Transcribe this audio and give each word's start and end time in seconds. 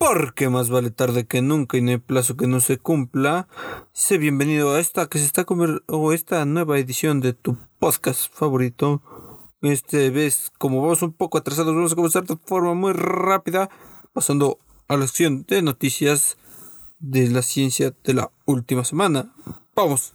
porque 0.00 0.48
más 0.48 0.70
vale 0.70 0.90
tarde 0.90 1.26
que 1.26 1.42
nunca 1.42 1.76
y 1.76 1.82
no 1.82 1.90
hay 1.90 1.98
plazo 1.98 2.34
que 2.34 2.46
no 2.46 2.60
se 2.60 2.78
cumpla. 2.78 3.48
Sé 3.92 4.16
bienvenido 4.16 4.72
a 4.72 4.80
esta 4.80 5.06
que 5.08 5.18
se 5.18 5.26
está 5.26 5.44
comer 5.44 5.82
o 5.88 6.14
esta 6.14 6.42
nueva 6.46 6.78
edición 6.78 7.20
de 7.20 7.34
tu 7.34 7.58
podcast 7.78 8.32
favorito. 8.32 9.02
Este 9.60 10.08
vez, 10.08 10.52
como 10.56 10.80
vamos 10.80 11.02
un 11.02 11.12
poco 11.12 11.36
atrasados, 11.36 11.74
vamos 11.74 11.92
a 11.92 11.96
comenzar 11.96 12.24
de 12.24 12.38
forma 12.46 12.72
muy 12.72 12.94
rápida, 12.94 13.68
pasando 14.14 14.58
a 14.88 14.96
la 14.96 15.06
sección 15.06 15.44
de 15.46 15.60
noticias 15.60 16.38
de 16.98 17.28
la 17.28 17.42
ciencia 17.42 17.94
de 18.02 18.14
la 18.14 18.30
última 18.46 18.84
semana. 18.84 19.34
Vamos. 19.74 20.14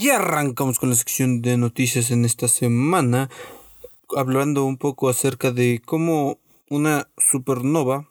Y 0.00 0.08
arrancamos 0.08 0.78
con 0.78 0.88
la 0.88 0.96
sección 0.96 1.42
de 1.42 1.58
noticias 1.58 2.10
en 2.10 2.24
esta 2.24 2.48
semana, 2.48 3.28
hablando 4.16 4.64
un 4.64 4.78
poco 4.78 5.10
acerca 5.10 5.52
de 5.52 5.82
cómo 5.84 6.38
una 6.70 7.10
supernova 7.18 8.08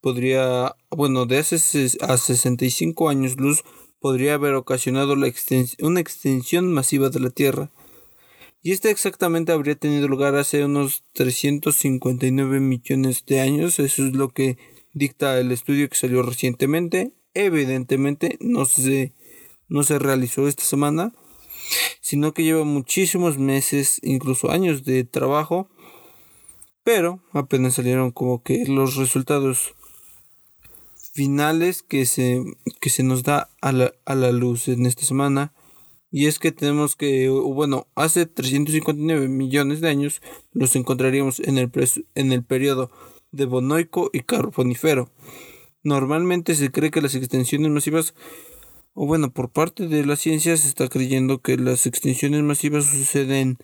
podría, 0.00 0.76
bueno, 0.88 1.26
de 1.26 1.36
hace 1.36 1.56
a 2.00 2.16
65 2.16 3.10
años 3.10 3.36
luz, 3.36 3.64
podría 4.00 4.32
haber 4.32 4.54
ocasionado 4.54 5.14
la 5.14 5.30
una 5.80 6.00
extensión 6.00 6.72
masiva 6.72 7.10
de 7.10 7.20
la 7.20 7.28
Tierra. 7.28 7.70
Y 8.62 8.72
esta 8.72 8.88
exactamente 8.88 9.52
habría 9.52 9.74
tenido 9.74 10.08
lugar 10.08 10.36
hace 10.36 10.64
unos 10.64 11.04
359 11.12 12.60
millones 12.60 13.26
de 13.26 13.40
años, 13.40 13.78
eso 13.78 14.06
es 14.06 14.14
lo 14.14 14.30
que 14.30 14.56
dicta 14.94 15.38
el 15.38 15.52
estudio 15.52 15.86
que 15.90 15.96
salió 15.96 16.22
recientemente. 16.22 17.12
Evidentemente 17.34 18.38
no 18.40 18.64
se, 18.64 19.12
no 19.68 19.82
se 19.82 19.98
realizó 19.98 20.48
esta 20.48 20.64
semana, 20.64 21.12
sino 22.00 22.32
que 22.32 22.44
lleva 22.44 22.64
muchísimos 22.64 23.38
meses, 23.38 24.00
incluso 24.02 24.50
años 24.50 24.84
de 24.84 25.04
trabajo, 25.04 25.68
pero 26.84 27.20
apenas 27.32 27.74
salieron 27.74 28.10
como 28.10 28.42
que 28.42 28.64
los 28.66 28.96
resultados 28.96 29.74
finales 31.12 31.82
que 31.82 32.06
se, 32.06 32.42
que 32.80 32.90
se 32.90 33.02
nos 33.02 33.22
da 33.22 33.50
a 33.60 33.72
la, 33.72 33.92
a 34.04 34.14
la 34.14 34.32
luz 34.32 34.68
en 34.68 34.86
esta 34.86 35.02
semana. 35.02 35.52
Y 36.12 36.26
es 36.26 36.38
que 36.38 36.52
tenemos 36.52 36.94
que, 36.94 37.28
bueno, 37.28 37.88
hace 37.94 38.26
359 38.26 39.28
millones 39.28 39.80
de 39.80 39.88
años 39.88 40.22
los 40.52 40.76
encontraríamos 40.76 41.40
en 41.40 41.58
el, 41.58 41.70
en 42.14 42.32
el 42.32 42.44
periodo 42.44 42.90
y 44.12 44.20
Carbonífero. 44.20 45.10
Normalmente 45.82 46.54
se 46.54 46.70
cree 46.70 46.90
que 46.90 47.02
las 47.02 47.14
extensiones 47.14 47.70
masivas 47.70 48.14
o 48.96 49.06
bueno, 49.06 49.30
por 49.30 49.50
parte 49.50 49.88
de 49.88 50.06
la 50.06 50.16
ciencia 50.16 50.56
se 50.56 50.68
está 50.68 50.88
creyendo 50.88 51.42
que 51.42 51.58
las 51.58 51.84
extinciones 51.84 52.42
masivas 52.42 52.86
suceden 52.86 53.58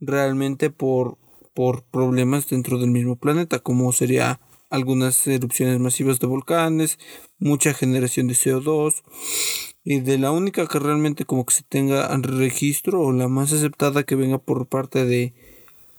realmente 0.00 0.70
por, 0.70 1.18
por 1.54 1.84
problemas 1.84 2.48
dentro 2.48 2.78
del 2.78 2.90
mismo 2.90 3.14
planeta, 3.14 3.60
como 3.60 3.92
sería 3.92 4.40
algunas 4.70 5.24
erupciones 5.28 5.78
masivas 5.78 6.18
de 6.18 6.26
volcanes, 6.26 6.98
mucha 7.38 7.72
generación 7.74 8.26
de 8.26 8.34
CO2 8.34 9.02
y 9.84 10.00
de 10.00 10.18
la 10.18 10.32
única 10.32 10.66
que 10.66 10.80
realmente 10.80 11.24
como 11.26 11.46
que 11.46 11.54
se 11.54 11.62
tenga 11.62 12.08
registro 12.18 13.02
o 13.02 13.12
la 13.12 13.28
más 13.28 13.52
aceptada 13.52 14.02
que 14.02 14.16
venga 14.16 14.38
por 14.38 14.66
parte 14.66 15.04
de 15.04 15.32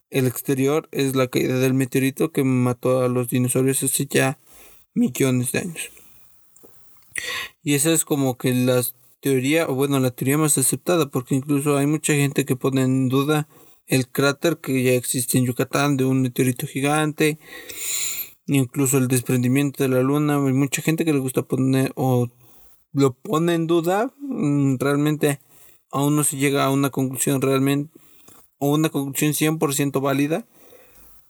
el 0.10 0.28
exterior 0.28 0.90
es 0.92 1.16
la 1.16 1.28
caída 1.28 1.58
del 1.58 1.74
meteorito 1.74 2.34
que 2.34 2.44
mató 2.44 3.02
a 3.02 3.08
los 3.08 3.30
dinosaurios 3.30 3.82
hace 3.82 4.08
ya 4.08 4.40
millones 4.94 5.54
de 5.54 5.60
años. 5.60 6.03
Y 7.64 7.76
esa 7.76 7.92
es 7.92 8.06
como 8.06 8.38
que 8.38 8.54
la 8.54 8.82
teoría, 9.22 9.68
o 9.68 9.76
bueno, 9.76 10.00
la 10.00 10.12
teoría 10.12 10.38
más 10.38 10.58
aceptada, 10.58 11.10
porque 11.10 11.36
incluso 11.36 11.78
hay 11.78 11.88
mucha 11.88 12.14
gente 12.14 12.46
que 12.46 12.56
pone 12.56 12.82
en 12.84 13.10
duda 13.10 13.48
el 13.88 14.08
cráter 14.08 14.58
que 14.58 14.84
ya 14.84 14.92
existe 14.94 15.38
en 15.38 15.46
Yucatán 15.46 15.98
de 15.98 16.06
un 16.06 16.22
meteorito 16.22 16.68
gigante, 16.68 17.40
incluso 18.48 18.98
el 18.98 19.08
desprendimiento 19.08 19.84
de 19.84 19.90
la 19.90 20.02
luna, 20.02 20.36
hay 20.36 20.54
mucha 20.54 20.82
gente 20.82 21.06
que 21.06 21.14
le 21.14 21.20
gusta 21.20 21.44
poner 21.44 21.92
o 21.96 22.30
lo 22.92 23.14
pone 23.14 23.56
en 23.56 23.68
duda, 23.68 24.14
mm, 24.20 24.76
realmente 24.80 25.40
aún 25.92 26.16
no 26.16 26.24
se 26.24 26.38
llega 26.38 26.66
a 26.66 26.72
una 26.72 26.90
conclusión 26.90 27.42
realmente 27.42 27.92
o 28.58 28.72
una 28.72 28.90
conclusión 28.90 29.34
100% 29.34 30.02
válida 30.02 30.46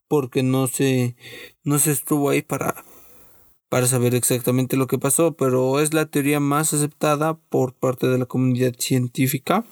porque 0.07 0.43
no 0.43 0.67
se 0.67 1.15
no 1.63 1.79
se 1.79 1.91
estuvo 1.91 2.29
ahí 2.29 2.41
para 2.41 2.83
para 3.73 3.87
saber 3.87 4.13
exactamente 4.13 4.77
lo 4.77 4.85
que 4.85 4.99
pasó, 4.99 5.35
pero 5.35 5.79
es 5.79 5.95
la 5.95 6.05
teoría 6.05 6.39
más 6.39 6.75
aceptada 6.75 7.39
por 7.39 7.73
parte 7.73 8.05
de 8.05 8.19
la 8.19 8.27
comunidad 8.27 8.75
científica 8.77 9.65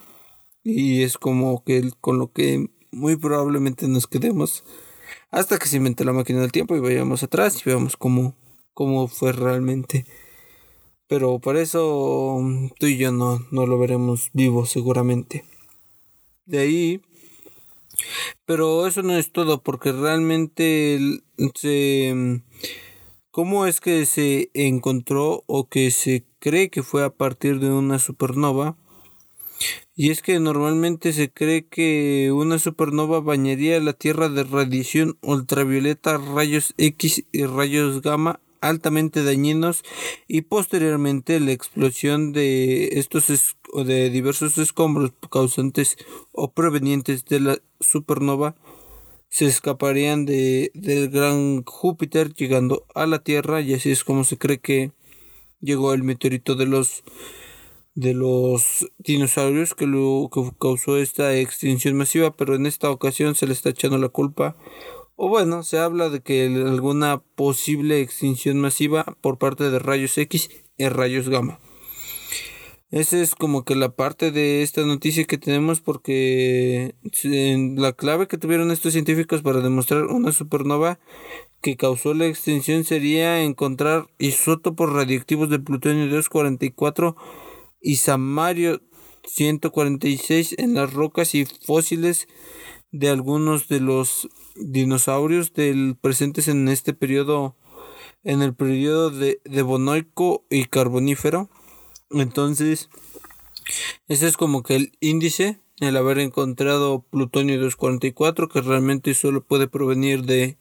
y 0.64 1.04
es 1.04 1.20
como 1.20 1.64
que 1.64 1.88
con 2.02 2.18
lo 2.18 2.32
que 2.32 2.72
muy 2.92 3.16
probablemente 3.16 3.88
nos 3.88 4.08
quedemos 4.08 4.64
hasta 5.30 5.60
que 5.60 5.68
se 5.68 5.78
invente 5.78 6.04
la 6.04 6.14
máquina 6.14 6.42
del 6.42 6.52
tiempo 6.52 6.76
y 6.76 6.80
vayamos 6.80 7.22
atrás 7.22 7.62
y 7.62 7.70
veamos 7.70 7.96
cómo, 7.96 8.36
cómo 8.74 9.08
fue 9.08 9.34
realmente. 9.34 10.08
Pero 11.08 11.38
para 11.38 11.62
eso 11.62 12.40
tú 12.80 12.88
y 12.88 12.98
yo 12.98 13.12
no, 13.12 13.46
no 13.52 13.68
lo 13.68 13.78
veremos 13.78 14.32
vivo 14.34 14.66
seguramente. 14.66 15.46
De 16.48 16.58
ahí 16.58 17.02
pero 18.46 18.88
eso 18.88 19.04
no 19.04 19.16
es 19.16 19.32
todo 19.32 19.62
porque 19.62 19.92
realmente 19.92 21.22
se 21.54 22.42
¿Cómo 23.31 23.66
es 23.66 23.80
que 23.80 24.06
se 24.06 24.52
encontró 24.53 25.46
o 25.47 25.69
que 25.69 25.90
se 25.92 26.25
cree 26.40 26.69
que 26.69 26.84
fue 26.84 27.06
a 27.06 27.12
partir 27.12 27.62
de 27.62 27.72
una 27.72 27.97
supernova? 27.97 28.75
Y 29.96 30.09
es 30.09 30.22
que 30.22 30.38
normalmente 30.42 31.14
se 31.14 31.31
cree 31.31 31.66
que 31.66 32.34
una 32.34 32.59
supernova 32.59 33.22
bañaría 33.22 33.80
la 33.80 33.94
Tierra 33.94 34.28
de 34.28 34.44
radiación 34.44 35.18
ultravioleta, 35.22 36.18
rayos 36.18 36.74
X 36.78 37.24
y 37.31 37.46
rayos 37.46 38.02
gamma 38.02 38.41
altamente 38.59 39.24
dañinos 39.24 39.84
y 40.28 40.41
posteriormente 40.41 41.40
la 41.40 41.53
explosión 41.53 42.34
de 42.34 43.00
estos 43.00 43.56
o 43.72 43.86
de 43.86 44.09
diversos 44.09 44.58
escombros 44.58 45.14
causantes 45.31 45.96
o 46.34 46.52
provenientes 46.52 47.24
de 47.24 47.40
la 47.40 47.58
supernova 47.80 48.56
se 49.31 49.46
escaparían 49.46 50.25
de, 50.25 50.72
del 50.74 51.09
gran 51.09 51.64
Júpiter 51.64 52.34
llegando 52.34 52.86
a 52.94 53.08
la 53.08 53.24
Tierra 53.24 53.62
y 53.62 53.74
así 53.74 53.90
es 53.90 54.03
como 54.03 54.25
se 54.25 54.38
cree 54.38 54.59
que 54.59 54.92
llegó 55.62 55.94
el 55.94 56.03
meteorito 56.03 56.56
de 56.56 56.66
los 56.66 57.03
de 57.96 58.14
los 58.14 58.90
dinosaurios 59.00 59.74
que 59.74 59.88
lo 59.88 60.30
que 60.34 60.52
causó 60.59 60.97
esta 60.97 61.36
extinción 61.36 61.96
masiva 61.96 62.36
pero 62.36 62.56
en 62.56 62.66
esta 62.66 62.91
ocasión 62.91 63.36
se 63.36 63.47
le 63.47 63.53
está 63.53 63.70
echando 63.70 63.97
la 63.97 64.09
culpa. 64.09 64.58
O 65.16 65.30
bueno 65.30 65.64
se 65.64 65.80
habla 65.80 66.09
de 66.09 66.20
que 66.20 66.46
alguna 66.46 67.24
posible 67.36 68.02
extinción 68.02 68.59
masiva 68.59 69.18
por 69.22 69.38
parte 69.38 69.70
de 69.70 69.80
rayos 69.80 70.18
X 70.18 70.50
y 70.78 70.90
rayos 70.90 71.30
gamma 71.30 71.59
esa 72.91 73.22
es 73.22 73.35
como 73.35 73.63
que 73.63 73.75
la 73.75 73.96
parte 73.96 74.31
de 74.31 74.63
esta 74.63 74.85
noticia 74.85 75.24
que 75.24 75.38
tenemos 75.38 75.79
porque 75.79 76.94
la 77.24 77.94
clave 77.94 78.28
que 78.28 78.38
tuvieron 78.38 78.69
estos 78.69 78.91
científicos 78.91 79.41
para 79.41 79.62
demostrar 79.62 80.07
una 80.07 80.34
supernova 80.34 81.00
que 81.62 81.78
causó 81.78 82.13
la 82.13 82.25
extinción 82.25 82.84
sería 82.84 83.44
encontrar 83.44 84.07
isótopos 84.19 84.91
radioactivos 84.91 85.50
de 85.50 85.59
plutonio 85.59 86.03
244 86.07 87.16
y 87.79 87.96
samario 87.96 88.81
146 89.23 90.56
en 90.58 90.73
las 90.73 90.91
rocas 90.91 91.34
y 91.34 91.46
fósiles 91.46 92.28
de 92.91 93.08
algunos 93.08 93.69
de 93.69 93.79
los 93.79 94.28
dinosaurios 94.58 95.53
del 95.53 95.96
presentes 95.96 96.50
en 96.50 96.68
este 96.68 96.94
periodo 96.94 97.55
en 98.26 98.41
el 98.41 98.53
periodo 98.53 99.11
de 99.11 99.61
Bonoico 99.61 100.44
y 100.49 100.66
Carbonífero 100.66 101.49
entonces, 102.13 102.90
ese 104.08 104.28
es 104.28 104.37
como 104.37 104.63
que 104.63 104.75
el 104.75 104.91
índice, 104.99 105.59
el 105.79 105.97
haber 105.97 106.19
encontrado 106.19 107.03
plutonio 107.09 107.55
244, 107.55 108.49
que 108.49 108.61
realmente 108.61 109.13
solo 109.13 109.43
puede 109.43 109.67
provenir 109.67 110.23
de, 110.23 110.58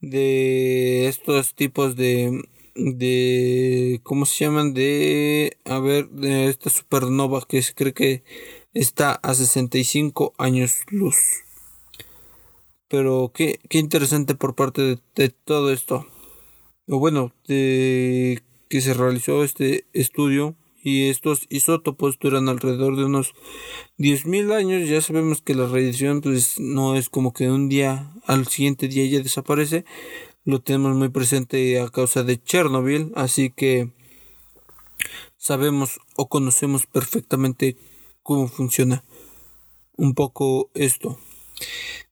de 0.00 1.08
estos 1.08 1.54
tipos 1.54 1.96
de, 1.96 2.42
de, 2.74 4.00
¿cómo 4.02 4.26
se 4.26 4.44
llaman? 4.44 4.74
De, 4.74 5.58
a 5.64 5.78
ver, 5.80 6.08
de 6.10 6.48
esta 6.48 6.70
supernova 6.70 7.44
que 7.46 7.62
se 7.62 7.74
cree 7.74 7.92
que 7.92 8.24
está 8.74 9.12
a 9.22 9.34
65 9.34 10.34
años 10.38 10.82
luz. 10.88 11.16
Pero 12.88 13.32
qué, 13.34 13.58
qué 13.68 13.78
interesante 13.78 14.34
por 14.34 14.54
parte 14.54 14.80
de, 14.82 14.98
de 15.14 15.28
todo 15.28 15.72
esto. 15.72 16.06
O 16.88 16.98
bueno, 16.98 17.34
de 17.46 18.42
que 18.68 18.80
se 18.80 18.94
realizó 18.94 19.44
este 19.44 19.86
estudio 19.92 20.56
y 20.82 21.08
estos 21.08 21.46
isótopos 21.48 22.18
duran 22.18 22.48
alrededor 22.48 22.96
de 22.96 23.04
unos 23.04 23.34
10.000 23.98 24.54
años. 24.54 24.88
Ya 24.88 25.00
sabemos 25.00 25.42
que 25.42 25.54
la 25.54 25.66
radiación 25.66 26.20
pues 26.20 26.58
no 26.58 26.96
es 26.96 27.08
como 27.08 27.32
que 27.32 27.50
un 27.50 27.68
día 27.68 28.12
al 28.26 28.46
siguiente 28.46 28.88
día 28.88 29.06
ya 29.06 29.22
desaparece. 29.22 29.84
Lo 30.44 30.60
tenemos 30.60 30.96
muy 30.96 31.08
presente 31.08 31.80
a 31.80 31.88
causa 31.90 32.22
de 32.22 32.42
Chernobyl, 32.42 33.12
así 33.16 33.50
que 33.50 33.90
sabemos 35.36 36.00
o 36.16 36.28
conocemos 36.28 36.86
perfectamente 36.86 37.76
cómo 38.22 38.48
funciona 38.48 39.04
un 39.96 40.14
poco 40.14 40.70
esto. 40.74 41.18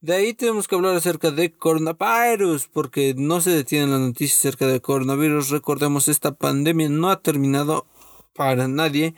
De 0.00 0.14
ahí 0.14 0.34
tenemos 0.34 0.68
que 0.68 0.74
hablar 0.74 0.94
acerca 0.94 1.30
de 1.30 1.52
coronavirus, 1.52 2.68
porque 2.68 3.14
no 3.16 3.40
se 3.40 3.50
detienen 3.50 3.90
las 3.90 4.00
noticias 4.00 4.38
acerca 4.40 4.66
de 4.66 4.80
coronavirus. 4.80 5.50
Recordemos, 5.50 6.08
esta 6.08 6.32
pandemia 6.32 6.88
no 6.88 7.10
ha 7.10 7.22
terminado 7.22 7.86
para 8.34 8.68
nadie, 8.68 9.14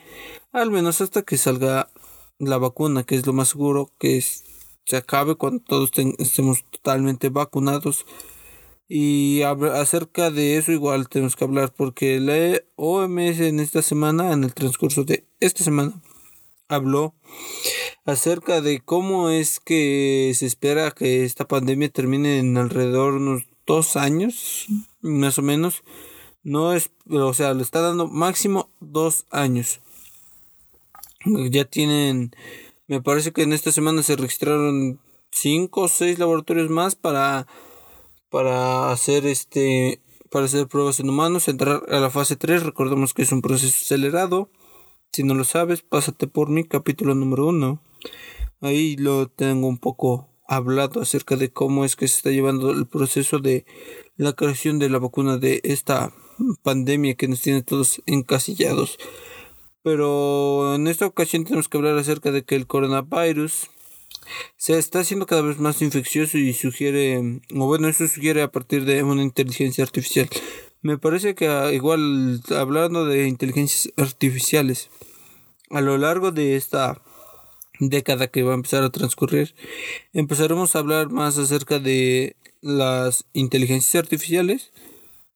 al 0.52 0.70
menos 0.70 1.00
hasta 1.00 1.22
que 1.22 1.36
salga 1.36 1.90
la 2.38 2.58
vacuna, 2.58 3.02
que 3.02 3.16
es 3.16 3.26
lo 3.26 3.32
más 3.32 3.48
seguro 3.48 3.90
que 3.98 4.22
se 4.84 4.96
acabe 4.96 5.34
cuando 5.34 5.62
todos 5.62 5.90
estemos 6.18 6.64
totalmente 6.70 7.28
vacunados. 7.28 8.06
Y 8.88 9.42
acerca 9.42 10.30
de 10.30 10.56
eso 10.56 10.72
igual 10.72 11.10
tenemos 11.10 11.36
que 11.36 11.44
hablar 11.44 11.74
porque 11.76 12.20
la 12.20 12.62
OMS 12.76 13.40
en 13.40 13.60
esta 13.60 13.82
semana, 13.82 14.32
en 14.32 14.44
el 14.44 14.54
transcurso 14.54 15.04
de 15.04 15.26
esta 15.40 15.62
semana, 15.62 16.00
habló 16.68 17.14
acerca 18.04 18.60
de 18.60 18.80
cómo 18.80 19.30
es 19.30 19.60
que 19.60 20.32
se 20.34 20.46
espera 20.46 20.90
que 20.92 21.24
esta 21.24 21.46
pandemia 21.46 21.88
termine 21.88 22.38
en 22.38 22.56
alrededor 22.56 23.14
de 23.14 23.18
unos 23.18 23.42
dos 23.66 23.96
años, 23.96 24.66
más 25.00 25.38
o 25.38 25.42
menos. 25.42 25.82
No 26.42 26.72
es, 26.72 26.90
o 27.10 27.34
sea, 27.34 27.52
le 27.52 27.62
está 27.62 27.80
dando 27.80 28.08
máximo 28.08 28.70
dos 28.80 29.26
años. 29.30 29.80
Ya 31.24 31.64
tienen, 31.64 32.30
me 32.86 33.02
parece 33.02 33.32
que 33.32 33.42
en 33.42 33.52
esta 33.52 33.72
semana 33.72 34.02
se 34.02 34.16
registraron 34.16 35.00
cinco 35.30 35.82
o 35.82 35.88
seis 35.88 36.18
laboratorios 36.18 36.70
más 36.70 36.94
para, 36.94 37.46
para 38.30 38.92
hacer 38.92 39.26
este, 39.26 40.00
para 40.30 40.46
hacer 40.46 40.68
pruebas 40.68 41.00
en 41.00 41.10
humanos, 41.10 41.48
entrar 41.48 41.82
a 41.88 42.00
la 42.00 42.10
fase 42.10 42.36
3. 42.36 42.62
Recordemos 42.62 43.14
que 43.14 43.22
es 43.22 43.32
un 43.32 43.42
proceso 43.42 43.74
acelerado. 43.82 44.50
Si 45.12 45.22
no 45.22 45.34
lo 45.34 45.44
sabes, 45.44 45.82
pásate 45.82 46.26
por 46.26 46.50
mi 46.50 46.64
capítulo 46.64 47.14
número 47.14 47.46
uno. 47.46 47.82
Ahí 48.60 48.96
lo 48.96 49.28
tengo 49.28 49.66
un 49.66 49.78
poco 49.78 50.28
hablado 50.46 51.00
acerca 51.00 51.36
de 51.36 51.50
cómo 51.50 51.84
es 51.84 51.96
que 51.96 52.08
se 52.08 52.16
está 52.16 52.30
llevando 52.30 52.70
el 52.70 52.86
proceso 52.86 53.38
de 53.38 53.66
la 54.16 54.32
creación 54.32 54.78
de 54.78 54.88
la 54.88 54.98
vacuna 54.98 55.38
de 55.38 55.60
esta 55.64 56.12
pandemia 56.62 57.14
que 57.14 57.28
nos 57.28 57.40
tiene 57.40 57.62
todos 57.62 58.02
encasillados. 58.06 58.98
Pero 59.82 60.74
en 60.74 60.86
esta 60.86 61.06
ocasión 61.06 61.44
tenemos 61.44 61.68
que 61.68 61.78
hablar 61.78 61.96
acerca 61.96 62.30
de 62.30 62.44
que 62.44 62.56
el 62.56 62.66
coronavirus 62.66 63.70
se 64.56 64.78
está 64.78 65.00
haciendo 65.00 65.26
cada 65.26 65.42
vez 65.42 65.58
más 65.58 65.80
infeccioso 65.82 66.38
y 66.38 66.52
sugiere, 66.52 67.40
o 67.54 67.66
bueno, 67.66 67.88
eso 67.88 68.06
sugiere 68.06 68.42
a 68.42 68.52
partir 68.52 68.84
de 68.84 69.02
una 69.02 69.22
inteligencia 69.22 69.84
artificial. 69.84 70.28
Me 70.80 70.96
parece 70.96 71.34
que 71.34 71.48
ah, 71.48 71.72
igual 71.72 72.40
hablando 72.56 73.04
de 73.04 73.26
inteligencias 73.26 73.92
artificiales, 73.96 74.90
a 75.70 75.80
lo 75.80 75.98
largo 75.98 76.30
de 76.30 76.54
esta 76.54 77.02
década 77.80 78.28
que 78.28 78.44
va 78.44 78.52
a 78.52 78.56
empezar 78.56 78.84
a 78.84 78.90
transcurrir, 78.90 79.56
empezaremos 80.12 80.76
a 80.76 80.78
hablar 80.78 81.10
más 81.10 81.36
acerca 81.36 81.80
de 81.80 82.36
las 82.60 83.26
inteligencias 83.32 84.00
artificiales. 84.02 84.72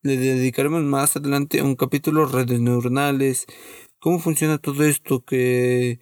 Le 0.03 0.17
dedicaremos 0.17 0.83
más 0.85 1.17
adelante 1.17 1.62
un 1.62 1.75
capítulo 1.75 2.27
redes 2.27 2.61
neuronales, 2.61 3.47
cómo 3.99 4.21
funciona 4.21 4.59
todo 4.59 4.85
esto, 4.85 5.25
que 5.25 5.99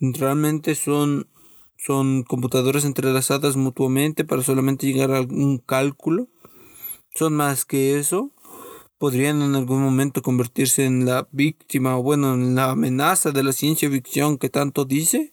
realmente 0.00 0.74
son, 0.74 1.28
son 1.76 2.24
computadoras 2.24 2.84
entrelazadas 2.84 3.54
mutuamente 3.56 4.24
para 4.24 4.42
solamente 4.42 4.88
llegar 4.88 5.12
a 5.12 5.18
algún 5.18 5.58
cálculo. 5.58 6.28
Son 7.14 7.34
más 7.34 7.64
que 7.64 7.98
eso. 7.98 8.31
Podrían 9.02 9.42
en 9.42 9.56
algún 9.56 9.82
momento 9.82 10.22
convertirse 10.22 10.84
en 10.84 11.06
la 11.06 11.26
víctima 11.32 11.98
o 11.98 12.04
bueno, 12.04 12.34
en 12.34 12.54
la 12.54 12.70
amenaza 12.70 13.32
de 13.32 13.42
la 13.42 13.52
ciencia 13.52 13.90
ficción 13.90 14.38
que 14.38 14.48
tanto 14.48 14.84
dice. 14.84 15.32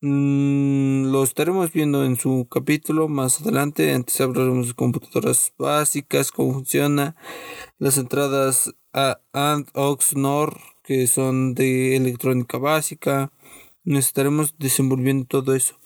Mm, 0.00 1.12
lo 1.12 1.22
estaremos 1.22 1.70
viendo 1.70 2.02
en 2.02 2.16
su 2.16 2.48
capítulo 2.50 3.08
más 3.08 3.42
adelante. 3.42 3.92
Antes 3.92 4.18
hablaremos 4.22 4.68
de 4.68 4.72
computadoras 4.72 5.52
básicas, 5.58 6.32
cómo 6.32 6.54
funciona, 6.54 7.14
las 7.78 7.98
entradas 7.98 8.74
a 8.94 9.20
AND, 9.34 9.68
OX, 9.74 10.16
NOR, 10.16 10.58
que 10.82 11.06
son 11.06 11.52
de 11.52 11.94
electrónica 11.94 12.56
básica. 12.56 13.32
Nos 13.84 14.06
estaremos 14.06 14.54
desenvolviendo 14.56 15.26
todo 15.26 15.54
eso. 15.54 15.78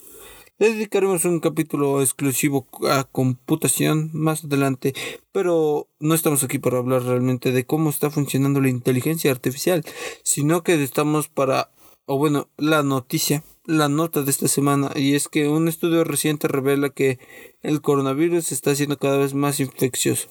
Le 0.60 0.70
dedicaremos 0.70 1.25
un 1.25 1.38
capítulo 1.38 2.02
exclusivo 2.02 2.66
a 2.90 3.05
computación 3.05 4.10
más 4.12 4.44
adelante, 4.44 4.93
pero 5.31 5.87
no 6.00 6.14
estamos 6.14 6.43
aquí 6.43 6.58
para 6.58 6.78
hablar 6.78 7.02
realmente 7.05 7.52
de 7.52 7.64
cómo 7.64 7.90
está 7.90 8.10
funcionando 8.10 8.60
la 8.60 8.69
inteligencia 8.69 9.31
artificial, 9.31 9.84
sino 10.25 10.64
que 10.64 10.82
estamos 10.82 11.28
para, 11.28 11.70
o 12.06 12.19
bueno, 12.19 12.49
la 12.56 12.82
noticia 12.82 13.44
la 13.69 13.90
nota 13.90 14.22
de 14.22 14.31
esta 14.31 14.49
semana 14.49 14.90
y 14.96 15.14
es 15.14 15.28
que 15.28 15.46
un 15.46 15.69
estudio 15.69 16.02
reciente 16.02 16.49
revela 16.49 16.88
que 16.88 17.19
el 17.62 17.82
coronavirus 17.82 18.50
está 18.50 18.75
siendo 18.75 18.99
cada 18.99 19.19
vez 19.19 19.34
más 19.34 19.60
infeccioso. 19.60 20.28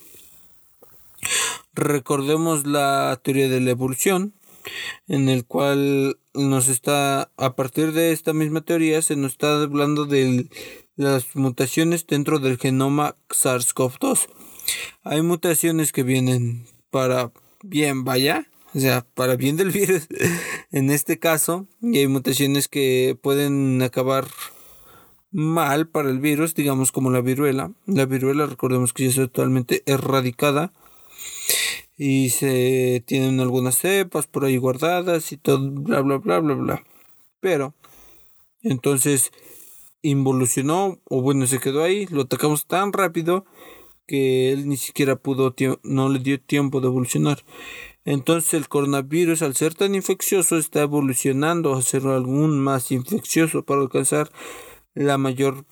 Recordemos 1.73 2.65
la 2.65 3.17
teoría 3.23 3.47
de 3.47 3.61
la 3.61 3.69
evolución, 3.69 4.33
en 5.07 5.29
el 5.29 5.45
cual 5.45 6.19
nos 6.33 6.67
está, 6.67 7.31
a 7.37 7.55
partir 7.55 7.93
de 7.93 8.11
esta 8.11 8.33
misma 8.33 8.61
teoría, 8.61 9.01
se 9.01 9.15
nos 9.15 9.33
está 9.33 9.61
hablando 9.61 10.05
de 10.05 10.49
las 10.95 11.35
mutaciones 11.35 12.05
dentro 12.07 12.39
del 12.39 12.57
genoma 12.57 13.15
SARS-CoV-2. 13.29 14.27
Hay 15.03 15.21
mutaciones 15.21 15.91
que 15.91 16.03
vienen 16.03 16.65
para 16.89 17.31
bien, 17.63 18.03
vaya, 18.03 18.47
o 18.73 18.79
sea, 18.79 19.05
para 19.13 19.35
bien 19.35 19.57
del 19.57 19.71
virus 19.71 20.07
en 20.71 20.91
este 20.91 21.19
caso, 21.19 21.67
y 21.81 21.99
hay 21.99 22.07
mutaciones 22.07 22.67
que 22.67 23.17
pueden 23.21 23.81
acabar 23.81 24.27
mal 25.31 25.87
para 25.87 26.09
el 26.09 26.19
virus, 26.19 26.55
digamos 26.55 26.91
como 26.91 27.09
la 27.11 27.21
viruela. 27.21 27.71
La 27.85 28.05
viruela, 28.05 28.45
recordemos 28.45 28.93
que 28.93 29.03
ya 29.03 29.09
es 29.09 29.15
totalmente 29.15 29.83
erradicada 29.85 30.73
y 31.97 32.29
se 32.29 33.03
tienen 33.05 33.39
algunas 33.39 33.77
cepas 33.77 34.27
por 34.27 34.45
ahí 34.45 34.57
guardadas 34.57 35.31
y 35.31 35.37
todo, 35.37 35.71
bla, 35.71 36.01
bla, 36.01 36.17
bla, 36.17 36.39
bla, 36.39 36.53
bla. 36.53 36.83
Pero, 37.39 37.73
entonces, 38.61 39.31
involucionó, 40.01 40.99
o 41.05 41.21
bueno, 41.21 41.47
se 41.47 41.59
quedó 41.59 41.83
ahí, 41.83 42.05
lo 42.07 42.23
atacamos 42.23 42.67
tan 42.67 42.93
rápido 42.93 43.45
que 44.05 44.51
él 44.53 44.69
ni 44.69 44.77
siquiera 44.77 45.17
pudo, 45.17 45.53
no 45.83 46.09
le 46.09 46.19
dio 46.19 46.39
tiempo 46.39 46.79
de 46.79 46.87
evolucionar. 46.87 47.43
Entonces 48.05 48.53
el 48.53 48.69
coronavirus 48.69 49.41
al 49.41 49.55
ser 49.55 49.75
tan 49.75 49.93
infeccioso 49.93 50.57
está 50.57 50.81
evolucionando 50.83 51.73
a 51.73 51.81
ser 51.81 52.07
algún 52.07 52.57
más 52.57 52.89
infeccioso 52.93 53.63
para 53.63 53.81
alcanzar 53.81 54.31
la 54.93 55.17
mayor 55.17 55.65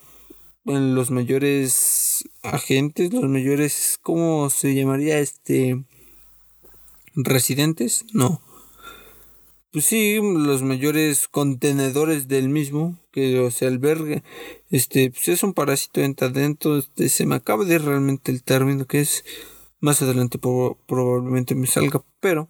los 0.66 1.12
mayores 1.12 2.28
agentes, 2.44 3.14
los 3.14 3.30
mayores 3.30 4.00
¿cómo 4.02 4.50
se 4.50 4.76
llamaría 4.76 5.20
este 5.20 5.86
residentes? 7.16 8.06
No. 8.14 8.42
Pues 9.72 9.86
sí, 9.86 10.20
los 10.22 10.62
mayores 10.62 11.28
contenedores 11.28 12.30
del 12.30 12.48
mismo 12.48 12.98
que 13.12 13.50
se 13.52 13.68
albergue. 13.68 14.24
Este, 14.70 15.12
pues 15.12 15.28
es 15.28 15.44
un 15.44 15.54
parásito 15.54 16.02
dentro, 16.02 16.78
este, 16.78 17.10
se 17.10 17.26
me 17.26 17.36
acaba 17.36 17.66
de 17.66 17.78
realmente 17.78 18.32
el 18.32 18.44
término 18.44 18.86
que 18.86 19.02
es 19.02 19.26
más 19.82 20.02
adelante 20.02 20.40
probablemente 20.40 21.56
me 21.56 21.68
salga, 21.68 22.04
pero 22.20 22.50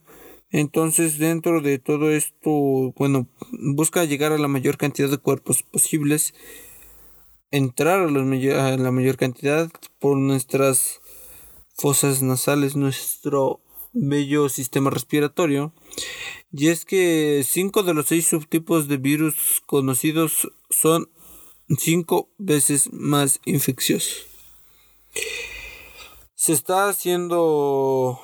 entonces 0.51 1.17
dentro 1.17 1.61
de 1.61 1.79
todo 1.79 2.11
esto, 2.11 2.93
bueno, 2.95 3.27
busca 3.51 4.05
llegar 4.05 4.31
a 4.31 4.37
la 4.37 4.47
mayor 4.47 4.77
cantidad 4.77 5.09
de 5.09 5.17
cuerpos 5.17 5.63
posibles, 5.63 6.33
entrar 7.51 8.01
a, 8.01 8.05
a 8.05 8.77
la 8.77 8.91
mayor 8.91 9.17
cantidad 9.17 9.69
por 9.99 10.17
nuestras 10.17 11.01
fosas 11.73 12.21
nasales, 12.21 12.75
nuestro 12.75 13.61
bello 13.95 14.49
sistema 14.49 14.91
respiratorio. 14.91 15.73
Y 16.51 16.67
es 16.67 16.85
que 16.85 17.43
cinco 17.43 17.81
de 17.81 17.95
los 17.95 18.05
seis 18.05 18.27
subtipos 18.27 18.87
de 18.87 18.97
virus 18.97 19.63
conocidos 19.65 20.51
son 20.69 21.09
cinco 21.79 22.29
veces 22.37 22.93
más 22.93 23.39
infecciosos 23.45 24.27
se 26.45 26.53
está 26.53 26.89
haciendo 26.89 28.19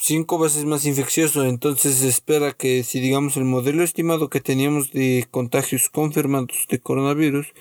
cinco 0.00 0.38
veces 0.38 0.64
más 0.64 0.86
infeccioso. 0.86 1.44
Entonces 1.44 1.96
se 1.96 2.08
espera 2.08 2.52
que 2.52 2.84
si 2.84 3.00
digamos 3.00 3.36
el 3.36 3.44
modelo 3.44 3.82
estimado 3.82 4.30
que 4.30 4.40
teníamos 4.40 4.92
de 4.92 5.26
contagios 5.30 5.88
confirmados 5.90 6.66
de 6.68 6.80
coronavirus 6.80 7.52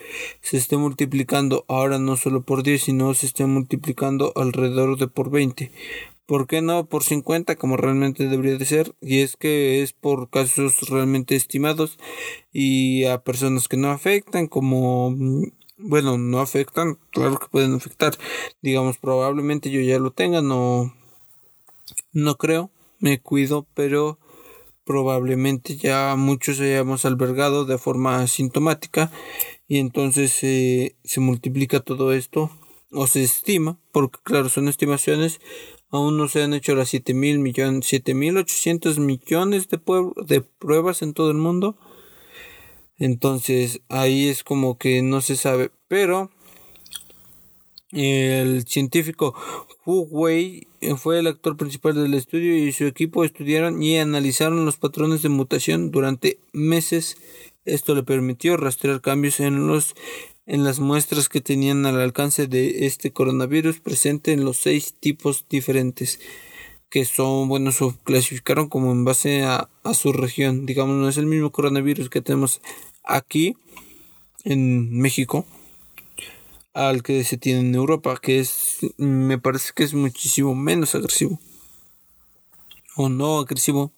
se 0.41 0.57
esté 0.57 0.77
multiplicando 0.77 1.65
ahora 1.67 1.99
no 1.99 2.17
solo 2.17 2.43
por 2.43 2.63
10, 2.63 2.81
sino 2.83 3.13
se 3.13 3.25
esté 3.25 3.45
multiplicando 3.45 4.31
alrededor 4.35 4.97
de 4.97 5.07
por 5.07 5.29
20. 5.29 5.71
¿Por 6.25 6.45
qué 6.45 6.61
no 6.61 6.87
por 6.87 7.03
50 7.03 7.55
como 7.55 7.77
realmente 7.77 8.27
debería 8.27 8.57
de 8.57 8.65
ser? 8.65 8.93
Y 9.01 9.19
es 9.21 9.37
que 9.37 9.81
es 9.81 9.93
por 9.93 10.29
casos 10.29 10.89
realmente 10.89 11.35
estimados 11.35 11.97
y 12.51 13.05
a 13.05 13.23
personas 13.23 13.67
que 13.69 13.77
no 13.77 13.91
afectan 13.91 14.47
como 14.47 15.15
bueno, 15.77 16.17
no 16.17 16.39
afectan, 16.39 16.97
claro 17.11 17.37
que 17.37 17.47
pueden 17.47 17.73
afectar. 17.75 18.17
Digamos, 18.61 18.97
probablemente 18.97 19.69
yo 19.69 19.79
ya 19.81 19.99
lo 19.99 20.11
tenga, 20.11 20.41
no 20.41 20.93
no 22.17 22.35
creo, 22.35 22.71
me 22.99 23.21
cuido, 23.21 23.67
pero 23.75 24.17
probablemente 24.83 25.77
ya 25.77 26.15
muchos 26.17 26.59
hayamos 26.59 27.05
albergado 27.05 27.65
de 27.65 27.77
forma 27.77 28.21
asintomática 28.21 29.11
y 29.67 29.77
entonces 29.77 30.31
se 30.31 31.19
multiplica 31.19 31.79
todo 31.79 32.13
esto 32.13 32.49
o 32.91 33.05
se 33.05 33.21
estima, 33.21 33.79
porque 33.91 34.17
claro, 34.23 34.49
son 34.49 34.67
estimaciones, 34.67 35.39
aún 35.91 36.17
no 36.17 36.27
se 36.27 36.41
han 36.41 36.55
hecho 36.55 36.73
las 36.73 36.89
7 36.89 37.13
mil 37.13 37.37
millones, 37.37 37.85
7 37.85 38.15
mil 38.15 38.37
800 38.37 38.97
millones 38.97 39.67
de, 39.67 39.79
de 40.25 40.41
pruebas 40.41 41.03
en 41.03 41.13
todo 41.13 41.29
el 41.29 41.37
mundo. 41.37 41.77
Entonces 42.97 43.81
ahí 43.89 44.27
es 44.27 44.43
como 44.43 44.79
que 44.79 45.03
no 45.03 45.21
se 45.21 45.35
sabe, 45.35 45.69
pero 45.87 46.31
el 47.91 48.65
científico 48.67 49.35
Hu 49.87 50.05
Wei 50.11 50.67
fue 50.97 51.19
el 51.19 51.27
actor 51.27 51.55
principal 51.55 51.95
del 51.95 52.13
estudio 52.13 52.57
y 52.57 52.73
su 52.73 52.83
equipo 52.83 53.23
estudiaron 53.23 53.81
y 53.81 53.97
analizaron 53.97 54.65
los 54.65 54.75
patrones 54.75 55.21
de 55.21 55.29
mutación 55.29 55.91
durante 55.91 56.39
meses. 56.51 57.15
Esto 57.63 57.95
le 57.95 58.03
permitió 58.03 58.57
rastrear 58.57 58.99
cambios 58.99 59.39
en 59.39 59.65
los 59.65 59.95
en 60.45 60.65
las 60.65 60.81
muestras 60.81 61.29
que 61.29 61.39
tenían 61.39 61.85
al 61.85 62.01
alcance 62.01 62.47
de 62.47 62.85
este 62.85 63.13
coronavirus 63.13 63.79
presente 63.79 64.33
en 64.33 64.43
los 64.43 64.57
seis 64.57 64.93
tipos 64.99 65.45
diferentes 65.49 66.19
que 66.89 67.05
son, 67.05 67.47
bueno, 67.47 67.71
se 67.71 67.85
clasificaron 68.03 68.67
como 68.67 68.91
en 68.91 69.05
base 69.05 69.43
a, 69.43 69.69
a 69.83 69.93
su 69.93 70.11
región. 70.11 70.65
Digamos, 70.65 70.97
no 70.97 71.07
es 71.07 71.15
el 71.15 71.27
mismo 71.27 71.51
coronavirus 71.51 72.09
que 72.09 72.21
tenemos 72.21 72.59
aquí 73.05 73.55
en 74.43 74.91
México 74.91 75.45
al 76.77 77.01
que 77.01 77.23
se 77.23 77.37
tiene 77.37 77.61
en 77.61 77.73
Europa, 77.73 78.19
que 78.21 78.39
es, 78.39 78.77
me 78.97 79.39
parece 79.39 79.71
que 79.75 79.83
es 79.83 79.95
muchísimo 79.95 80.53
menos 80.53 80.93
agresivo. 80.93 81.39
O 82.95 83.09
no 83.09 83.39
agresivo. 83.39 83.91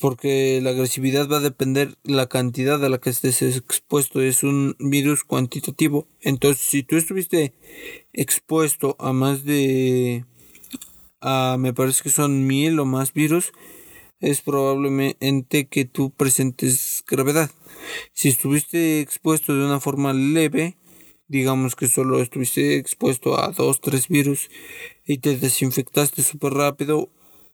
Porque 0.00 0.58
la 0.60 0.70
agresividad 0.70 1.28
va 1.28 1.36
a 1.36 1.40
depender 1.48 1.96
la 2.02 2.26
cantidad 2.26 2.84
a 2.84 2.88
la 2.88 2.98
que 2.98 3.10
estés 3.10 3.40
expuesto. 3.42 4.20
Es 4.20 4.42
un 4.42 4.74
virus 4.80 5.22
cuantitativo. 5.22 6.08
Entonces, 6.22 6.60
si 6.60 6.82
tú 6.82 6.96
estuviste 6.96 7.54
expuesto 8.12 8.96
a 8.98 9.12
más 9.12 9.44
de... 9.44 10.24
A, 11.20 11.56
me 11.56 11.72
parece 11.72 12.02
que 12.02 12.10
son 12.10 12.48
mil 12.48 12.80
o 12.80 12.84
más 12.84 13.12
virus, 13.12 13.52
es 14.18 14.40
probablemente 14.40 15.68
que 15.68 15.84
tú 15.84 16.10
presentes 16.10 17.04
gravedad. 17.06 17.50
Si 18.12 18.28
estuviste 18.28 19.00
expuesto 19.00 19.54
de 19.54 19.64
una 19.64 19.78
forma 19.78 20.12
leve, 20.12 20.76
digamos 21.28 21.74
que 21.74 21.88
solo 21.88 22.20
estuviste 22.20 22.76
expuesto 22.76 23.38
a 23.38 23.48
dos, 23.48 23.80
tres 23.80 24.08
virus 24.08 24.50
y 25.06 25.18
te 25.18 25.36
desinfectaste 25.36 26.22
súper 26.22 26.54
rápido, 26.54 27.08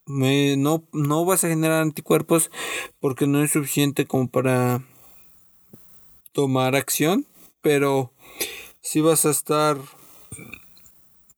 no, 0.07 0.85
no 0.93 1.25
vas 1.25 1.45
a 1.45 1.49
generar 1.49 1.83
anticuerpos 1.83 2.51
porque 2.99 3.27
no 3.27 3.43
es 3.43 3.53
suficiente 3.53 4.07
como 4.07 4.29
para 4.29 4.85
tomar 6.33 6.75
acción, 6.75 7.27
pero 7.63 8.13
si 8.81 9.01
vas 9.01 9.27
a 9.27 9.31
estar 9.31 9.79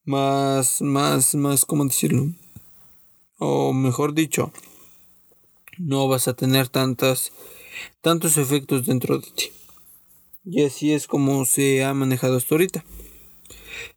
más, 0.05 0.81
más, 0.83 1.35
más, 1.35 1.65
¿cómo 1.65 1.85
decirlo? 1.85 2.29
O 3.39 3.73
mejor 3.73 4.15
dicho, 4.15 4.53
no 5.79 6.09
vas 6.09 6.29
a 6.29 6.35
tener 6.35 6.69
tantas, 6.69 7.33
tantos 8.01 8.37
efectos 8.37 8.87
dentro 8.87 9.19
de 9.19 9.31
ti. 9.31 9.51
Y 10.45 10.65
así 10.65 10.93
es 10.93 11.07
como 11.07 11.45
se 11.45 11.85
ha 11.85 11.95
manejado 11.95 12.37
hasta 12.37 12.55
ahorita. 12.55 12.85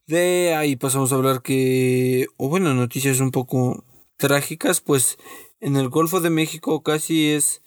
De 0.08 0.54
ahí 0.54 0.76
pasamos 0.76 1.12
a 1.12 1.16
hablar 1.16 1.42
que, 1.42 2.28
o 2.38 2.50
bueno, 2.50 2.74
noticias 2.74 3.20
un 3.20 3.32
poco 3.32 3.84
trágicas, 4.18 4.82
pues 4.82 5.18
en 5.60 5.76
el 5.76 5.90
Golfo 5.90 6.22
de 6.22 6.30
México 6.30 6.84
casi 6.84 7.30
es, 7.30 7.62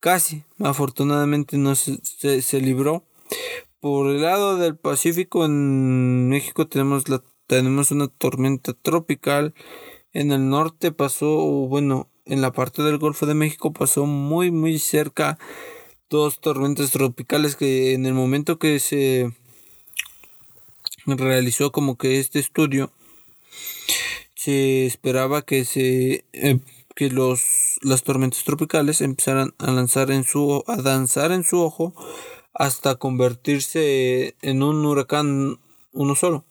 casi, 0.00 0.44
afortunadamente 0.58 1.56
no 1.56 1.74
se, 1.76 2.00
se, 2.42 2.60
libró. 2.60 3.04
Por 3.80 4.08
el 4.08 4.22
lado 4.22 4.56
del 4.56 4.76
Pacífico, 4.76 5.44
en 5.44 6.28
México 6.28 6.66
tenemos, 6.66 7.08
la, 7.08 7.22
tenemos 7.46 7.92
una 7.92 8.08
tormenta 8.08 8.72
tropical. 8.74 9.54
En 10.12 10.32
el 10.32 10.48
norte 10.48 10.90
pasó, 10.90 11.36
bueno, 11.68 12.10
en 12.24 12.40
la 12.40 12.52
parte 12.52 12.82
del 12.82 12.98
Golfo 12.98 13.26
de 13.26 13.34
México 13.34 13.72
pasó 13.72 14.04
muy, 14.06 14.50
muy 14.50 14.78
cerca 14.78 15.38
dos 16.10 16.40
tormentas 16.40 16.90
tropicales 16.90 17.56
que 17.56 17.92
en 17.92 18.06
el 18.06 18.14
momento 18.14 18.58
que 18.58 18.78
se 18.80 19.30
realizó 21.06 21.72
como 21.72 21.96
que 21.96 22.18
este 22.18 22.38
estudio 22.38 22.90
se 24.34 24.86
esperaba 24.86 25.42
que 25.42 25.64
se 25.64 26.24
eh, 26.32 26.58
que 26.94 27.10
los 27.10 27.78
las 27.82 28.02
tormentas 28.02 28.44
tropicales 28.44 29.00
empezaran 29.00 29.54
a 29.58 29.70
lanzar 29.70 30.10
en 30.10 30.24
su 30.24 30.64
a 30.66 30.76
danzar 30.82 31.32
en 31.32 31.44
su 31.44 31.60
ojo 31.60 31.94
hasta 32.54 32.96
convertirse 32.96 34.34
en 34.42 34.62
un 34.62 34.84
huracán 34.84 35.58
uno 35.92 36.14
solo. 36.14 36.44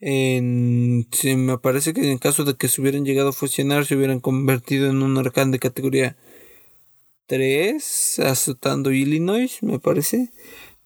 En, 0.00 1.06
se 1.12 1.36
me 1.36 1.58
parece 1.58 1.94
que 1.94 2.10
en 2.10 2.18
caso 2.18 2.44
de 2.44 2.54
que 2.54 2.68
se 2.68 2.80
hubieran 2.80 3.04
llegado 3.04 3.28
a 3.28 3.32
fusionar 3.32 3.86
se 3.86 3.94
hubieran 3.96 4.18
convertido 4.18 4.90
en 4.90 5.02
un 5.02 5.16
huracán 5.16 5.52
de 5.52 5.60
categoría 5.60 6.16
3 7.32 8.18
azotando 8.26 8.92
Illinois, 8.92 9.62
me 9.62 9.78
parece. 9.78 10.30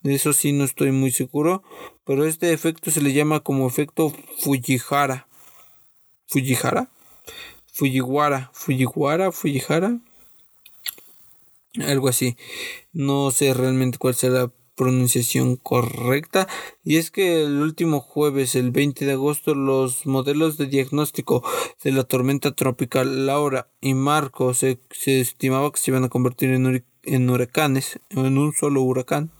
De 0.03 0.15
eso 0.15 0.33
sí 0.33 0.53
no 0.53 0.63
estoy 0.63 0.93
muy 0.93 1.11
seguro. 1.11 1.65
Pero 2.05 2.25
este 2.25 2.53
efecto 2.53 2.93
se 2.93 3.01
le 3.01 3.13
llama 3.13 3.41
como 3.41 3.67
efecto 3.67 4.15
Fujihara. 4.39 5.27
Fujihara. 6.29 6.89
Fujiwara. 7.73 8.53
Fujiwara. 8.53 9.33
Fujihara. 9.33 9.99
Algo 11.85 12.09
así. 12.09 12.37
No 12.93 13.33
sé 13.33 13.53
realmente 13.53 13.99
cuál 13.99 14.15
será 14.15 14.53
pronunciación 14.77 15.57
correcta. 15.57 16.47
Y 16.85 16.97
es 16.97 17.11
que 17.11 17.43
el 17.43 17.61
último 17.61 18.01
jueves, 18.01 18.55
el 18.55 18.71
20 18.71 19.05
de 19.05 19.13
agosto, 19.13 19.55
los 19.55 20.07
modelos 20.07 20.59
de 20.59 20.67
diagnóstico 20.67 21.43
de 21.83 21.93
la 21.93 22.05
tormenta 22.05 22.53
tropical 22.55 23.27
Laura 23.27 23.69
y 23.81 23.95
Marco 23.95 24.55
se, 24.55 24.79
estimaba 25.07 25.73
que 25.73 25.81
se 25.81 25.91
iban 25.91 26.05
a 26.05 26.09
convertir 26.09 26.51
en, 26.51 26.85
en 27.03 27.31
huracanes, 27.31 27.99
en 28.11 28.39
un 28.39 28.53
solo 28.53 28.83
huracán. 28.83 29.33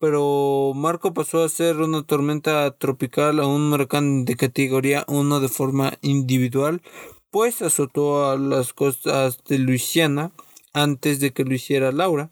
Pero 0.00 0.72
Marco 0.76 1.12
pasó 1.12 1.42
a 1.42 1.48
ser 1.48 1.76
una 1.78 2.04
tormenta 2.04 2.70
tropical 2.78 3.40
a 3.40 3.46
un 3.46 3.72
huracán 3.72 4.24
de 4.24 4.36
categoría 4.36 5.04
1 5.08 5.40
de 5.40 5.48
forma 5.48 5.94
individual, 6.02 6.82
pues 7.30 7.62
azotó 7.62 8.30
a 8.30 8.36
las 8.36 8.72
costas 8.72 9.42
de 9.48 9.58
Luisiana 9.58 10.32
antes 10.72 11.18
de 11.18 11.32
que 11.32 11.44
lo 11.44 11.54
hiciera 11.54 11.90
Laura. 11.90 12.30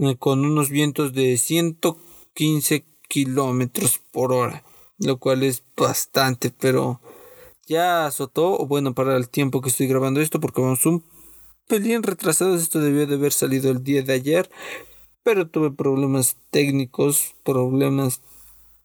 Eh, 0.00 0.16
con 0.16 0.44
unos 0.44 0.70
vientos 0.70 1.12
de 1.12 1.36
115 1.36 2.84
kilómetros 3.08 4.00
por 4.12 4.32
hora, 4.32 4.62
lo 4.98 5.18
cual 5.18 5.42
es 5.42 5.64
bastante, 5.76 6.50
pero 6.50 7.00
ya 7.66 8.06
azotó, 8.06 8.64
bueno, 8.66 8.94
para 8.94 9.16
el 9.16 9.28
tiempo 9.28 9.60
que 9.60 9.70
estoy 9.70 9.88
grabando 9.88 10.20
esto, 10.20 10.38
porque 10.38 10.60
vamos 10.60 10.86
un 10.86 11.04
pelín 11.66 12.04
retrasados, 12.04 12.62
esto 12.62 12.78
debió 12.78 13.08
de 13.08 13.16
haber 13.16 13.32
salido 13.32 13.72
el 13.72 13.82
día 13.82 14.02
de 14.02 14.12
ayer, 14.12 14.50
pero 15.24 15.48
tuve 15.48 15.72
problemas 15.72 16.36
técnicos, 16.50 17.34
problemas 17.42 18.22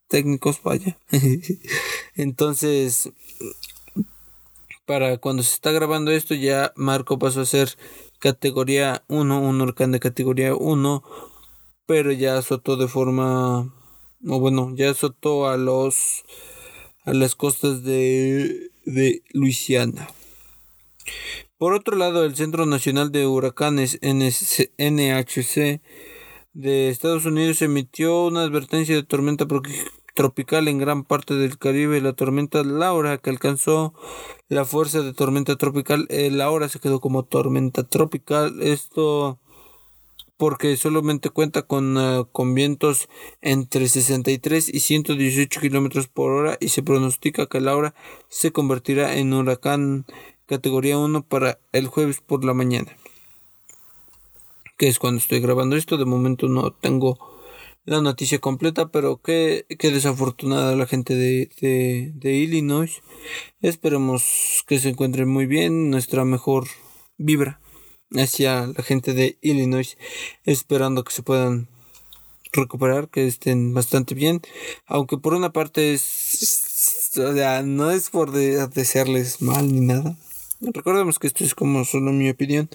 técnicos, 0.08 0.63
vaya. 0.63 0.98
Entonces, 2.15 3.12
para 4.86 5.17
cuando 5.20 5.43
se 5.43 5.53
está 5.53 5.72
grabando 5.72 6.12
esto, 6.12 6.34
ya 6.34 6.74
Marco 6.75 7.20
pasó 7.20 7.41
a 7.41 7.46
ser 7.46 7.77
categoría 8.24 9.03
1, 9.10 9.42
un 9.42 9.60
huracán 9.60 9.92
de 9.92 10.00
categoría 10.00 10.56
1, 10.56 11.03
pero 11.86 12.13
ya 12.13 12.38
azotó 12.38 12.77
de 12.77 12.88
forma, 12.88 13.74
o 14.25 14.39
bueno, 14.39 14.72
ya 14.77 14.92
azotó 14.92 15.50
a 15.50 15.58
los, 15.58 16.24
a 17.03 17.12
las 17.12 17.36
costas 17.36 17.84
de, 17.84 18.70
de 18.86 19.24
Luisiana. 19.34 20.08
Por 21.58 21.74
otro 21.74 21.98
lado, 21.98 22.24
el 22.24 22.38
Centro 22.38 22.65
Nacional 22.65 23.12
de 23.12 23.27
Huracanes 23.27 24.00
NHC 24.01 25.82
de 26.53 26.89
Estados 26.89 27.25
Unidos 27.25 27.62
emitió 27.62 28.25
una 28.25 28.44
advertencia 28.44 28.96
de 28.96 29.03
tormenta 29.03 29.46
tropical 30.13 30.67
en 30.67 30.77
gran 30.77 31.03
parte 31.03 31.34
del 31.36 31.58
Caribe, 31.58 32.01
la 32.01 32.13
tormenta 32.13 32.63
Laura, 32.63 33.17
que 33.17 33.29
alcanzó 33.29 33.93
la 34.48 34.65
fuerza 34.65 35.01
de 35.01 35.13
tormenta 35.13 35.55
tropical, 35.55 36.05
eh, 36.10 36.29
Laura 36.32 36.70
se 36.70 36.79
quedó 36.79 37.00
como 37.00 37.24
tormenta 37.24 37.84
tropical. 37.84 38.62
Esto 38.62 39.39
porque 40.38 40.75
solamente 40.77 41.29
cuenta 41.29 41.62
con, 41.62 41.98
eh, 41.98 42.25
con 42.32 42.53
vientos 42.53 43.08
entre 43.41 43.88
63 43.88 44.74
y 44.74 44.79
118 44.79 45.62
kilómetros 45.62 46.08
por 46.08 46.32
hora 46.32 46.58
y 46.60 46.70
se 46.70 46.84
pronostica 46.84 47.46
que 47.48 47.62
Laura 47.62 47.93
se 48.29 48.51
convertirá 48.51 49.15
en 49.15 49.34
huracán 49.34 50.05
categoría 50.46 50.98
1 50.98 51.24
para 51.24 51.60
el 51.72 51.88
jueves 51.88 52.22
por 52.22 52.43
la 52.43 52.53
mañana. 52.53 52.98
Que 54.77 54.88
es 54.88 55.00
cuando 55.00 55.20
estoy 55.20 55.39
grabando 55.39 55.77
esto. 55.77 55.98
De 55.98 56.05
momento 56.05 56.48
no 56.48 56.72
tengo 56.72 57.17
la 57.86 58.02
noticia 58.02 58.40
completa, 58.40 58.90
pero 58.90 59.22
qué, 59.22 59.66
qué 59.78 59.92
desafortunada 59.92 60.75
la 60.75 60.88
gente 60.88 61.16
de, 61.16 61.50
de, 61.60 62.12
de 62.16 62.34
Illinois. 62.34 63.02
Esperemos 63.62 64.63
que 64.68 64.80
se 64.80 64.90
encuentren 64.90 65.28
muy 65.28 65.46
bien. 65.46 65.90
Nuestra 65.90 66.24
mejor 66.25 66.68
vibra 67.18 67.60
hacia 68.12 68.68
la 68.68 68.84
gente 68.84 69.13
de 69.13 69.38
Illinois, 69.42 69.98
esperando 70.46 71.04
que 71.04 71.13
se 71.13 71.24
puedan 71.24 71.68
recuperar, 72.54 73.10
que 73.10 73.28
estén 73.28 73.74
bastante 73.74 74.16
bien. 74.16 74.42
Aunque 74.86 75.18
por 75.18 75.34
una 75.34 75.52
parte 75.52 75.94
es, 75.94 77.12
o 77.18 77.34
sea, 77.34 77.63
no 77.63 77.92
es 77.92 78.10
por 78.10 78.32
desearles 78.32 79.42
mal 79.42 79.74
ni 79.74 79.82
nada. 79.82 80.18
Recordemos 80.62 81.20
que 81.20 81.28
esto 81.28 81.44
es 81.44 81.56
como 81.56 81.84
solo 81.84 82.13
mi 82.13 82.30
opinión, 82.30 82.70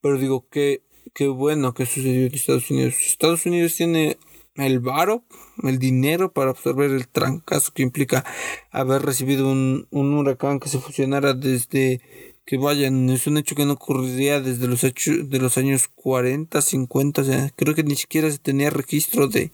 pero 0.00 0.18
digo 0.18 0.48
que 0.48 0.82
qué 1.12 1.28
bueno 1.28 1.74
que 1.74 1.84
sucedió 1.84 2.26
en 2.26 2.34
Estados 2.34 2.70
Unidos. 2.70 2.94
Estados 3.06 3.44
Unidos 3.44 3.74
tiene 3.74 4.16
el 4.56 4.80
varo, 4.80 5.24
el 5.62 5.78
dinero 5.78 6.32
para 6.32 6.50
absorber 6.50 6.90
el 6.90 7.08
trancazo 7.08 7.72
que 7.72 7.82
implica 7.82 8.24
haber 8.70 9.02
recibido 9.02 9.50
un, 9.50 9.86
un 9.90 10.14
huracán 10.14 10.60
que 10.60 10.68
se 10.68 10.78
fusionara 10.78 11.34
desde 11.34 12.00
que 12.46 12.58
vayan, 12.58 13.10
es 13.10 13.26
un 13.26 13.38
hecho 13.38 13.56
que 13.56 13.64
no 13.64 13.72
ocurriría 13.72 14.40
desde 14.40 14.68
los 14.68 14.82
de 14.82 15.38
los 15.40 15.58
años 15.58 15.88
40, 15.88 16.62
50, 16.62 17.22
o 17.22 17.24
sea, 17.24 17.50
creo 17.56 17.74
que 17.74 17.82
ni 17.82 17.96
siquiera 17.96 18.30
se 18.30 18.38
tenía 18.38 18.70
registro 18.70 19.26
de, 19.26 19.50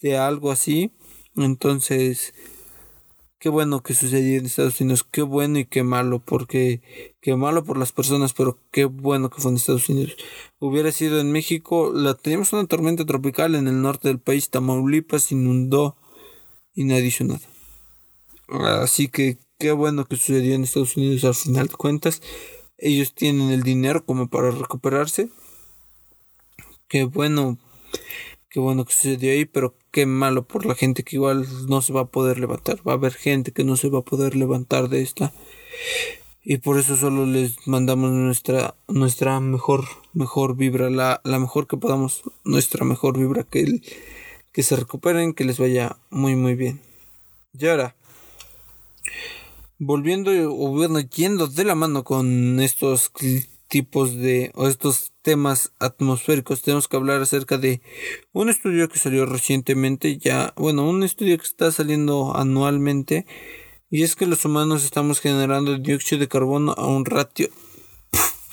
de 0.00 0.16
algo 0.16 0.52
así. 0.52 0.92
Entonces, 1.34 2.32
qué 3.42 3.48
bueno 3.48 3.82
que 3.82 3.92
sucedió 3.92 4.38
en 4.38 4.46
Estados 4.46 4.80
Unidos, 4.80 5.04
qué 5.10 5.22
bueno 5.22 5.58
y 5.58 5.64
qué 5.64 5.82
malo, 5.82 6.20
porque 6.20 6.80
qué 7.20 7.34
malo 7.34 7.64
por 7.64 7.76
las 7.76 7.90
personas, 7.90 8.34
pero 8.34 8.60
qué 8.70 8.84
bueno 8.84 9.30
que 9.30 9.40
fue 9.40 9.50
en 9.50 9.56
Estados 9.56 9.88
Unidos. 9.88 10.14
Hubiera 10.60 10.92
sido 10.92 11.18
en 11.18 11.32
México, 11.32 11.90
la 11.92 12.14
teníamos 12.14 12.52
una 12.52 12.68
tormenta 12.68 13.04
tropical 13.04 13.56
en 13.56 13.66
el 13.66 13.82
norte 13.82 14.06
del 14.06 14.20
país, 14.20 14.48
Tamaulipas 14.48 15.32
inundó 15.32 15.96
y 16.72 16.84
nadie 16.84 17.06
hizo 17.06 17.24
nada. 17.24 17.40
Así 18.80 19.08
que 19.08 19.38
qué 19.58 19.72
bueno 19.72 20.04
que 20.04 20.14
sucedió 20.14 20.54
en 20.54 20.62
Estados 20.62 20.96
Unidos 20.96 21.24
al 21.24 21.34
final 21.34 21.66
de 21.66 21.74
cuentas. 21.74 22.22
Ellos 22.78 23.12
tienen 23.12 23.50
el 23.50 23.64
dinero 23.64 24.06
como 24.06 24.28
para 24.28 24.52
recuperarse. 24.52 25.30
Qué 26.86 27.02
bueno, 27.02 27.58
qué 28.52 28.60
bueno 28.60 28.84
que 28.84 28.92
sucedió 28.92 29.32
ahí, 29.32 29.46
pero 29.46 29.74
qué 29.90 30.04
malo 30.04 30.46
por 30.46 30.66
la 30.66 30.74
gente 30.74 31.02
que 31.02 31.16
igual 31.16 31.46
no 31.68 31.80
se 31.80 31.94
va 31.94 32.02
a 32.02 32.06
poder 32.06 32.38
levantar. 32.38 32.86
Va 32.86 32.92
a 32.92 32.96
haber 32.96 33.14
gente 33.14 33.52
que 33.52 33.64
no 33.64 33.76
se 33.76 33.88
va 33.88 34.00
a 34.00 34.04
poder 34.04 34.36
levantar 34.36 34.90
de 34.90 35.00
esta. 35.00 35.32
Y 36.44 36.58
por 36.58 36.78
eso 36.78 36.96
solo 36.96 37.24
les 37.24 37.66
mandamos 37.66 38.10
nuestra, 38.10 38.74
nuestra 38.88 39.40
mejor, 39.40 39.84
mejor 40.12 40.54
vibra, 40.54 40.90
la, 40.90 41.22
la 41.24 41.38
mejor 41.38 41.66
que 41.66 41.78
podamos, 41.78 42.22
nuestra 42.44 42.84
mejor 42.84 43.18
vibra, 43.18 43.44
que, 43.44 43.80
que 44.52 44.62
se 44.62 44.76
recuperen, 44.76 45.32
que 45.32 45.44
les 45.44 45.58
vaya 45.58 45.96
muy, 46.10 46.36
muy 46.36 46.54
bien. 46.54 46.82
Y 47.58 47.66
ahora, 47.68 47.96
volviendo 49.78 50.30
o 50.30 51.00
yendo 51.00 51.46
de 51.46 51.64
la 51.64 51.74
mano 51.74 52.04
con 52.04 52.60
estos 52.60 53.12
tipos 53.68 54.14
de 54.16 54.52
o 54.54 54.68
estos 54.68 55.11
temas 55.22 55.72
atmosféricos. 55.78 56.62
Tenemos 56.62 56.88
que 56.88 56.96
hablar 56.96 57.22
acerca 57.22 57.58
de 57.58 57.80
un 58.32 58.48
estudio 58.48 58.88
que 58.88 58.98
salió 58.98 59.24
recientemente 59.26 60.18
ya 60.18 60.52
bueno 60.56 60.88
un 60.88 61.02
estudio 61.02 61.38
que 61.38 61.44
está 61.44 61.72
saliendo 61.72 62.36
anualmente 62.36 63.26
y 63.90 64.02
es 64.02 64.16
que 64.16 64.26
los 64.26 64.44
humanos 64.44 64.84
estamos 64.84 65.20
generando 65.20 65.78
dióxido 65.78 66.20
de 66.20 66.28
carbono 66.28 66.74
a 66.76 66.86
un 66.86 67.04
ratio 67.04 67.48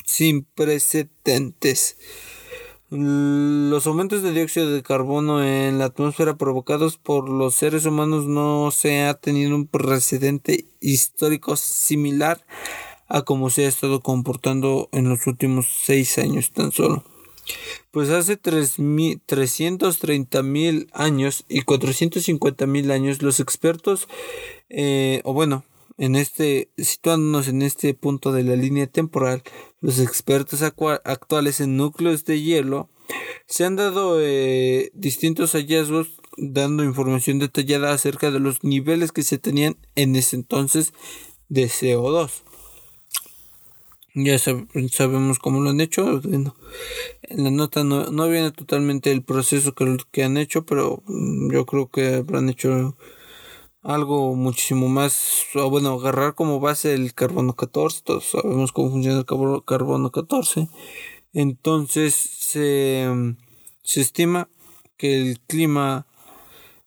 sin 0.05 0.43
precedentes. 0.43 1.97
Los 2.89 3.85
aumentos 3.85 4.23
de 4.23 4.31
dióxido 4.31 4.71
de 4.71 4.81
carbono 4.81 5.43
en 5.43 5.77
la 5.77 5.85
atmósfera 5.85 6.37
provocados 6.37 6.97
por 6.97 7.29
los 7.29 7.53
seres 7.53 7.85
humanos 7.85 8.25
no 8.25 8.71
se 8.71 9.03
ha 9.03 9.13
tenido 9.13 9.55
un 9.55 9.67
precedente 9.67 10.65
histórico 10.81 11.55
similar 11.55 12.43
a 13.09 13.23
como 13.23 13.49
se 13.49 13.65
ha 13.65 13.67
estado 13.67 14.01
comportando 14.01 14.87
en 14.91 15.09
los 15.09 15.27
últimos 15.27 15.67
seis 15.83 16.17
años 16.17 16.51
tan 16.51 16.71
solo. 16.71 17.03
Pues 17.91 18.09
hace 18.09 18.37
330 18.37 20.43
mil 20.43 20.87
años 20.93 21.45
y 21.49 21.63
450 21.63 22.67
mil 22.67 22.91
años 22.91 23.23
los 23.23 23.39
expertos, 23.39 24.07
eh, 24.69 25.21
o 25.23 25.33
bueno, 25.33 25.63
en 25.97 26.15
este, 26.15 26.69
situándonos 26.77 27.47
en 27.47 27.63
este 27.63 27.93
punto 27.93 28.31
de 28.31 28.43
la 28.43 28.55
línea 28.55 28.87
temporal, 28.87 29.43
los 29.81 29.99
expertos 29.99 30.61
actuales 30.61 31.59
en 31.59 31.75
núcleos 31.75 32.23
de 32.25 32.41
hielo 32.41 32.89
se 33.47 33.65
han 33.65 33.75
dado 33.75 34.21
eh, 34.21 34.91
distintos 34.93 35.53
hallazgos 35.53 36.09
dando 36.37 36.83
información 36.83 37.39
detallada 37.39 37.91
acerca 37.91 38.31
de 38.31 38.39
los 38.39 38.63
niveles 38.63 39.11
que 39.11 39.23
se 39.23 39.39
tenían 39.39 39.77
en 39.95 40.15
ese 40.15 40.35
entonces 40.35 40.93
de 41.49 41.65
CO2. 41.65 42.43
Ya 44.15 44.37
sabemos 44.39 45.39
cómo 45.39 45.61
lo 45.61 45.69
han 45.69 45.81
hecho. 45.81 46.21
en 46.23 47.43
la 47.43 47.51
nota 47.51 47.83
no, 47.83 48.11
no 48.11 48.27
viene 48.27 48.51
totalmente 48.51 49.11
el 49.11 49.23
proceso 49.23 49.75
que, 49.75 49.97
que 50.11 50.23
han 50.23 50.37
hecho, 50.37 50.65
pero 50.65 51.03
mm, 51.05 51.51
yo 51.51 51.65
creo 51.65 51.89
que 51.89 52.15
habrán 52.15 52.49
hecho 52.49 52.97
algo 53.81 54.35
muchísimo 54.35 54.87
más, 54.89 55.45
bueno, 55.53 55.93
agarrar 55.93 56.35
como 56.35 56.59
base 56.59 56.93
el 56.93 57.13
carbono 57.13 57.55
14, 57.55 58.01
todos 58.03 58.25
sabemos 58.31 58.71
cómo 58.71 58.91
funciona 58.91 59.19
el 59.19 59.25
carbono 59.65 60.11
14, 60.11 60.67
entonces 61.33 62.13
se, 62.15 63.07
se 63.83 64.01
estima 64.01 64.49
que 64.97 65.21
el 65.21 65.39
clima 65.41 66.07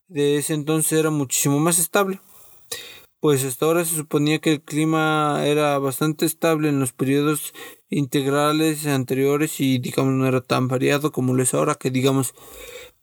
de 0.09 0.37
ese 0.37 0.55
entonces 0.55 0.99
era 0.99 1.11
muchísimo 1.11 1.59
más 1.61 1.79
estable. 1.79 2.21
Pues 3.23 3.45
hasta 3.45 3.67
ahora 3.67 3.85
se 3.85 3.95
suponía 3.95 4.41
que 4.41 4.51
el 4.51 4.63
clima 4.63 5.43
era 5.47 5.79
bastante 5.79 6.27
estable 6.27 6.69
en 6.69 6.81
los 6.81 6.93
periodos 6.93 7.55
integrales 7.89 8.85
anteriores 8.85 9.61
y 9.61 9.79
digamos 9.79 10.15
no 10.15 10.27
era 10.27 10.41
tan 10.41 10.67
variado 10.67 11.13
como 11.13 11.33
lo 11.33 11.45
es 11.45 11.55
ahora 11.55 11.77
que 11.77 11.93
digamos 11.93 12.35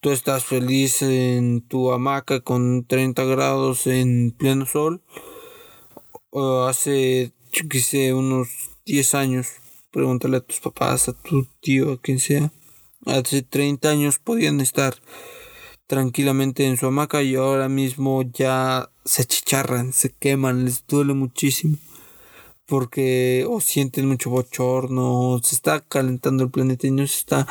tú 0.01 0.11
estás 0.11 0.43
feliz 0.43 1.03
en 1.03 1.65
tu 1.65 1.93
hamaca 1.93 2.41
con 2.41 2.85
30 2.85 3.23
grados 3.23 3.87
en 3.87 4.31
pleno 4.37 4.65
sol. 4.65 5.01
O 6.31 6.65
hace, 6.65 7.31
yo 7.53 8.17
unos 8.17 8.49
10 8.85 9.15
años, 9.15 9.47
pregúntale 9.89 10.35
a 10.35 10.41
tus 10.41 10.59
papás, 10.59 11.07
a 11.07 11.13
tu 11.13 11.47
tío, 11.61 11.93
a 11.93 12.01
quien 12.01 12.19
sea. 12.19 12.51
Hace 13.05 13.41
30 13.41 13.89
años 13.89 14.19
podían 14.19 14.59
estar 14.59 14.95
tranquilamente 15.89 16.67
en 16.67 16.77
su 16.77 16.85
hamaca 16.85 17.23
y 17.23 17.33
ahora 17.33 17.67
mismo 17.67 18.21
ya 18.21 18.91
se 19.05 19.25
chicharran, 19.25 19.91
se 19.91 20.11
queman, 20.11 20.63
les 20.63 20.85
duele 20.85 21.15
muchísimo. 21.15 21.77
Porque 22.67 23.43
o 23.49 23.59
sienten 23.59 24.07
mucho 24.07 24.29
bochorno, 24.29 25.39
se 25.43 25.55
está 25.55 25.79
calentando 25.81 26.43
el 26.43 26.51
planeta 26.51 26.85
y 26.85 26.91
no 26.91 27.07
se 27.07 27.17
está 27.17 27.47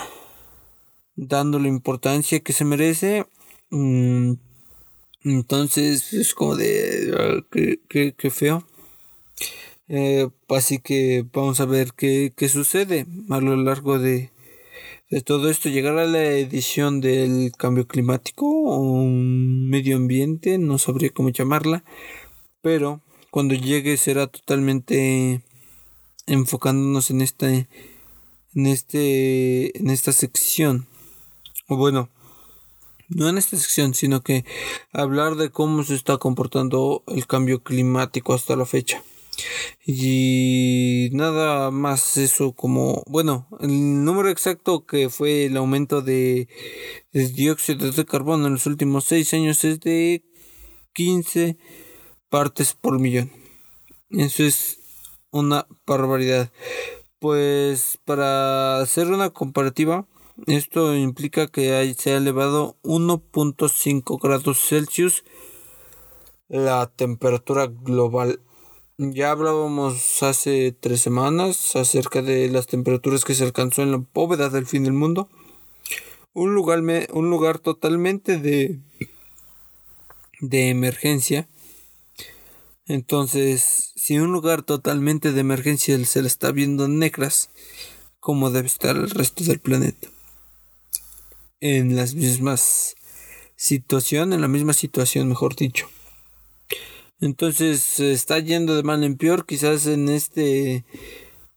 dando 1.16 1.58
la 1.58 1.66
importancia 1.66 2.38
que 2.38 2.52
se 2.52 2.64
merece. 2.64 3.26
Mm, 3.70 4.34
entonces 5.24 6.12
es 6.12 6.32
como 6.32 6.54
de 6.54 7.12
ah, 7.18 7.44
que, 7.50 8.30
feo. 8.30 8.64
Eh, 9.88 10.28
así 10.48 10.78
que 10.78 11.26
vamos 11.32 11.58
a 11.58 11.64
ver 11.64 11.92
qué, 11.92 12.32
sucede 12.48 13.04
a 13.30 13.40
lo 13.40 13.56
largo 13.56 13.98
de, 13.98 14.30
de 15.10 15.20
todo 15.20 15.50
esto. 15.50 15.68
Llegar 15.68 15.98
a 15.98 16.06
la 16.06 16.22
edición 16.24 17.00
del 17.00 17.52
cambio 17.56 17.86
climático 17.86 18.46
o 18.46 19.04
medio 19.04 19.96
ambiente, 19.96 20.58
no 20.58 20.78
sabría 20.78 21.10
cómo 21.10 21.30
llamarla, 21.30 21.84
pero 22.62 23.00
cuando 23.30 23.54
llegue 23.54 23.96
será 23.96 24.26
totalmente 24.26 25.42
enfocándonos 26.26 27.10
en 27.10 27.22
este 27.22 27.68
en 28.54 28.66
este 28.66 29.78
en 29.78 29.90
esta 29.90 30.12
sección 30.12 30.86
o 31.68 31.76
bueno, 31.76 32.08
no 33.08 33.28
en 33.28 33.38
esta 33.38 33.56
sección, 33.56 33.94
sino 33.94 34.22
que 34.22 34.44
hablar 34.92 35.36
de 35.36 35.50
cómo 35.50 35.84
se 35.84 35.94
está 35.94 36.16
comportando 36.18 37.02
el 37.06 37.26
cambio 37.26 37.62
climático 37.62 38.34
hasta 38.34 38.56
la 38.56 38.66
fecha. 38.66 39.02
Y 39.84 41.10
nada 41.12 41.70
más 41.70 42.16
eso 42.16 42.52
como, 42.52 43.02
bueno, 43.06 43.48
el 43.60 44.04
número 44.04 44.28
exacto 44.28 44.86
que 44.86 45.08
fue 45.08 45.46
el 45.46 45.56
aumento 45.56 46.02
de, 46.02 46.48
dióxido 47.12 47.90
de 47.90 48.04
carbono 48.04 48.46
en 48.46 48.54
los 48.54 48.66
últimos 48.66 49.04
seis 49.04 49.32
años 49.34 49.64
es 49.64 49.80
de 49.80 50.24
15 50.94 51.56
partes 52.28 52.74
por 52.74 52.98
millón. 52.98 53.30
Eso 54.10 54.42
es 54.44 54.80
una 55.30 55.66
barbaridad. 55.86 56.50
Pues 57.18 57.98
para 58.04 58.80
hacer 58.80 59.08
una 59.08 59.30
comparativa, 59.30 60.06
esto 60.46 60.94
implica 60.94 61.48
que 61.48 61.94
se 61.98 62.12
ha 62.12 62.16
elevado 62.16 62.76
1.5 62.82 64.20
grados 64.22 64.58
Celsius 64.68 65.24
la 66.48 66.90
temperatura 66.94 67.66
global. 67.66 68.40
Ya 68.98 69.30
hablábamos 69.30 70.22
hace 70.22 70.72
tres 70.72 71.00
semanas 71.00 71.76
acerca 71.76 72.20
de 72.20 72.48
las 72.50 72.66
temperaturas 72.66 73.24
que 73.24 73.34
se 73.34 73.44
alcanzó 73.44 73.82
en 73.82 73.92
la 73.92 74.04
bóveda 74.12 74.50
del 74.50 74.66
fin 74.66 74.84
del 74.84 74.92
mundo. 74.92 75.28
Un 76.34 76.54
lugar, 76.54 76.82
un 77.12 77.30
lugar 77.30 77.60
totalmente 77.60 78.38
de, 78.38 78.80
de 80.40 80.68
emergencia. 80.70 81.48
Entonces, 82.86 83.92
si 83.94 84.18
un 84.18 84.32
lugar 84.32 84.62
totalmente 84.62 85.32
de 85.32 85.40
emergencia 85.40 86.04
se 86.04 86.20
le 86.20 86.28
está 86.28 86.50
viendo 86.50 86.88
negras, 86.88 87.50
¿cómo 88.20 88.50
debe 88.50 88.66
estar 88.66 88.96
el 88.96 89.10
resto 89.10 89.44
del 89.44 89.60
planeta? 89.60 90.08
en 91.60 91.96
las 91.96 92.14
mismas 92.14 92.94
situación, 93.56 94.32
en 94.32 94.40
la 94.40 94.48
misma 94.48 94.72
situación, 94.72 95.28
mejor 95.28 95.56
dicho. 95.56 95.88
Entonces 97.20 98.00
está 98.00 98.38
yendo 98.38 98.76
de 98.76 98.82
mal 98.82 99.02
en 99.04 99.16
peor, 99.16 99.46
quizás 99.46 99.86
en 99.86 100.08
este 100.08 100.84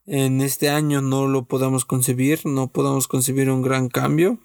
en 0.07 0.41
este 0.41 0.69
año 0.69 1.01
no 1.01 1.27
lo 1.27 1.45
podamos 1.45 1.85
concebir, 1.85 2.41
no 2.45 2.67
podamos 2.67 3.07
concebir 3.07 3.49
un 3.49 3.61
gran 3.61 3.87
cambio 3.87 4.39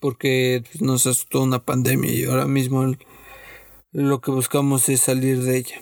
porque 0.00 0.64
pues, 0.64 0.82
nos 0.82 1.06
asustó 1.06 1.42
una 1.42 1.64
pandemia 1.64 2.12
y 2.12 2.24
ahora 2.24 2.46
mismo 2.46 2.94
lo 3.92 4.20
que 4.20 4.30
buscamos 4.30 4.88
es 4.88 5.00
salir 5.00 5.42
de 5.42 5.58
ella. 5.58 5.80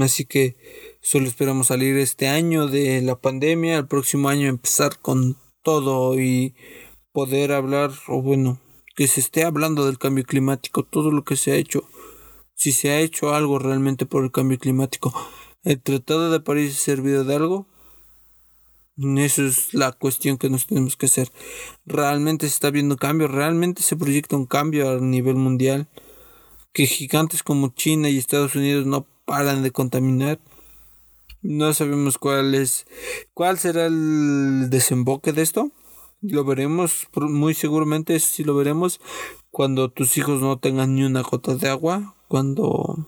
Así 0.00 0.24
que 0.24 0.56
solo 1.00 1.26
esperamos 1.26 1.68
salir 1.68 1.96
este 1.96 2.28
año 2.28 2.66
de 2.66 3.00
la 3.00 3.16
pandemia, 3.16 3.78
el 3.78 3.86
próximo 3.86 4.28
año 4.28 4.48
empezar 4.48 4.98
con 5.00 5.36
todo 5.62 6.20
y 6.20 6.54
poder 7.12 7.52
hablar, 7.52 7.92
o 8.08 8.20
bueno, 8.20 8.60
que 8.96 9.06
se 9.06 9.20
esté 9.20 9.44
hablando 9.44 9.86
del 9.86 9.98
cambio 9.98 10.24
climático, 10.24 10.82
todo 10.82 11.10
lo 11.10 11.24
que 11.24 11.36
se 11.36 11.52
ha 11.52 11.56
hecho, 11.56 11.84
si 12.62 12.70
se 12.70 12.90
ha 12.90 13.00
hecho 13.00 13.34
algo 13.34 13.58
realmente 13.58 14.06
por 14.06 14.22
el 14.22 14.30
cambio 14.30 14.56
climático. 14.56 15.12
¿El 15.64 15.82
Tratado 15.82 16.30
de 16.30 16.38
París 16.38 16.76
ha 16.76 16.80
servido 16.80 17.24
de 17.24 17.34
algo? 17.34 17.66
Eso 18.96 19.44
es 19.44 19.74
la 19.74 19.90
cuestión 19.90 20.38
que 20.38 20.48
nos 20.48 20.68
tenemos 20.68 20.96
que 20.96 21.06
hacer. 21.06 21.32
¿Realmente 21.86 22.46
se 22.46 22.54
está 22.54 22.70
viendo 22.70 22.96
cambio? 22.96 23.26
¿Realmente 23.26 23.82
se 23.82 23.96
proyecta 23.96 24.36
un 24.36 24.46
cambio 24.46 24.92
a 24.92 25.00
nivel 25.00 25.34
mundial? 25.34 25.88
Que 26.72 26.86
gigantes 26.86 27.42
como 27.42 27.70
China 27.70 28.08
y 28.08 28.18
Estados 28.18 28.54
Unidos 28.54 28.86
no 28.86 29.08
paran 29.24 29.64
de 29.64 29.72
contaminar. 29.72 30.38
No 31.42 31.74
sabemos 31.74 32.16
cuál 32.16 32.54
es, 32.54 32.86
cuál 33.34 33.58
será 33.58 33.86
el 33.86 34.70
desemboque 34.70 35.32
de 35.32 35.42
esto. 35.42 35.72
Lo 36.20 36.44
veremos, 36.44 37.08
muy 37.16 37.54
seguramente 37.54 38.20
sí 38.20 38.44
lo 38.44 38.54
veremos 38.54 39.00
cuando 39.50 39.90
tus 39.90 40.16
hijos 40.16 40.40
no 40.40 40.60
tengan 40.60 40.94
ni 40.94 41.02
una 41.02 41.22
gota 41.22 41.56
de 41.56 41.68
agua, 41.68 42.14
cuando 42.32 43.06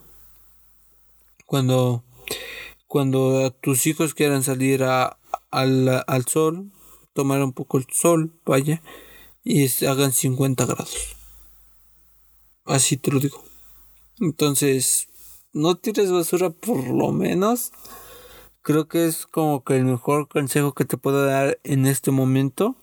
cuando 1.47 2.05
cuando 2.87 3.51
tus 3.53 3.87
hijos 3.87 4.13
quieran 4.13 4.43
salir 4.43 4.85
a, 4.85 5.17
al, 5.51 6.05
al 6.07 6.27
sol, 6.27 6.71
tomar 7.15 7.43
un 7.43 7.55
poco 7.55 7.79
el 7.79 7.87
sol, 7.91 8.39
vaya, 8.45 8.83
y 9.43 9.67
hagan 9.87 10.13
50 10.13 10.67
grados. 10.67 11.17
Así 12.67 12.99
te 12.99 13.13
lo 13.13 13.19
digo. 13.19 13.43
Entonces, 14.21 15.09
no 15.55 15.77
tires 15.77 16.13
basura 16.13 16.51
por 16.51 16.87
lo 16.87 17.11
menos. 17.11 17.73
Creo 18.61 18.89
que 18.89 19.07
es 19.07 19.25
como 19.25 19.65
que 19.65 19.79
el 19.79 19.87
mejor 19.87 20.29
consejo 20.29 20.75
que 20.75 20.85
te 20.85 20.99
puedo 20.99 21.25
dar 21.25 21.59
en 21.65 21.87
este 21.87 22.11
momento. 22.11 22.77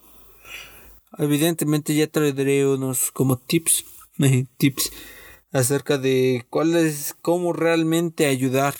Evidentemente 1.19 1.93
ya 1.93 2.07
traeré 2.07 2.65
unos 2.65 3.11
como 3.11 3.37
tips, 3.37 3.85
tips 4.57 4.91
acerca 5.51 5.97
de 5.97 6.45
cuál 6.49 6.75
es, 6.75 7.15
cómo 7.21 7.53
realmente 7.53 8.25
ayudar, 8.25 8.75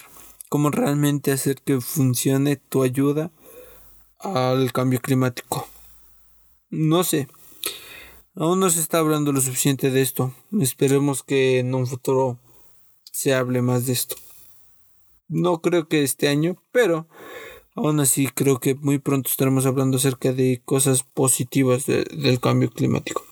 cómo 0.50 0.70
realmente 0.70 1.32
hacer 1.32 1.62
que 1.62 1.82
funcione 1.82 2.56
tu 2.56 2.84
ayuda 2.84 3.32
al 4.20 4.72
cambio 4.72 5.02
climático. 5.02 5.68
No 6.70 7.04
sé, 7.04 7.28
aún 8.36 8.60
no 8.60 8.70
se 8.70 8.80
está 8.80 9.00
hablando 9.00 9.32
lo 9.32 9.42
suficiente 9.42 9.92
de 9.92 10.02
esto. 10.02 10.34
Esperemos 10.60 11.24
que 11.24 11.60
en 11.60 11.74
un 11.76 11.88
futuro 11.88 12.40
se 13.12 13.34
hable 13.34 13.62
más 13.62 13.86
de 13.86 13.94
esto. 13.94 14.16
No 15.28 15.62
creo 15.62 15.88
que 15.88 16.04
este 16.04 16.28
año, 16.28 16.62
pero 16.72 17.08
Aún 17.76 18.02
así, 18.02 18.28
creo 18.28 18.60
que 18.60 18.76
muy 18.76 19.00
pronto 19.00 19.30
estaremos 19.30 19.66
hablando 19.66 19.98
acerca 19.98 20.34
de 20.34 20.62
cosas 20.66 21.04
positivas 21.04 21.86
del 21.86 22.40
cambio 22.42 22.70
climático. 22.70 23.24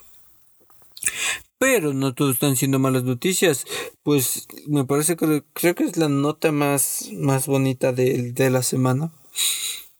Pero 1.60 1.94
no 1.94 2.16
todo 2.16 2.32
están 2.32 2.56
siendo 2.56 2.80
malas 2.80 3.04
noticias. 3.04 3.66
Pues 4.02 4.48
me 4.68 4.86
parece 4.86 5.16
que 5.16 5.44
creo 5.54 5.76
que 5.76 5.84
es 5.84 5.98
la 5.98 6.10
nota 6.10 6.52
más, 6.52 7.10
más 7.14 7.46
bonita 7.46 7.92
de, 7.92 8.32
de 8.32 8.50
la 8.50 8.64
semana 8.64 9.12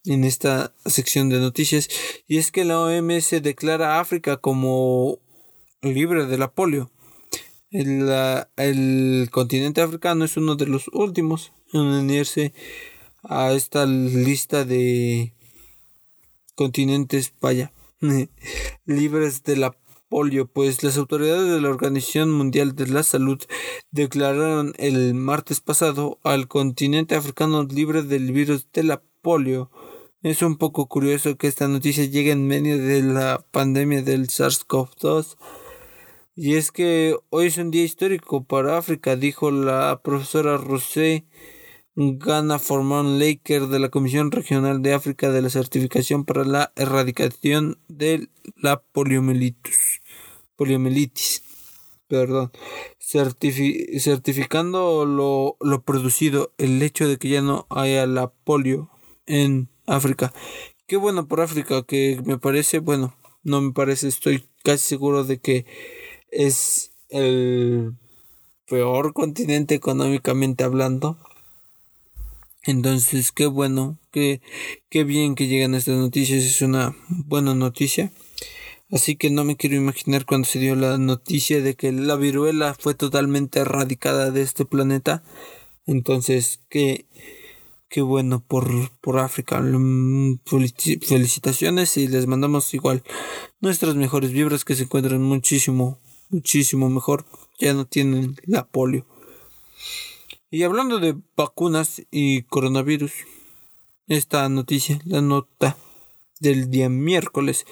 en 0.04 0.24
esta 0.24 0.74
sección 0.86 1.28
de 1.28 1.38
noticias. 1.38 1.88
Y 2.26 2.38
es 2.38 2.50
que 2.50 2.64
la 2.64 2.80
OMS 2.80 3.30
declara 3.42 3.96
a 3.96 4.00
África 4.00 4.38
como 4.38 5.18
libre 5.82 6.26
de 6.26 6.38
la 6.38 6.50
polio. 6.50 6.90
El, 7.70 8.10
el 8.56 9.28
continente 9.30 9.80
africano 9.80 10.24
es 10.24 10.36
uno 10.36 10.56
de 10.56 10.66
los 10.66 10.88
últimos 10.88 11.52
en 11.72 11.82
unirse 11.82 12.52
a 13.22 13.52
esta 13.52 13.86
lista 13.86 14.64
de 14.64 15.34
continentes, 16.56 17.32
vaya, 17.40 17.72
libres 18.86 19.44
de 19.44 19.56
la 19.56 19.79
polio, 20.10 20.46
pues 20.46 20.82
las 20.82 20.98
autoridades 20.98 21.50
de 21.50 21.60
la 21.62 21.70
Organización 21.70 22.30
Mundial 22.30 22.74
de 22.74 22.88
la 22.88 23.02
Salud 23.02 23.40
declararon 23.92 24.74
el 24.76 25.14
martes 25.14 25.60
pasado 25.60 26.18
al 26.24 26.48
continente 26.48 27.14
africano 27.14 27.62
libre 27.62 28.02
del 28.02 28.32
virus 28.32 28.66
de 28.72 28.82
la 28.82 29.02
polio. 29.22 29.70
Es 30.22 30.42
un 30.42 30.58
poco 30.58 30.86
curioso 30.86 31.38
que 31.38 31.46
esta 31.46 31.68
noticia 31.68 32.04
llegue 32.04 32.32
en 32.32 32.46
medio 32.46 32.76
de 32.76 33.02
la 33.02 33.46
pandemia 33.52 34.02
del 34.02 34.26
SARS-CoV-2. 34.26 35.38
Y 36.34 36.56
es 36.56 36.72
que 36.72 37.16
hoy 37.30 37.46
es 37.46 37.56
un 37.56 37.70
día 37.70 37.84
histórico 37.84 38.44
para 38.44 38.76
África, 38.76 39.16
dijo 39.16 39.50
la 39.50 40.00
profesora 40.02 40.56
Rosé 40.56 41.24
Gana 42.02 42.58
Forman 42.58 43.18
Laker 43.18 43.66
de 43.66 43.78
la 43.78 43.90
Comisión 43.90 44.30
Regional 44.30 44.80
de 44.80 44.94
África 44.94 45.30
de 45.30 45.42
la 45.42 45.50
Certificación 45.50 46.24
para 46.24 46.44
la 46.44 46.72
Erradicación 46.74 47.78
de 47.88 48.30
la 48.56 48.80
Poliomielitis. 48.80 50.00
Poliomielitis. 50.56 51.42
Perdón. 52.08 52.52
certificando 52.98 55.04
lo, 55.04 55.58
lo 55.60 55.82
producido, 55.82 56.54
el 56.56 56.80
hecho 56.80 57.06
de 57.06 57.18
que 57.18 57.28
ya 57.28 57.42
no 57.42 57.66
haya 57.68 58.06
la 58.06 58.32
polio 58.32 58.90
en 59.26 59.68
África. 59.86 60.32
Qué 60.86 60.96
bueno 60.96 61.28
por 61.28 61.42
África, 61.42 61.82
que 61.82 62.22
me 62.24 62.38
parece, 62.38 62.78
bueno, 62.78 63.14
no 63.42 63.60
me 63.60 63.72
parece, 63.72 64.08
estoy 64.08 64.46
casi 64.64 64.88
seguro 64.88 65.24
de 65.24 65.38
que 65.38 65.66
es 66.30 66.92
el 67.10 67.92
peor 68.66 69.12
continente 69.12 69.74
económicamente 69.74 70.64
hablando 70.64 71.18
entonces, 72.62 73.32
qué 73.32 73.46
bueno, 73.46 73.98
qué, 74.10 74.40
qué 74.90 75.04
bien 75.04 75.34
que 75.34 75.46
llegan 75.46 75.74
estas 75.74 75.96
noticias, 75.96 76.44
es 76.44 76.60
una 76.62 76.94
buena 77.08 77.54
noticia. 77.54 78.12
Así 78.92 79.16
que 79.16 79.30
no 79.30 79.44
me 79.44 79.56
quiero 79.56 79.76
imaginar 79.76 80.26
cuando 80.26 80.48
se 80.48 80.58
dio 80.58 80.74
la 80.74 80.98
noticia 80.98 81.62
de 81.62 81.74
que 81.74 81.92
la 81.92 82.16
viruela 82.16 82.74
fue 82.74 82.94
totalmente 82.94 83.60
erradicada 83.60 84.30
de 84.30 84.42
este 84.42 84.64
planeta. 84.64 85.22
Entonces, 85.86 86.60
qué, 86.68 87.06
qué 87.88 88.02
bueno 88.02 88.44
por, 88.46 88.90
por 89.00 89.18
África. 89.18 89.60
Mm, 89.60 90.40
felicitaciones 90.44 91.96
y 91.96 92.08
les 92.08 92.26
mandamos 92.26 92.74
igual 92.74 93.04
nuestras 93.60 93.94
mejores 93.94 94.32
vibras 94.32 94.64
que 94.64 94.74
se 94.74 94.84
encuentran 94.84 95.22
muchísimo, 95.22 96.00
muchísimo 96.28 96.90
mejor. 96.90 97.26
Ya 97.60 97.74
no 97.74 97.86
tienen 97.86 98.36
la 98.44 98.66
polio. 98.66 99.06
Y 100.52 100.64
hablando 100.64 100.98
de 100.98 101.14
vacunas 101.36 102.02
y 102.10 102.42
coronavirus, 102.42 103.12
esta 104.08 104.48
noticia, 104.48 104.98
la 105.04 105.20
nota 105.20 105.76
del 106.40 106.72
día 106.72 106.88
miércoles, 106.88 107.66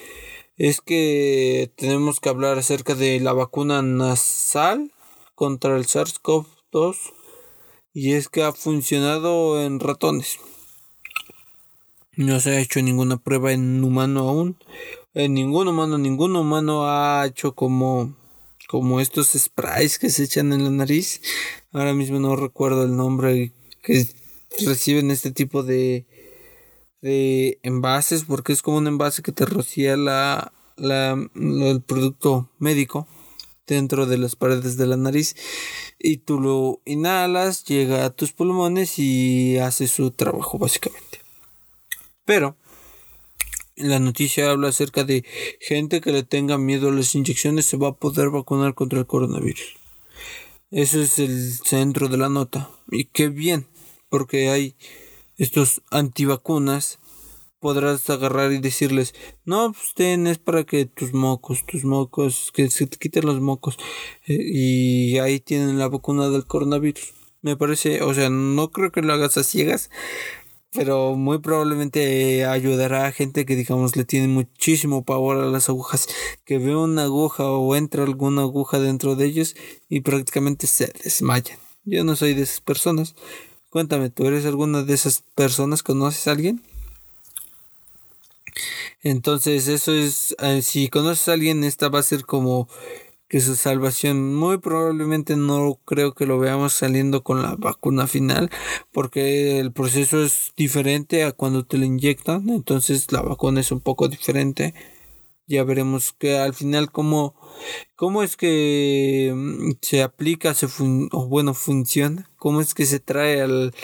es 0.59 0.81
que 0.81 1.73
tenemos 1.75 2.21
que 2.21 2.29
hablar 2.29 2.57
acerca 2.57 2.95
de 2.95 3.19
la 3.19 3.33
vacuna 3.33 3.83
nasal 3.83 4.93
contra 5.35 5.77
el 5.77 5.87
SARS-CoV-2 5.87 6.97
y 7.95 8.13
es 8.13 8.29
que 8.29 8.45
ha 8.45 8.53
funcionado 8.53 9.61
en 9.61 9.81
ratones. 9.81 10.39
No 12.15 12.39
se 12.39 12.51
ha 12.51 12.61
hecho 12.61 12.81
ninguna 12.81 13.17
prueba 13.17 13.53
en 13.53 13.83
humano 13.83 14.29
aún. 14.29 14.57
En 15.15 15.35
ningún 15.35 15.67
humano, 15.67 15.99
ningún 15.99 16.37
humano 16.37 16.89
ha 16.89 17.27
hecho 17.27 17.57
como 17.57 18.15
como 18.69 19.01
estos 19.01 19.31
sprays 19.31 19.99
que 19.99 20.11
se 20.11 20.25
echan 20.25 20.53
en 20.53 20.63
la 20.63 20.71
nariz. 20.71 21.23
Ahora 21.73 21.95
mismo 21.95 22.21
no 22.21 22.37
recuerdo 22.37 22.85
el 22.85 22.95
nombre 22.95 23.53
que 23.83 24.07
reciben 24.65 25.11
este 25.11 25.33
tipo 25.33 25.63
de, 25.63 26.07
de 27.01 27.59
envases 27.63 28.25
porque 28.25 28.53
es 28.53 28.63
como 28.63 28.77
un 28.77 28.87
envase 28.87 29.23
que 29.23 29.33
te 29.33 29.47
rocía 29.47 29.97
la, 29.97 30.53
la, 30.77 31.13
el 31.35 31.83
producto 31.83 32.51
médico 32.59 33.09
dentro 33.67 34.05
de 34.05 34.19
las 34.19 34.37
paredes 34.37 34.77
de 34.77 34.87
la 34.87 34.97
nariz 34.99 35.35
y 35.99 36.19
tú 36.19 36.39
lo 36.39 36.83
inhalas, 36.85 37.65
llega 37.65 38.05
a 38.05 38.11
tus 38.11 38.33
pulmones 38.33 38.99
y 38.99 39.57
hace 39.59 39.89
su 39.89 40.11
trabajo 40.11 40.59
básicamente. 40.59 41.23
Pero 42.27 42.57
la 43.79 43.99
noticia 43.99 44.51
habla 44.51 44.69
acerca 44.69 45.05
de 45.05 45.25
gente 45.61 46.01
que 46.01 46.13
le 46.13 46.23
tenga 46.23 46.59
miedo 46.59 46.89
a 46.89 46.93
las 46.93 47.15
inyecciones 47.15 47.67
se 47.67 47.77
va 47.77 47.89
a 47.89 47.97
poder 47.97 48.31
vacunar 48.31 48.75
contra 48.75 48.99
el 48.99 49.07
coronavirus. 49.07 49.77
Eso 50.71 51.01
es 51.01 51.19
el 51.19 51.53
centro 51.53 52.09
de 52.09 52.19
la 52.19 52.29
nota. 52.29 52.71
Y 52.91 53.05
qué 53.07 53.29
bien, 53.29 53.67
porque 54.11 54.51
hay 54.51 54.75
estos 55.37 55.83
antivacunas. 55.91 56.99
Podrás 57.61 58.09
agarrar 58.09 58.53
y 58.53 58.59
decirles, 58.59 59.15
no, 59.45 59.73
pues 59.73 59.93
es 59.97 60.39
para 60.39 60.63
que 60.63 60.87
tus 60.87 61.13
mocos, 61.13 61.67
tus 61.67 61.85
mocos, 61.85 62.53
que 62.55 62.71
se 62.71 62.87
te 62.87 62.99
quiten 62.99 63.27
los 63.27 63.41
mocos. 63.41 63.79
Eh, 64.27 64.39
y 64.39 65.19
ahí 65.19 65.41
tienen 65.41 65.79
la 65.79 65.89
vacuna 65.89 66.29
del 66.29 66.47
coronavirus. 66.47 67.15
Me 67.41 67.57
parece, 67.57 68.03
o 68.03 68.13
sea, 68.15 68.31
no 68.31 68.71
creo 68.71 68.93
que 68.93 69.01
lo 69.01 69.13
hagas 69.13 69.39
a 69.39 69.45
ciegas, 69.45 69.91
pero 70.73 71.15
muy 71.15 71.39
probablemente 71.39 72.45
ayudará 72.45 73.07
a 73.07 73.13
gente 73.13 73.47
que 73.47 73.57
digamos 73.57 73.97
le 73.97 74.05
tiene 74.05 74.29
muchísimo 74.29 75.05
pavor 75.05 75.39
a 75.39 75.47
las 75.47 75.69
agujas, 75.69 76.09
que 76.45 76.59
ve 76.59 76.77
una 76.77 77.05
aguja 77.05 77.45
o 77.45 77.75
entra 77.75 78.05
alguna 78.05 78.43
aguja 78.43 78.79
dentro 78.79 79.17
de 79.17 79.27
ellos 79.27 79.57
y 79.89 80.01
prácticamente 80.01 80.67
se 80.67 80.93
desmayan. 81.03 81.59
Yo 81.85 82.05
no 82.05 82.17
soy 82.17 82.35
de 82.35 82.43
esas 82.43 82.61
personas. 82.61 83.15
Cuéntame, 83.71 84.11
¿tú 84.11 84.27
eres 84.27 84.45
alguna 84.45 84.83
de 84.83 84.95
esas 84.95 85.23
personas? 85.35 85.83
¿Conoces 85.83 86.29
a 86.29 86.33
alguien? 86.33 86.63
Entonces, 89.03 89.69
eso 89.69 89.93
es, 89.93 90.35
eh, 90.41 90.63
si 90.63 90.89
conoces 90.89 91.29
a 91.29 91.33
alguien, 91.33 91.65
esta 91.65 91.89
va 91.89 92.01
a 92.01 92.03
ser 92.03 92.25
como 92.25 92.69
que 93.29 93.41
su 93.41 93.57
salvación 93.57 94.35
muy 94.35 94.59
probablemente 94.59 95.37
no 95.37 95.79
creo 95.85 96.15
que 96.15 96.27
lo 96.27 96.39
veamos 96.39 96.73
saliendo 96.73 97.23
con 97.23 97.43
la 97.43 97.57
vacuna 97.57 98.07
final 98.07 98.51
porque 98.91 99.61
el 99.61 99.73
proceso 99.73 100.23
es 100.25 100.53
diferente 100.57 101.25
a 101.25 101.33
cuando 101.33 101.65
te 101.65 101.77
lo 101.77 101.85
inyectan 101.85 102.49
entonces 102.49 103.13
la 103.13 103.23
vacuna 103.23 103.61
es 103.61 103.71
un 103.73 103.81
poco 103.81 104.09
diferente. 104.09 104.75
Ya 105.51 105.65
veremos 105.65 106.13
que 106.13 106.37
al 106.39 106.53
final 106.53 106.93
cómo, 106.93 107.35
cómo 107.97 108.23
es 108.23 108.37
que 108.37 109.33
mm, 109.35 109.73
se 109.81 110.03
aplica 110.03 110.53
se 110.53 110.67
o 111.13 111.27
bueno 111.27 111.55
funciona 111.55 112.31
cómo 112.37 112.61
es 112.61 112.75
que 112.75 112.85
se 112.85 113.01
trae 113.01 113.41
al, 113.41 113.75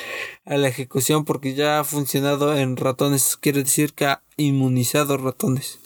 a 0.45 0.57
la 0.59 0.69
ejecución 0.69 1.25
porque 1.25 1.55
ya 1.55 1.81
ha 1.81 1.85
funcionado 1.85 2.55
en 2.57 2.77
ratones 2.77 3.39
quiere 3.39 3.63
decir 3.63 3.95
que 3.95 4.05
ha 4.07 4.23
inmunizado 4.37 5.17
ratones 5.17 5.79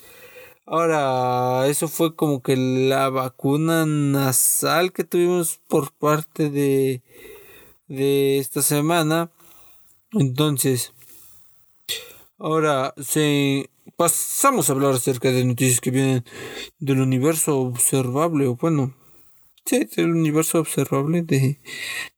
Ahora, 0.70 1.66
eso 1.66 1.88
fue 1.88 2.14
como 2.14 2.42
que 2.42 2.54
la 2.54 3.09
vacuna 3.09 3.87
nasal 3.87 4.92
que 4.92 5.02
tuvimos 5.02 5.61
por 5.66 5.92
parte 5.92 6.50
de, 6.50 7.00
de 7.88 8.38
esta 8.38 8.61
semana. 8.61 9.31
Entonces, 10.12 10.92
ahora 12.37 12.92
se 12.98 13.70
pasamos 13.96 14.68
a 14.68 14.74
hablar 14.74 14.92
acerca 14.92 15.31
de 15.31 15.46
noticias 15.46 15.81
que 15.81 15.90
vienen 15.90 16.26
del 16.78 17.00
universo 17.00 17.61
observable, 17.61 18.46
o 18.46 18.57
bueno, 18.57 18.94
sí, 19.64 19.88
del 19.96 20.11
universo 20.11 20.61
observable 20.61 21.22
de, 21.22 21.59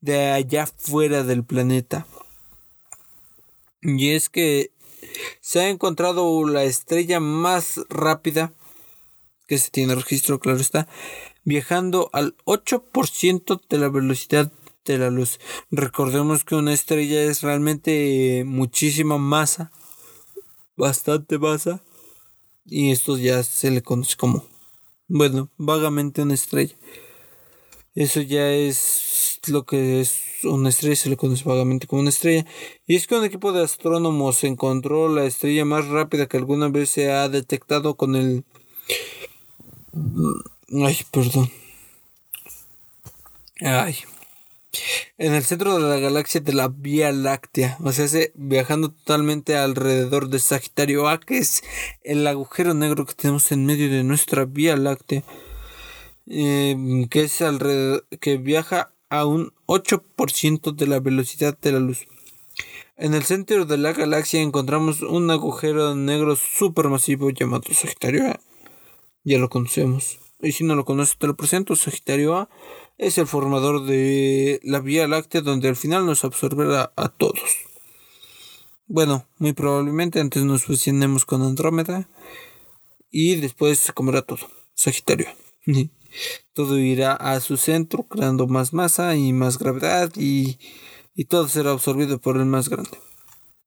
de 0.00 0.32
allá 0.32 0.66
fuera 0.66 1.22
del 1.22 1.44
planeta. 1.44 2.04
Y 3.80 4.10
es 4.10 4.28
que 4.28 4.72
se 5.40 5.60
ha 5.60 5.68
encontrado 5.68 6.46
la 6.46 6.64
estrella 6.64 7.20
más 7.20 7.80
rápida 7.88 8.52
que 9.46 9.58
se 9.58 9.70
tiene 9.70 9.94
registro, 9.94 10.38
claro 10.38 10.60
está, 10.60 10.86
viajando 11.44 12.10
al 12.12 12.36
8% 12.44 13.60
de 13.68 13.78
la 13.78 13.88
velocidad 13.88 14.52
de 14.84 14.98
la 14.98 15.10
luz. 15.10 15.40
Recordemos 15.70 16.44
que 16.44 16.54
una 16.54 16.72
estrella 16.72 17.22
es 17.22 17.42
realmente 17.42 18.44
muchísima 18.46 19.18
masa, 19.18 19.72
bastante 20.76 21.38
masa, 21.38 21.82
y 22.64 22.92
esto 22.92 23.16
ya 23.16 23.42
se 23.42 23.70
le 23.70 23.82
conoce 23.82 24.16
como, 24.16 24.46
bueno, 25.08 25.50
vagamente 25.56 26.22
una 26.22 26.34
estrella. 26.34 26.76
Eso 27.94 28.20
ya 28.20 28.50
es 28.53 29.40
lo 29.48 29.64
que 29.64 30.00
es 30.00 30.20
una 30.44 30.68
estrella, 30.68 30.96
se 30.96 31.11
le 31.11 31.16
conoce 31.16 31.44
vagamente 31.44 31.87
como 31.87 32.00
una 32.00 32.11
estrella. 32.11 32.46
Y 32.87 32.96
es 32.96 33.07
que 33.07 33.16
un 33.16 33.24
equipo 33.24 33.53
de 33.53 33.64
astrónomos 33.64 34.44
encontró 34.44 35.09
la 35.09 35.24
estrella 35.24 35.64
más 35.64 35.88
rápida 35.88 36.26
que 36.26 36.37
alguna 36.37 36.68
vez 36.68 36.90
se 36.90 37.11
ha 37.11 37.29
detectado 37.29 37.94
con 37.94 38.16
el... 38.16 38.44
Ay, 40.72 40.98
perdón. 41.11 41.50
Ay. 43.61 43.96
En 45.18 45.35
el 45.35 45.42
centro 45.42 45.76
de 45.79 45.88
la 45.88 45.98
galaxia 45.98 46.40
de 46.40 46.53
la 46.53 46.68
Vía 46.68 47.11
Láctea, 47.11 47.76
o 47.83 47.92
sea, 47.92 48.07
viajando 48.35 48.90
totalmente 48.90 49.57
alrededor 49.57 50.29
de 50.29 50.38
Sagitario 50.38 51.09
A, 51.09 51.18
que 51.18 51.38
es 51.38 51.62
el 52.05 52.24
agujero 52.26 52.72
negro 52.72 53.05
que 53.05 53.14
tenemos 53.14 53.50
en 53.50 53.66
medio 53.66 53.90
de 53.90 54.05
nuestra 54.05 54.44
Vía 54.44 54.76
Láctea, 54.76 55.24
eh, 56.30 57.06
que 57.10 57.24
es 57.24 57.42
alrededor, 57.42 58.06
que 58.20 58.38
viaja 58.38 58.94
a 59.08 59.26
un 59.26 59.52
8% 59.66 60.74
de 60.74 60.86
la 60.86 61.00
velocidad 61.00 61.58
de 61.60 61.72
la 61.72 61.80
luz. 61.80 62.06
En 62.96 63.14
el 63.14 63.24
centro 63.24 63.64
de 63.64 63.78
la 63.78 63.92
galaxia 63.92 64.40
encontramos 64.40 65.02
un 65.02 65.30
agujero 65.30 65.94
negro 65.96 66.36
supermasivo 66.36 67.30
llamado 67.30 67.64
Sagitario 67.72 68.28
A. 68.28 68.40
Ya 69.24 69.38
lo 69.38 69.48
conocemos. 69.48 70.18
Y 70.40 70.52
si 70.52 70.64
no 70.64 70.74
lo 70.74 70.84
conoces, 70.84 71.18
te 71.18 71.26
lo 71.26 71.34
presento. 71.36 71.76
Sagitario 71.76 72.36
A 72.36 72.48
es 72.96 73.18
el 73.18 73.26
formador 73.26 73.84
de 73.84 74.60
la 74.62 74.80
Vía 74.80 75.08
Láctea 75.08 75.40
donde 75.40 75.68
al 75.68 75.76
final 75.76 76.06
nos 76.06 76.24
absorberá 76.24 76.92
a 76.94 77.08
todos. 77.08 77.56
Bueno, 78.86 79.26
muy 79.38 79.52
probablemente 79.52 80.20
antes 80.20 80.44
nos 80.44 80.64
fusionemos 80.64 81.24
con 81.24 81.42
Andrómeda 81.42 82.08
y 83.10 83.36
después 83.36 83.78
se 83.78 83.92
comerá 83.92 84.22
todo. 84.22 84.46
Sagitario. 84.74 85.26
todo 86.52 86.78
irá 86.78 87.14
a 87.14 87.40
su 87.40 87.56
centro 87.56 88.04
creando 88.04 88.46
más 88.46 88.72
masa 88.72 89.16
y 89.16 89.32
más 89.32 89.58
gravedad 89.58 90.12
y, 90.16 90.58
todo 91.28 91.48
será 91.48 91.72
absorbido 91.72 92.18
por 92.18 92.38
el 92.38 92.46
más 92.46 92.70
grande. 92.70 92.98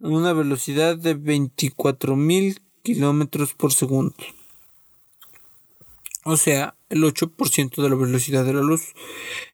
una 0.00 0.32
velocidad 0.32 0.96
de 0.96 1.18
24.000 1.18 2.62
kilómetros 2.82 3.52
por 3.52 3.74
segundo 3.74 4.16
o 6.24 6.36
sea, 6.36 6.76
el 6.92 7.02
8% 7.04 7.82
de 7.82 7.88
la 7.88 7.96
velocidad 7.96 8.44
de 8.44 8.52
la 8.52 8.60
luz. 8.60 8.92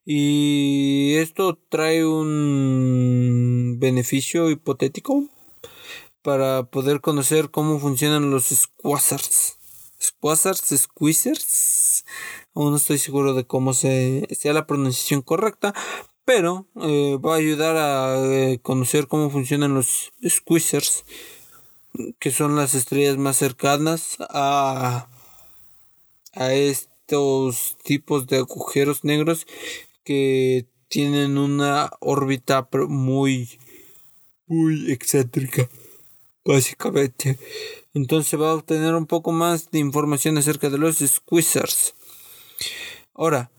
Y 0.05 1.14
esto 1.16 1.57
trae 1.68 2.05
un 2.05 3.77
beneficio 3.79 4.51
hipotético 4.51 5.24
para 6.22 6.64
poder 6.64 7.01
conocer 7.01 7.51
cómo 7.51 7.79
funcionan 7.79 8.31
los 8.31 8.46
squazzars. 8.48 9.57
Squazzars, 10.03 10.74
squeezers. 10.77 12.05
Aún 12.55 12.72
no 12.72 12.77
estoy 12.77 12.98
seguro 12.98 13.35
de 13.35 13.46
cómo 13.46 13.72
se, 13.72 14.27
sea 14.37 14.53
la 14.53 14.66
pronunciación 14.66 15.22
correcta, 15.22 15.72
pero 16.24 16.66
eh, 16.83 17.18
va 17.24 17.35
a 17.35 17.38
ayudar 17.38 17.77
a 17.77 18.16
eh, 18.27 18.59
conocer 18.61 19.07
cómo 19.07 19.31
funcionan 19.31 19.74
los 19.74 20.12
squeezers, 20.29 21.05
que 22.18 22.33
son 22.33 22.57
las 22.57 22.74
estrellas 22.74 23.16
más 23.16 23.37
cercanas 23.37 24.16
a 24.29 25.09
a 26.38 26.53
estos 27.09 27.79
tipos 27.83 28.27
de 28.27 28.37
agujeros 28.37 29.03
negros 29.03 29.47
que 30.05 30.66
tienen 30.88 31.38
una 31.38 31.90
órbita 32.01 32.68
muy 32.87 33.59
muy 34.47 34.92
excéntrica 34.92 35.68
básicamente. 36.44 37.38
Entonces 37.94 38.38
va 38.38 38.51
a 38.51 38.55
obtener 38.55 38.94
un 38.94 39.07
poco 39.07 39.33
más 39.33 39.71
de 39.71 39.79
información 39.79 40.37
acerca 40.37 40.68
de 40.68 40.77
los 40.77 40.99
squeezers. 40.99 41.94
Ahora 43.14 43.51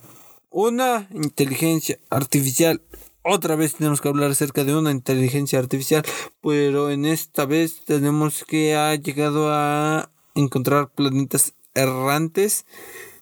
una 0.52 1.10
inteligencia 1.12 1.98
artificial 2.12 2.84
otra 3.24 3.56
vez 3.56 3.76
tenemos 3.76 4.00
que 4.00 4.10
hablar 4.10 4.30
acerca 4.30 4.64
de 4.64 4.76
una 4.76 4.92
inteligencia 4.92 5.58
artificial 5.58 6.06
pero 6.42 6.92
en 6.92 7.06
esta 7.06 7.46
vez 7.46 7.84
tenemos 7.84 8.44
que 8.44 8.76
ha 8.76 8.94
llegado 8.96 9.52
a 9.52 10.12
encontrar 10.36 10.92
planetas 10.92 11.54
errantes 11.74 12.66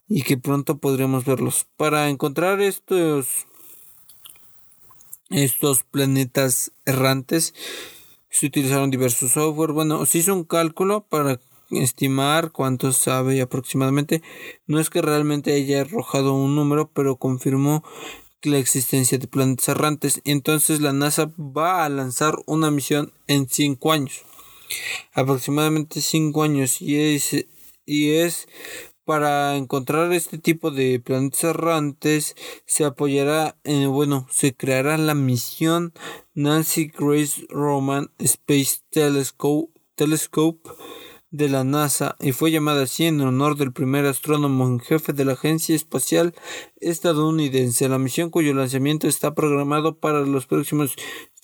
y 0.10 0.24
que 0.24 0.38
pronto 0.38 0.78
podremos 0.78 1.26
verlos. 1.26 1.67
Para 1.78 2.10
encontrar 2.10 2.62
estos 2.62 3.48
estos 5.30 5.84
planetas 5.84 6.72
errantes 6.86 7.54
se 8.30 8.46
utilizaron 8.46 8.91
diversos 8.91 9.32
software. 9.32 9.72
Bueno, 9.72 10.06
se 10.06 10.20
hizo 10.20 10.34
un 10.34 10.43
cálculo 10.43 11.06
para 11.08 11.39
estimar 11.72 12.52
cuánto 12.52 12.91
sabe 12.93 13.41
aproximadamente. 13.41 14.22
No 14.67 14.80
es 14.80 14.89
que 14.89 15.02
realmente 15.02 15.54
haya 15.54 15.82
arrojado 15.82 16.34
un 16.34 16.56
número, 16.56 16.91
pero 16.93 17.17
confirmó 17.17 17.84
la 18.43 18.58
existencia 18.58 19.17
de 19.17 19.28
planetas 19.28 19.70
errantes. 19.70 20.22
Entonces 20.24 20.80
la 20.80 20.93
NASA 20.93 21.32
va 21.38 21.84
a 21.84 21.89
lanzar 21.89 22.36
una 22.46 22.72
misión 22.72 23.12
en 23.28 23.50
5 23.50 23.91
años. 23.91 24.24
Aproximadamente 25.13 26.02
5 26.02 26.43
años. 26.43 26.82
Y 26.82 26.98
es, 27.15 27.48
y 27.86 28.12
es 28.12 28.48
para 29.08 29.56
encontrar 29.56 30.12
este 30.12 30.38
tipo 30.38 30.70
de 30.70 31.00
planetas 31.00 31.46
errantes 31.46 32.36
se 32.65 32.84
apoyará, 32.84 33.56
en, 33.63 33.89
bueno, 33.89 34.28
se 34.30 34.54
creará 34.54 34.98
la 34.98 35.15
misión 35.15 35.93
Nancy 36.34 36.91
Grace 36.93 37.46
Roman 37.48 38.12
Space 38.20 38.82
Telescope, 38.89 39.72
Telescope 39.96 40.70
de 41.32 41.48
la 41.48 41.63
NASA 41.63 42.17
y 42.20 42.34
fue 42.34 42.52
llamada 42.52 42.84
así 42.84 43.06
en 43.06 43.22
honor 43.22 43.56
del 43.56 43.72
primer 43.72 44.06
astrónomo 44.06 44.67
en 44.67 44.82
jefe 44.82 45.13
de 45.13 45.24
la 45.24 45.34
Agencia 45.34 45.74
Espacial 45.74 46.36
Estadounidense. 46.82 47.88
La 47.88 48.00
misión 48.00 48.30
cuyo 48.30 48.54
lanzamiento 48.54 49.08
está 49.08 49.34
programado 49.34 50.00
para 50.00 50.20
los 50.20 50.48
próximos 50.48 50.98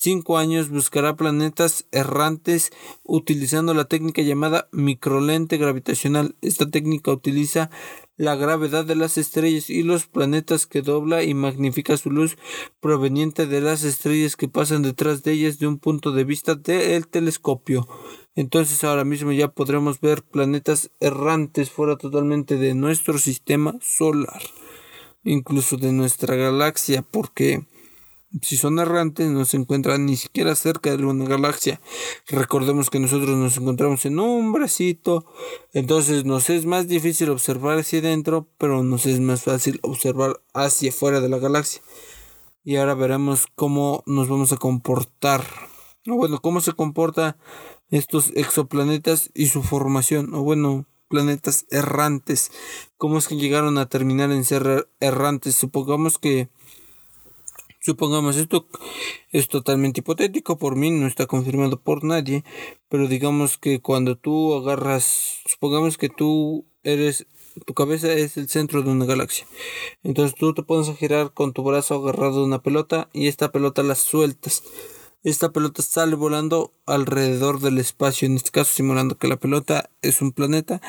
cinco 0.04 0.38
años 0.38 0.68
buscará 0.68 1.16
planetas 1.16 1.86
errantes 1.94 2.72
utilizando 3.04 3.74
la 3.74 3.86
técnica 3.86 4.22
llamada 4.22 4.68
microlente 4.74 5.56
gravitacional. 5.56 6.36
Esta 6.42 6.70
técnica 6.70 7.14
utiliza 7.14 7.70
la 8.18 8.36
gravedad 8.36 8.84
de 8.84 8.98
las 8.98 9.18
estrellas 9.18 9.70
y 9.70 9.82
los 9.82 10.08
planetas 10.08 10.68
que 10.68 10.82
dobla 10.82 11.24
y 11.24 11.34
magnifica 11.34 11.96
su 11.96 12.12
luz 12.12 12.38
proveniente 12.82 13.48
de 13.48 13.62
las 13.62 13.86
estrellas 13.86 14.36
que 14.36 14.50
pasan 14.50 14.82
detrás 14.82 15.24
de 15.24 15.32
ellas 15.32 15.58
de 15.58 15.68
un 15.68 15.80
punto 15.80 16.12
de 16.12 16.26
vista 16.26 16.56
del 16.56 17.08
telescopio. 17.08 17.88
Entonces 18.36 18.84
ahora 18.84 19.06
mismo 19.06 19.32
ya 19.32 19.48
podremos 19.48 20.02
ver 20.02 20.22
planetas 20.22 20.92
errantes 21.00 21.72
fuera 21.72 21.96
totalmente 21.96 22.58
de 22.58 22.74
nuestro 22.74 23.18
sistema 23.20 23.78
solar, 23.82 24.42
incluso 25.24 25.78
de 25.78 25.94
nuestra 25.94 26.36
galaxia, 26.36 27.04
porque 27.04 27.64
si 28.42 28.58
son 28.58 28.80
errantes 28.80 29.30
no 29.30 29.46
se 29.46 29.58
encuentran 29.58 30.06
ni 30.06 30.18
siquiera 30.18 30.56
cerca 30.56 30.90
de 30.90 30.98
alguna 30.98 31.26
galaxia. 31.26 31.80
Recordemos 32.28 32.90
que 32.90 33.00
nosotros 33.00 33.38
nos 33.38 33.58
encontramos 33.58 34.06
en 34.06 34.20
un 34.20 34.52
bracito, 34.52 35.26
entonces 35.74 36.26
nos 36.26 36.50
es 36.50 36.66
más 36.66 36.88
difícil 36.88 37.30
observar 37.30 37.78
hacia 37.78 38.00
adentro, 38.00 38.48
pero 38.58 38.84
nos 38.84 39.06
es 39.06 39.20
más 39.20 39.44
fácil 39.44 39.80
observar 39.84 40.42
hacia 40.54 40.90
afuera 40.90 41.22
de 41.22 41.30
la 41.30 41.38
galaxia. 41.38 41.82
Y 42.64 42.78
ahora 42.78 42.96
veremos 42.96 43.48
cómo 43.56 44.04
nos 44.06 44.30
vamos 44.30 44.52
a 44.52 44.58
comportar. 44.58 45.46
O 46.08 46.16
bueno, 46.16 46.42
cómo 46.42 46.62
se 46.62 46.74
comporta 46.74 47.38
estos 47.90 48.32
exoplanetas 48.36 49.30
y 49.34 49.48
su 49.48 49.64
formación, 49.64 50.34
o 50.34 50.44
bueno, 50.44 50.86
planetas 51.08 51.66
errantes. 51.70 52.52
¿Cómo 52.98 53.20
es 53.20 53.28
que 53.28 53.36
llegaron 53.36 53.78
a 53.78 53.88
terminar 53.88 54.32
en 54.32 54.44
ser 54.46 54.90
errantes? 55.00 55.56
Supongamos 55.56 56.18
que 56.18 56.50
supongamos 57.84 58.38
esto 58.38 58.68
es 59.32 59.48
totalmente 59.48 60.00
hipotético 60.00 60.58
por 60.58 60.76
mí, 60.76 60.90
no 60.90 61.06
está 61.06 61.28
confirmado 61.28 61.80
por 61.80 62.04
nadie, 62.04 62.44
pero 62.90 63.08
digamos 63.08 63.58
que 63.58 63.82
cuando 63.82 64.18
tú 64.18 64.56
agarras, 64.56 65.42
supongamos 65.46 65.98
que 65.98 66.10
tú 66.10 66.66
eres 66.84 67.28
tu 67.68 67.76
cabeza 67.76 68.12
es 68.12 68.36
el 68.38 68.50
centro 68.50 68.82
de 68.82 68.90
una 68.90 69.06
galaxia. 69.06 69.46
Entonces 70.02 70.36
tú 70.36 70.56
te 70.56 70.64
pones 70.64 70.90
a 70.90 70.96
girar 70.96 71.34
con 71.34 71.54
tu 71.54 71.62
brazo 71.62 71.94
agarrado 71.94 72.40
de 72.40 72.46
una 72.46 72.64
pelota 72.64 73.10
y 73.14 73.28
esta 73.28 73.52
pelota 73.52 73.84
la 73.84 73.94
sueltas 73.94 74.64
esta 75.24 75.52
pelota 75.52 75.82
sale 75.82 76.16
volando 76.16 76.74
alrededor 76.86 77.62
del 77.62 77.78
espacio, 77.80 78.26
en 78.26 78.36
este 78.36 78.52
caso 78.52 78.74
simulando 78.74 79.18
que 79.18 79.30
la 79.30 79.38
pelota 79.38 79.90
es 80.02 80.22
un 80.22 80.34
planeta. 80.34 80.82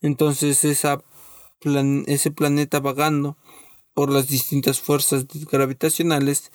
Entonces 0.00 0.64
esa 0.64 1.02
ese 2.06 2.32
planeta 2.32 2.80
vagando 2.80 3.36
por 3.94 4.10
las 4.10 4.28
distintas 4.28 4.80
fuerzas 4.80 5.26
gravitacionales, 5.50 6.50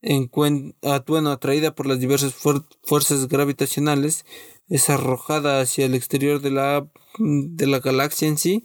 en 0.00 0.30
bueno, 0.30 1.30
atraída 1.30 1.74
por 1.74 1.86
las 1.86 1.98
diversas 1.98 2.34
fuerzas 2.34 3.28
gravitacionales, 3.28 4.24
es 4.68 4.90
arrojada 4.90 5.60
hacia 5.60 5.86
el 5.86 5.94
exterior 5.94 6.40
de 6.40 6.50
la, 6.50 6.86
de 7.18 7.66
la 7.66 7.80
galaxia 7.80 8.28
en 8.28 8.38
sí 8.38 8.64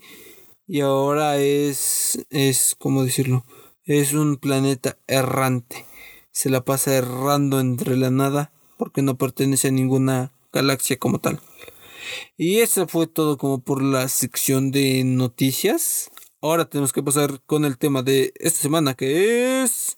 y 0.66 0.80
ahora 0.80 1.38
es, 1.38 2.24
es, 2.30 2.76
¿cómo 2.78 3.04
decirlo? 3.04 3.44
Es 3.84 4.12
un 4.12 4.36
planeta 4.36 4.98
errante 5.06 5.86
se 6.34 6.50
la 6.50 6.64
pasa 6.64 6.96
errando 6.96 7.60
entre 7.60 7.96
la 7.96 8.10
nada 8.10 8.52
porque 8.76 9.02
no 9.02 9.16
pertenece 9.16 9.68
a 9.68 9.70
ninguna 9.70 10.32
galaxia 10.52 10.98
como 10.98 11.20
tal. 11.20 11.40
Y 12.36 12.58
eso 12.58 12.88
fue 12.88 13.06
todo 13.06 13.38
como 13.38 13.60
por 13.60 13.80
la 13.80 14.08
sección 14.08 14.72
de 14.72 15.04
noticias. 15.04 16.10
Ahora 16.44 16.66
tenemos 16.66 16.92
que 16.92 17.02
pasar 17.02 17.40
con 17.46 17.64
el 17.64 17.78
tema 17.78 18.02
de 18.02 18.34
esta 18.38 18.58
semana 18.58 18.92
que 18.92 19.62
es... 19.62 19.96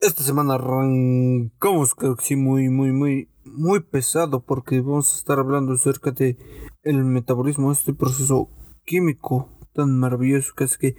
Esta 0.00 0.22
semana 0.22 0.54
arrancamos 0.54 1.94
creo 1.94 2.16
que 2.16 2.24
sí 2.24 2.36
muy 2.36 2.70
muy 2.70 2.90
muy 2.90 3.28
muy 3.44 3.80
pesado 3.80 4.40
porque 4.46 4.80
vamos 4.80 5.12
a 5.12 5.18
estar 5.18 5.38
hablando 5.38 5.74
acerca 5.74 6.10
de 6.10 6.38
el 6.84 7.04
metabolismo, 7.04 7.70
este 7.70 7.92
proceso 7.92 8.48
químico 8.86 9.50
tan 9.74 9.98
maravilloso 9.98 10.54
que 10.56 10.64
es 10.64 10.78
que 10.78 10.96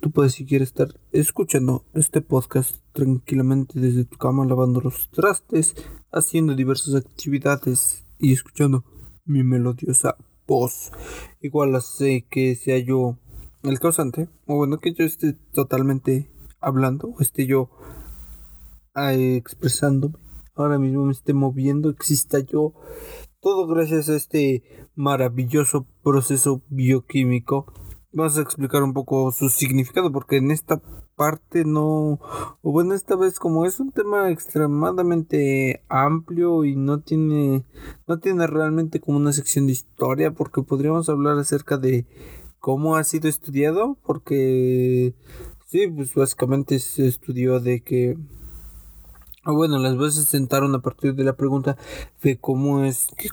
Tú 0.00 0.10
puedes 0.10 0.32
si 0.32 0.44
quieres 0.44 0.70
estar 0.70 0.88
escuchando 1.12 1.84
este 1.94 2.20
podcast 2.20 2.78
tranquilamente 2.92 3.78
desde 3.78 4.06
tu 4.06 4.18
cama, 4.18 4.44
lavando 4.44 4.80
los 4.80 5.08
trastes, 5.10 5.76
haciendo 6.10 6.56
diversas 6.56 6.96
actividades 6.96 8.04
y 8.18 8.32
escuchando 8.32 8.84
mi 9.24 9.44
melodiosa 9.44 10.16
voz. 10.48 10.90
Igual 11.40 11.76
hace 11.76 12.26
que 12.28 12.56
sea 12.56 12.78
yo 12.78 13.18
el 13.68 13.80
causante, 13.80 14.28
o 14.46 14.56
bueno, 14.56 14.78
que 14.78 14.92
yo 14.92 15.04
esté 15.04 15.34
totalmente 15.52 16.30
hablando, 16.60 17.08
o 17.08 17.20
esté 17.20 17.46
yo 17.46 17.70
eh, 18.94 19.36
expresándome, 19.36 20.18
ahora 20.54 20.78
mismo 20.78 21.04
me 21.04 21.12
esté 21.12 21.34
moviendo, 21.34 21.90
exista 21.90 22.38
yo, 22.40 22.74
todo 23.40 23.66
gracias 23.66 24.08
a 24.08 24.16
este 24.16 24.88
maravilloso 24.94 25.86
proceso 26.02 26.62
bioquímico. 26.68 27.66
Vamos 28.12 28.38
a 28.38 28.42
explicar 28.42 28.82
un 28.82 28.94
poco 28.94 29.30
su 29.30 29.50
significado 29.50 30.10
porque 30.10 30.38
en 30.38 30.50
esta 30.50 30.80
parte 31.16 31.64
no, 31.64 32.18
o 32.62 32.72
bueno, 32.72 32.94
esta 32.94 33.16
vez 33.16 33.38
como 33.38 33.64
es 33.64 33.78
un 33.78 33.92
tema 33.92 34.30
extremadamente 34.30 35.84
amplio 35.88 36.64
y 36.64 36.76
no 36.76 37.00
tiene, 37.00 37.64
no 38.06 38.18
tiene 38.18 38.46
realmente 38.46 39.00
como 39.00 39.18
una 39.18 39.32
sección 39.32 39.66
de 39.66 39.72
historia 39.72 40.32
porque 40.32 40.62
podríamos 40.62 41.08
hablar 41.08 41.38
acerca 41.38 41.78
de 41.78 42.06
cómo 42.58 42.96
ha 42.96 43.04
sido 43.04 43.28
estudiado 43.28 43.96
porque 44.04 45.14
sí, 45.66 45.86
pues 45.88 46.14
básicamente 46.14 46.78
se 46.78 47.06
estudió 47.06 47.60
de 47.60 47.80
que 47.80 48.16
bueno, 49.44 49.78
las 49.78 50.14
se 50.14 50.24
sentaron 50.24 50.74
a 50.74 50.80
partir 50.80 51.14
de 51.14 51.24
la 51.24 51.36
pregunta 51.36 51.76
de 52.22 52.38
cómo 52.38 52.84
es 52.84 53.08
que 53.16 53.28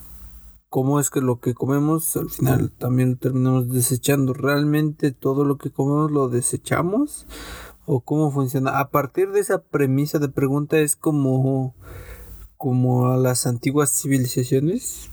cómo 0.73 0.99
es 0.99 1.11
que 1.11 1.21
lo 1.21 1.39
que 1.39 1.53
comemos 1.53 2.17
al 2.17 2.31
final 2.31 2.71
también 2.71 3.11
lo 3.11 3.17
terminamos 3.17 3.69
desechando. 3.69 4.33
¿Realmente 4.33 5.11
todo 5.11 5.45
lo 5.45 5.59
que 5.59 5.69
comemos 5.69 6.09
lo 6.09 6.29
desechamos? 6.29 7.27
¿O 7.85 8.01
cómo 8.01 8.31
funciona? 8.31 8.79
A 8.79 8.89
partir 8.89 9.29
de 9.29 9.39
esa 9.39 9.61
premisa 9.61 10.17
de 10.17 10.29
pregunta 10.29 10.79
es 10.79 10.95
como, 10.95 11.75
como 12.57 13.11
a 13.11 13.17
las 13.17 13.45
antiguas 13.45 13.91
civilizaciones 13.91 15.11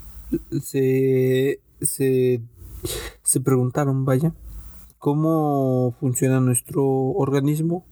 se, 0.63 1.61
se, 1.83 2.41
se 3.23 3.41
preguntaron, 3.41 4.05
vaya, 4.05 4.35
cómo 4.99 5.95
funciona 6.01 6.41
nuestro 6.41 6.85
organismo, 6.85 7.87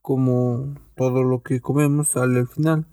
cómo 0.00 0.74
todo 0.96 1.22
lo 1.22 1.42
que 1.42 1.60
comemos 1.60 2.10
sale 2.10 2.40
al 2.40 2.48
final. 2.48 2.86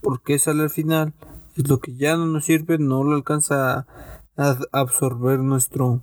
¿Por 0.00 0.22
qué 0.22 0.38
sale 0.38 0.62
al 0.62 0.70
final? 0.70 1.14
es 1.56 1.68
lo 1.68 1.78
que 1.80 1.94
ya 1.94 2.16
no 2.16 2.26
nos 2.26 2.46
sirve, 2.46 2.78
no 2.78 3.04
lo 3.04 3.14
alcanza 3.14 3.86
a 4.36 4.58
absorber 4.72 5.38
nuestro, 5.40 6.02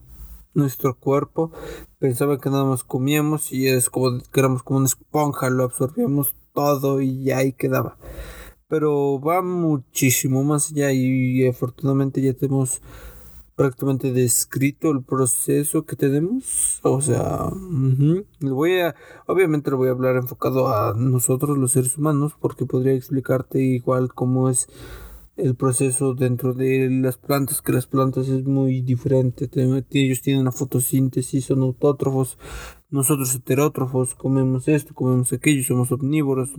nuestro 0.54 0.98
cuerpo. 0.98 1.52
Pensaba 2.00 2.40
que 2.40 2.50
nada 2.50 2.64
más 2.64 2.84
comíamos 2.84 3.52
y 3.52 3.68
es 3.68 3.90
como 3.90 4.20
que 4.20 4.40
éramos 4.40 4.64
como 4.64 4.80
una 4.80 4.88
esponja, 4.88 5.50
lo 5.50 5.64
absorbíamos 5.64 6.34
todo 6.54 7.02
y 7.02 7.32
ahí 7.32 7.54
quedaba. 7.54 7.98
Pero 8.68 9.20
va 9.20 9.42
muchísimo 9.42 10.44
más 10.44 10.72
allá 10.72 10.94
y, 10.94 11.46
afortunadamente 11.48 12.22
ya 12.22 12.34
tenemos 12.34 12.82
prácticamente 13.56 14.12
descrito 14.12 14.92
el 14.92 15.04
proceso 15.04 15.86
que 15.86 15.96
tenemos. 15.96 16.80
O 16.84 17.02
sea, 17.02 17.50
voy 18.40 18.80
a, 18.80 18.96
obviamente 19.28 19.72
lo 19.72 19.78
voy 19.78 19.90
a 19.90 19.92
hablar 19.92 20.16
enfocado 20.16 20.74
a 20.74 20.94
nosotros 20.96 21.58
los 21.58 21.72
seres 21.74 21.98
humanos 21.98 22.34
porque 22.40 22.66
podría 22.66 22.94
explicarte 22.94 23.62
igual 23.62 24.14
cómo 24.14 24.50
es 24.50 24.68
el 25.38 25.56
proceso 25.56 26.14
dentro 26.14 26.54
de 26.54 26.90
las 26.90 27.18
plantas, 27.18 27.62
que 27.62 27.72
las 27.72 27.88
plantas 27.88 28.28
es 28.28 28.44
muy 28.46 28.82
diferente. 28.82 29.50
Ellos 29.92 30.22
tienen 30.22 30.42
una 30.42 30.52
fotosíntesis, 30.52 31.46
son 31.46 31.62
autótrofos, 31.62 32.38
nosotros 32.90 33.34
heterótrofos, 33.34 34.14
comemos 34.16 34.68
esto, 34.68 34.94
comemos 34.94 35.32
aquello, 35.34 35.64
somos 35.64 35.92
omnívoros, 35.92 36.52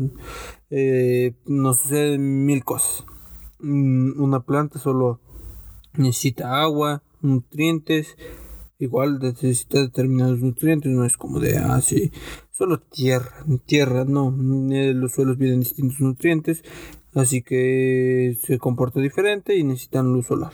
eh, 0.70 1.34
nos 1.47 1.78
suceden 1.78 2.45
mil 2.45 2.64
cosas. 2.64 3.05
Mm, 3.61 4.20
una 4.20 4.40
planta 4.40 4.78
solo 4.78 5.20
necesita 5.95 6.62
agua, 6.62 7.03
nutrientes, 7.20 8.16
igual 8.78 9.18
necesita 9.20 9.80
determinados 9.80 10.40
nutrientes, 10.40 10.90
no 10.90 11.05
es 11.05 11.16
como 11.16 11.38
de 11.38 11.57
así, 11.59 12.11
ah, 12.12 12.18
solo 12.51 12.80
tierra, 12.80 13.45
tierra, 13.66 14.05
no, 14.05 14.34
los 14.36 15.12
suelos 15.12 15.38
vienen 15.38 15.61
distintos 15.61 16.01
nutrientes, 16.01 16.62
así 17.14 17.43
que 17.43 18.36
se 18.43 18.59
comporta 18.59 19.01
diferente 19.01 19.57
y 19.57 19.64
necesitan 19.64 20.12
luz 20.12 20.26
solar. 20.26 20.53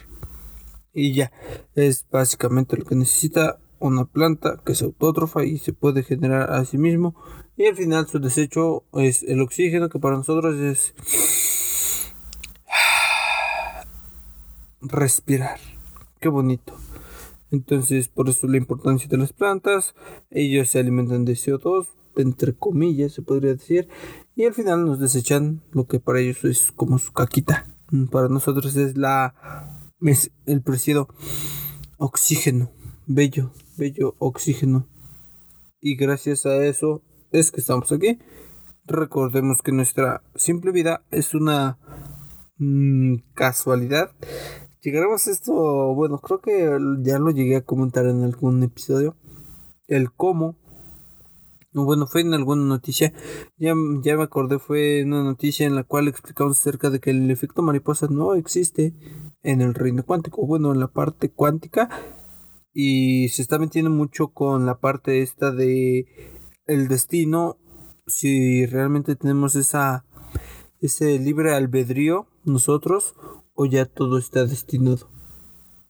Y 0.92 1.14
ya, 1.14 1.32
es 1.74 2.06
básicamente 2.10 2.76
lo 2.76 2.84
que 2.84 2.96
necesita 2.96 3.60
una 3.78 4.04
planta 4.04 4.60
que 4.64 4.72
es 4.72 4.82
autótrofa 4.82 5.44
y 5.44 5.58
se 5.58 5.72
puede 5.72 6.02
generar 6.02 6.52
a 6.52 6.64
sí 6.64 6.78
mismo. 6.78 7.14
Y 7.56 7.66
al 7.66 7.76
final 7.76 8.06
su 8.08 8.18
desecho 8.18 8.84
es 8.94 9.22
el 9.22 9.40
oxígeno 9.40 9.88
que 9.88 9.98
para 9.98 10.16
nosotros 10.16 10.56
es 10.56 10.94
respirar. 14.80 15.58
Qué 16.20 16.28
bonito. 16.28 16.74
Entonces, 17.50 18.08
por 18.08 18.28
eso 18.28 18.46
la 18.46 18.56
importancia 18.56 19.08
de 19.08 19.16
las 19.16 19.32
plantas. 19.32 19.94
Ellos 20.30 20.68
se 20.68 20.78
alimentan 20.78 21.24
de 21.24 21.32
CO2, 21.32 21.86
entre 22.16 22.54
comillas, 22.54 23.12
se 23.12 23.22
podría 23.22 23.54
decir. 23.54 23.88
Y 24.34 24.44
al 24.44 24.54
final 24.54 24.84
nos 24.84 25.00
desechan 25.00 25.62
lo 25.72 25.86
que 25.86 26.00
para 26.00 26.20
ellos 26.20 26.44
es 26.44 26.72
como 26.72 26.98
su 26.98 27.12
caquita. 27.12 27.66
Para 28.10 28.28
nosotros 28.28 28.76
es 28.76 28.96
la 28.96 29.78
es 30.02 30.30
el 30.46 30.62
preciado 30.62 31.08
oxígeno. 31.96 32.70
Bello, 33.06 33.52
bello 33.76 34.14
oxígeno. 34.18 34.86
Y 35.80 35.96
gracias 35.96 36.44
a 36.46 36.64
eso 36.64 37.02
es 37.32 37.50
que 37.50 37.60
estamos 37.60 37.90
aquí. 37.92 38.18
Recordemos 38.84 39.62
que 39.62 39.72
nuestra 39.72 40.22
simple 40.34 40.72
vida 40.72 41.04
es 41.10 41.34
una 41.34 41.78
mm, 42.58 43.16
casualidad 43.34 44.10
Llegaremos 44.80 45.26
a 45.26 45.30
esto, 45.32 45.94
bueno, 45.94 46.18
creo 46.18 46.40
que 46.40 46.78
ya 47.02 47.18
lo 47.18 47.30
llegué 47.30 47.56
a 47.56 47.64
comentar 47.64 48.06
en 48.06 48.22
algún 48.22 48.62
episodio. 48.62 49.16
El 49.88 50.12
cómo. 50.12 50.56
Bueno, 51.72 52.06
fue 52.06 52.20
en 52.20 52.32
alguna 52.32 52.64
noticia. 52.64 53.12
Ya, 53.56 53.74
ya 54.02 54.16
me 54.16 54.22
acordé, 54.22 54.58
fue 54.60 55.02
una 55.04 55.24
noticia 55.24 55.66
en 55.66 55.74
la 55.74 55.82
cual 55.82 56.06
explicamos 56.06 56.60
acerca 56.60 56.90
de 56.90 57.00
que 57.00 57.10
el 57.10 57.28
efecto 57.30 57.62
mariposa 57.62 58.06
no 58.08 58.34
existe 58.34 58.94
en 59.42 59.62
el 59.62 59.74
reino 59.74 60.04
cuántico. 60.04 60.46
Bueno, 60.46 60.72
en 60.72 60.78
la 60.78 60.88
parte 60.88 61.30
cuántica. 61.30 61.88
Y 62.72 63.28
se 63.30 63.42
está 63.42 63.58
metiendo 63.58 63.90
mucho 63.90 64.28
con 64.28 64.64
la 64.64 64.78
parte 64.78 65.22
esta 65.22 65.50
de 65.50 66.06
el 66.66 66.86
destino. 66.86 67.58
Si 68.06 68.64
realmente 68.66 69.16
tenemos 69.16 69.56
esa 69.56 70.04
ese 70.80 71.18
libre 71.18 71.54
albedrío 71.54 72.28
nosotros 72.44 73.16
o 73.60 73.66
ya 73.66 73.86
todo 73.86 74.18
está 74.18 74.46
destinado. 74.46 75.10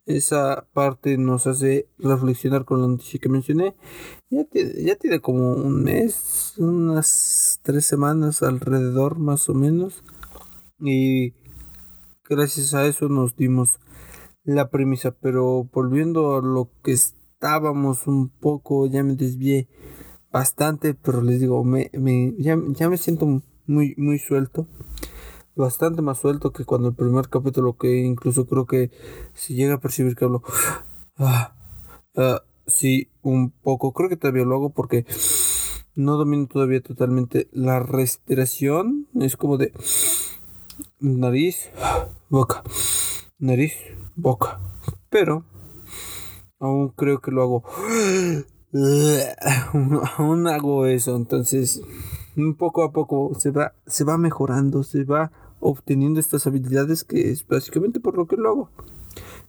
Esa 0.07 0.67
parte 0.73 1.19
nos 1.19 1.47
hace 1.47 1.87
reflexionar 1.99 2.65
con 2.65 2.81
la 2.81 2.89
noticia 2.89 3.21
que 3.21 3.29
mencioné. 3.29 3.77
Ya 4.31 4.45
tiene, 4.45 4.73
ya 4.83 4.97
tiene 4.97 5.21
como 5.21 5.53
un 5.53 5.83
mes, 5.85 6.55
unas 6.57 7.61
tres 7.63 7.85
semanas 7.85 8.43
alrededor 8.43 9.19
más 9.19 9.51
o 9.51 9.55
menos. 9.55 10.03
Y 10.81 11.35
gracias 12.27 12.73
a 12.73 12.87
eso 12.87 13.11
nos 13.11 13.37
dimos 13.37 13.81
la 14.45 14.71
premisa. 14.71 15.11
Pero 15.11 15.65
volviendo 15.65 16.37
a 16.37 16.41
lo 16.41 16.71
que 16.83 16.93
estábamos 16.93 18.07
un 18.07 18.31
poco, 18.31 18.87
ya 18.87 19.03
me 19.03 19.15
desvié 19.15 19.69
bastante, 20.33 20.95
pero 20.95 21.21
les 21.21 21.39
digo, 21.39 21.63
me, 21.65 21.91
me, 21.93 22.35
ya, 22.39 22.57
ya 22.69 22.89
me 22.89 22.97
siento 22.97 23.43
muy, 23.67 23.95
muy 23.99 24.19
suelto 24.19 24.67
bastante 25.59 26.03
más 26.03 26.19
suelto 26.19 26.53
que 26.53 26.65
cuando 26.65 26.89
el 26.89 26.95
primer 26.95 27.29
capítulo, 27.29 27.77
que 27.77 27.99
incluso 27.99 28.47
creo 28.47 28.67
que 28.67 28.91
si 29.35 29.55
llega 29.55 29.75
a 29.75 29.81
percibir 29.81 30.15
que 30.15 30.25
hablo, 30.25 30.43
ah, 31.19 31.55
ah, 32.17 32.43
sí, 32.67 33.11
un 33.23 33.51
poco, 33.51 33.93
creo 33.93 34.09
que 34.09 34.17
todavía 34.17 34.45
lo 34.45 34.55
hago 34.55 34.71
porque 34.71 35.05
no 35.95 36.17
domino 36.17 36.47
todavía 36.47 36.81
totalmente 36.81 37.49
la 37.53 37.81
respiración, 37.81 39.09
es 39.21 39.37
como 39.37 39.59
de 39.59 39.73
nariz, 41.01 41.71
boca, 42.31 42.63
nariz, 43.39 43.75
boca, 44.15 44.61
pero 45.11 45.45
aún 46.61 46.91
creo 46.91 47.21
que 47.21 47.33
lo 47.33 47.43
hago, 47.43 47.65
aún 50.19 50.47
hago 50.47 50.87
eso, 50.87 51.17
entonces 51.17 51.83
poco 52.57 52.85
a 52.85 52.93
poco 52.93 53.33
se 53.39 53.51
va, 53.51 53.75
se 53.87 54.05
va 54.05 54.17
mejorando, 54.19 54.85
se 54.85 55.05
va 55.05 55.33
obteniendo 55.61 56.21
estas 56.21 56.47
habilidades 56.47 57.05
que 57.05 57.31
es 57.31 57.47
básicamente 57.47 58.01
por 58.01 58.17
lo 58.17 58.27
que 58.27 58.37
lo 58.37 58.49
hago. 58.49 58.71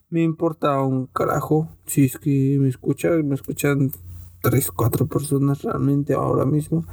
Me 0.09 0.23
importa 0.23 0.81
un 0.81 1.05
carajo 1.07 1.69
si 1.85 2.05
es 2.05 2.17
que 2.17 2.57
me 2.59 2.69
escuchan, 2.69 3.27
me 3.27 3.35
escuchan 3.35 3.91
tres, 4.41 4.71
cuatro 4.71 5.07
personas 5.07 5.61
realmente 5.61 6.13
ahora 6.13 6.45
mismo. 6.45 6.85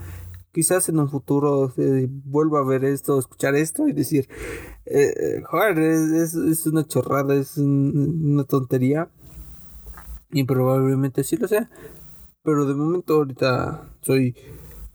Quizás 0.52 0.88
en 0.88 0.98
un 0.98 1.08
futuro 1.08 1.70
se 1.70 2.08
vuelva 2.10 2.60
a 2.60 2.64
ver 2.64 2.84
esto, 2.84 3.18
escuchar 3.18 3.54
esto 3.54 3.88
y 3.88 3.92
decir, 3.92 4.28
eh, 4.86 5.12
eh, 5.16 5.42
joder, 5.44 5.78
es, 5.78 6.34
es, 6.34 6.66
una 6.66 6.86
chorrada, 6.86 7.34
es 7.34 7.58
una 7.58 8.44
tontería. 8.44 9.10
Y 10.30 10.44
probablemente 10.44 11.24
sí 11.24 11.36
lo 11.36 11.46
sea. 11.46 11.70
Pero 12.42 12.64
de 12.64 12.74
momento 12.74 13.14
ahorita 13.14 13.90
soy, 14.00 14.34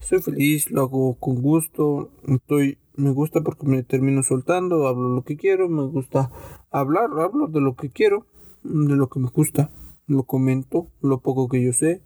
soy 0.00 0.20
feliz, 0.20 0.70
lo 0.70 0.82
hago 0.82 1.14
con 1.18 1.42
gusto, 1.42 2.10
estoy 2.26 2.78
me 2.96 3.10
gusta 3.10 3.42
porque 3.42 3.66
me 3.66 3.82
termino 3.82 4.22
soltando, 4.22 4.86
hablo 4.86 5.14
lo 5.14 5.24
que 5.24 5.36
quiero, 5.36 5.68
me 5.68 5.84
gusta 5.84 6.30
hablar, 6.70 7.10
hablo 7.18 7.48
de 7.48 7.60
lo 7.60 7.74
que 7.74 7.90
quiero, 7.90 8.26
de 8.62 8.96
lo 8.96 9.08
que 9.08 9.20
me 9.20 9.28
gusta, 9.28 9.70
lo 10.06 10.24
comento, 10.24 10.88
lo 11.00 11.20
poco 11.20 11.48
que 11.48 11.62
yo 11.62 11.72
sé. 11.72 12.02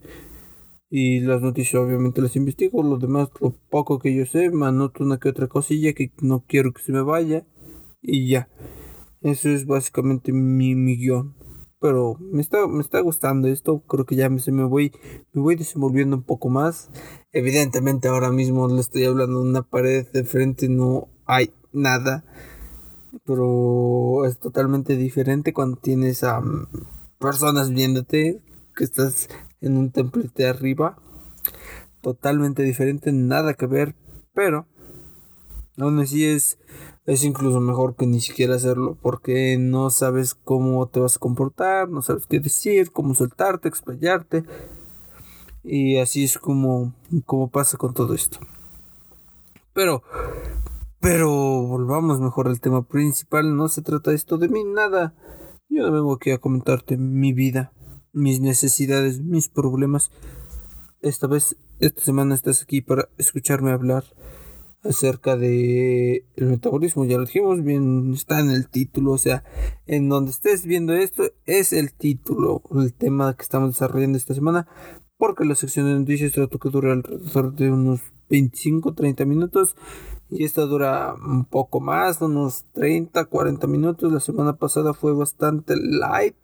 Y 0.88 1.20
las 1.20 1.42
noticias 1.42 1.82
obviamente 1.82 2.22
las 2.22 2.36
investigo, 2.36 2.82
lo 2.82 2.98
demás, 2.98 3.28
lo 3.40 3.54
poco 3.70 3.98
que 3.98 4.14
yo 4.14 4.24
sé, 4.24 4.50
me 4.50 4.66
anoto 4.66 5.04
una 5.04 5.18
que 5.18 5.28
otra 5.28 5.48
cosilla 5.48 5.92
que 5.92 6.12
no 6.22 6.44
quiero 6.46 6.72
que 6.72 6.82
se 6.82 6.92
me 6.92 7.02
vaya. 7.02 7.46
Y 8.00 8.28
ya. 8.28 8.48
Eso 9.20 9.48
es 9.48 9.66
básicamente 9.66 10.32
mi, 10.32 10.74
mi 10.74 10.96
guion. 10.96 11.35
Pero 11.86 12.16
me 12.18 12.40
está, 12.40 12.66
me 12.66 12.80
está 12.80 12.98
gustando 12.98 13.46
esto, 13.46 13.78
creo 13.86 14.04
que 14.04 14.16
ya 14.16 14.28
me, 14.28 14.40
se 14.40 14.50
me 14.50 14.64
voy, 14.64 14.90
me 15.32 15.40
voy 15.40 15.54
desenvolviendo 15.54 16.16
un 16.16 16.24
poco 16.24 16.48
más. 16.48 16.90
Evidentemente 17.30 18.08
ahora 18.08 18.32
mismo 18.32 18.66
le 18.66 18.80
estoy 18.80 19.04
hablando 19.04 19.40
de 19.40 19.50
una 19.50 19.62
pared 19.62 20.04
de 20.12 20.24
frente, 20.24 20.68
no 20.68 21.06
hay 21.26 21.54
nada. 21.72 22.24
Pero 23.24 24.24
es 24.24 24.36
totalmente 24.40 24.96
diferente 24.96 25.52
cuando 25.52 25.76
tienes 25.76 26.24
a 26.24 26.42
personas 27.20 27.70
viéndote, 27.70 28.42
que 28.74 28.82
estás 28.82 29.28
en 29.60 29.76
un 29.76 29.92
templete 29.92 30.48
arriba. 30.48 30.98
Totalmente 32.00 32.64
diferente, 32.64 33.12
nada 33.12 33.54
que 33.54 33.66
ver, 33.66 33.94
pero 34.34 34.66
aún 35.78 36.00
así 36.00 36.24
es, 36.24 36.58
es 37.06 37.22
incluso 37.22 37.60
mejor 37.60 37.94
que 37.94 38.06
ni 38.06 38.20
siquiera 38.20 38.56
hacerlo, 38.56 38.98
porque 39.00 39.56
no 39.58 39.90
sabes 39.90 40.34
cómo 40.34 40.86
te 40.88 40.98
vas 40.98 41.16
a 41.16 41.20
comportar, 41.20 41.88
no 41.88 42.02
sabes 42.02 42.26
qué 42.26 42.40
decir, 42.40 42.90
cómo 42.90 43.14
soltarte, 43.14 43.68
explayarte. 43.68 44.44
Y 45.62 45.98
así 45.98 46.24
es 46.24 46.36
como, 46.38 46.94
pasa 47.52 47.78
con 47.78 47.94
todo 47.94 48.12
esto. 48.12 48.38
Pero, 49.72 50.02
pero 51.00 51.30
volvamos 51.30 52.20
mejor 52.20 52.48
al 52.48 52.60
tema 52.60 52.82
principal. 52.82 53.56
No 53.56 53.68
se 53.68 53.82
trata 53.82 54.12
esto 54.12 54.36
de 54.36 54.48
mí, 54.48 54.64
nada. 54.64 55.14
Yo 55.68 55.86
no 55.86 55.92
vengo 55.92 56.14
aquí 56.14 56.32
a 56.32 56.38
comentarte 56.38 56.96
mi 56.96 57.32
vida, 57.32 57.72
mis 58.12 58.40
necesidades, 58.40 59.20
mis 59.20 59.48
problemas. 59.48 60.10
Esta 61.02 61.28
vez, 61.28 61.56
esta 61.78 62.02
semana 62.02 62.34
estás 62.34 62.62
aquí 62.62 62.80
para 62.80 63.08
escucharme 63.16 63.70
hablar 63.70 64.04
acerca 64.82 65.36
de 65.36 66.26
el 66.36 66.46
metabolismo, 66.46 67.04
ya 67.04 67.18
lo 67.18 67.24
dijimos, 67.24 67.62
bien 67.62 68.12
está 68.14 68.40
en 68.40 68.50
el 68.50 68.68
título, 68.68 69.12
o 69.12 69.18
sea, 69.18 69.44
en 69.86 70.08
donde 70.08 70.30
estés 70.30 70.64
viendo 70.64 70.92
esto 70.92 71.24
es 71.44 71.72
el 71.72 71.92
título, 71.92 72.62
el 72.76 72.94
tema 72.94 73.34
que 73.34 73.42
estamos 73.42 73.70
desarrollando 73.70 74.16
esta 74.18 74.34
semana, 74.34 74.68
porque 75.16 75.44
la 75.44 75.54
sección 75.54 75.86
de 75.86 75.98
noticias 75.98 76.32
trato 76.32 76.58
que 76.58 76.70
dura 76.70 76.92
alrededor 76.92 77.54
de 77.54 77.70
unos 77.70 78.00
25, 78.28 78.94
30 78.94 79.24
minutos 79.24 79.76
y 80.30 80.44
esta 80.44 80.62
dura 80.62 81.14
un 81.14 81.44
poco 81.44 81.80
más, 81.80 82.20
unos 82.20 82.64
30, 82.72 83.26
40 83.26 83.66
minutos. 83.66 84.12
La 84.12 84.20
semana 84.20 84.56
pasada 84.56 84.92
fue 84.92 85.14
bastante 85.14 85.74
light 85.76 86.36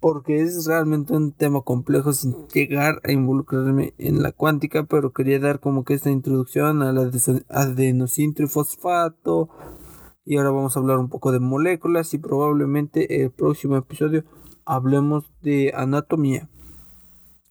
porque 0.00 0.42
es 0.42 0.66
realmente 0.66 1.12
un 1.12 1.32
tema 1.32 1.62
complejo 1.62 2.12
sin 2.12 2.46
llegar 2.48 3.00
a 3.04 3.12
involucrarme 3.12 3.94
en 3.98 4.22
la 4.22 4.32
cuántica, 4.32 4.84
pero 4.84 5.12
quería 5.12 5.40
dar 5.40 5.60
como 5.60 5.84
que 5.84 5.94
esta 5.94 6.10
introducción 6.10 6.82
a 6.82 6.92
la 6.92 7.10
adenosin 7.48 8.34
trifosfato 8.34 9.48
Y 10.24 10.36
ahora 10.36 10.50
vamos 10.50 10.76
a 10.76 10.80
hablar 10.80 10.98
un 10.98 11.08
poco 11.08 11.32
de 11.32 11.40
moléculas 11.40 12.14
y 12.14 12.18
probablemente 12.18 13.22
el 13.22 13.30
próximo 13.30 13.76
episodio 13.76 14.24
hablemos 14.64 15.32
de 15.42 15.72
anatomía. 15.74 16.48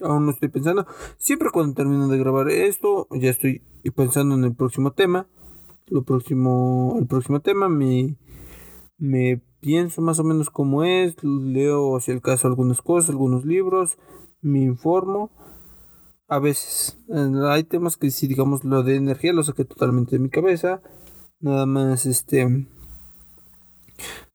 Aún 0.02 0.26
no 0.26 0.32
estoy 0.32 0.50
pensando. 0.50 0.86
Siempre 1.18 1.50
cuando 1.52 1.74
termino 1.74 2.08
de 2.08 2.20
grabar 2.20 2.50
esto, 2.50 3.08
ya 3.12 3.32
estoy 3.32 3.64
pensando 3.96 4.36
en 4.36 4.44
el 4.44 4.56
próximo 4.56 4.92
tema. 4.92 5.28
Lo 5.88 6.04
próximo, 6.04 6.96
el 7.00 7.08
próximo 7.08 7.40
tema 7.40 7.68
me, 7.68 8.16
me 9.00 9.42
pienso 9.60 10.02
más 10.02 10.20
o 10.20 10.24
menos 10.24 10.50
cómo 10.50 10.84
es, 10.84 11.16
leo 11.24 12.00
si 12.00 12.12
el 12.12 12.22
caso 12.22 12.48
algunas 12.48 12.82
cosas, 12.82 13.10
algunos 13.10 13.46
libros, 13.46 13.98
me 14.42 14.60
informo. 14.60 15.32
A 16.28 16.40
veces 16.40 16.98
hay 17.50 17.64
temas 17.64 17.98
que 17.98 18.12
si 18.12 18.28
digamos 18.28 18.64
lo 18.64 18.84
de 18.84 18.96
energía 18.96 19.34
lo 19.34 19.44
saqué 19.44 19.66
totalmente 19.66 20.18
de 20.18 20.20
mi 20.20 20.30
cabeza. 20.30 20.82
Nada 21.40 21.66
más 21.66 22.06
este 22.06 22.68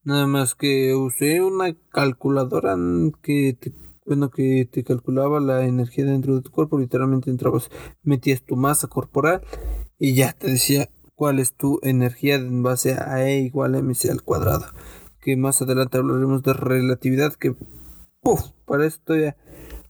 nada 0.05 0.27
más 0.27 0.55
que 0.55 0.95
usé 0.95 1.43
una 1.43 1.77
calculadora 1.91 2.77
que 3.23 3.57
te, 3.59 3.73
bueno 4.07 4.31
que 4.31 4.69
te 4.71 4.85
calculaba 4.85 5.39
la 5.41 5.65
energía 5.65 6.05
dentro 6.05 6.35
de 6.35 6.43
tu 6.43 6.51
cuerpo, 6.51 6.79
literalmente 6.79 7.31
entrabas, 7.31 7.71
metías 8.03 8.43
tu 8.43 8.57
masa 8.57 8.89
corporal 8.89 9.43
y 9.99 10.15
ya 10.15 10.33
te 10.33 10.49
decía 10.49 10.89
cuál 11.15 11.39
es 11.39 11.55
tu 11.55 11.79
energía 11.83 12.37
en 12.37 12.63
base 12.63 12.95
a 12.95 13.29
E 13.29 13.41
igual 13.41 13.75
a 13.75 13.83
mc 13.83 14.11
al 14.11 14.23
cuadrado. 14.23 14.67
Que 15.23 15.37
más 15.37 15.63
adelante 15.63 15.97
hablaremos 15.97 16.43
de 16.43 16.53
relatividad 16.53 17.33
que 17.35 17.55
para 18.67 18.87
esto 18.87 19.17
ya 19.17 19.37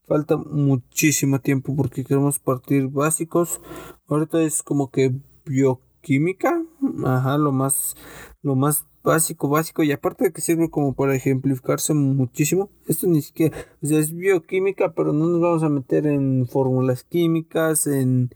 falta 0.06 0.36
muchísimo 0.36 1.40
tiempo 1.40 1.74
porque 1.74 2.04
queremos 2.04 2.38
partir 2.38 2.88
básicos. 2.88 3.60
Ahorita 4.08 4.42
es 4.42 4.62
como 4.62 4.90
que 4.90 5.14
bioquímica, 5.46 6.62
ajá, 7.04 7.38
lo 7.38 7.50
más, 7.50 7.94
lo 8.42 8.56
más 8.56 8.86
básico, 9.02 9.48
básico, 9.48 9.82
y 9.82 9.92
aparte 9.92 10.24
de 10.24 10.32
que 10.32 10.42
sirve 10.42 10.70
como 10.70 10.94
para 10.94 11.14
ejemplificarse 11.14 11.94
muchísimo, 11.94 12.70
esto 12.86 13.06
ni 13.06 13.22
siquiera, 13.22 13.56
es 13.80 14.14
bioquímica, 14.14 14.92
pero 14.92 15.12
no 15.12 15.26
nos 15.26 15.40
vamos 15.40 15.62
a 15.62 15.68
meter 15.68 16.06
en 16.06 16.46
fórmulas 16.46 17.04
químicas, 17.04 17.86
en 17.86 18.30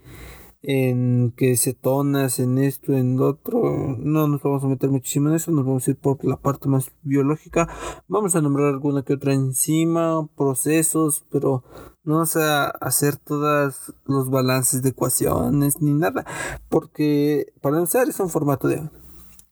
en 0.69 1.33
que 1.37 1.57
cetonas, 1.57 2.41
en 2.41 2.59
esto, 2.59 2.93
en 2.93 3.17
lo 3.17 3.29
otro. 3.29 3.97
No 4.01 4.27
nos 4.27 4.43
vamos 4.43 4.65
a 4.65 4.67
meter 4.67 4.91
muchísimo 4.91 5.29
en 5.29 5.37
eso, 5.37 5.53
nos 5.53 5.65
vamos 5.65 5.87
a 5.87 5.93
ir 5.93 5.97
por 5.97 6.25
la 6.25 6.37
parte 6.37 6.69
más 6.69 6.91
biológica. 7.03 7.69
Vamos 8.09 8.35
a 8.35 8.43
nombrar 8.43 8.67
alguna 8.67 9.03
que 9.03 9.15
otra 9.15 9.33
enzima, 9.33 10.27
procesos, 10.37 11.25
pero 11.31 11.63
no 12.03 12.15
vamos 12.15 12.37
a 12.37 12.67
hacer 12.67 13.17
todos 13.17 13.95
los 14.07 14.29
balances 14.29 14.83
de 14.83 14.89
ecuaciones 14.89 15.81
ni 15.81 15.95
nada, 15.95 16.27
porque 16.69 17.53
para 17.61 17.81
usar 17.81 18.09
es 18.09 18.19
un 18.19 18.29
formato 18.29 18.67
de 18.67 18.79
audio. 18.79 18.91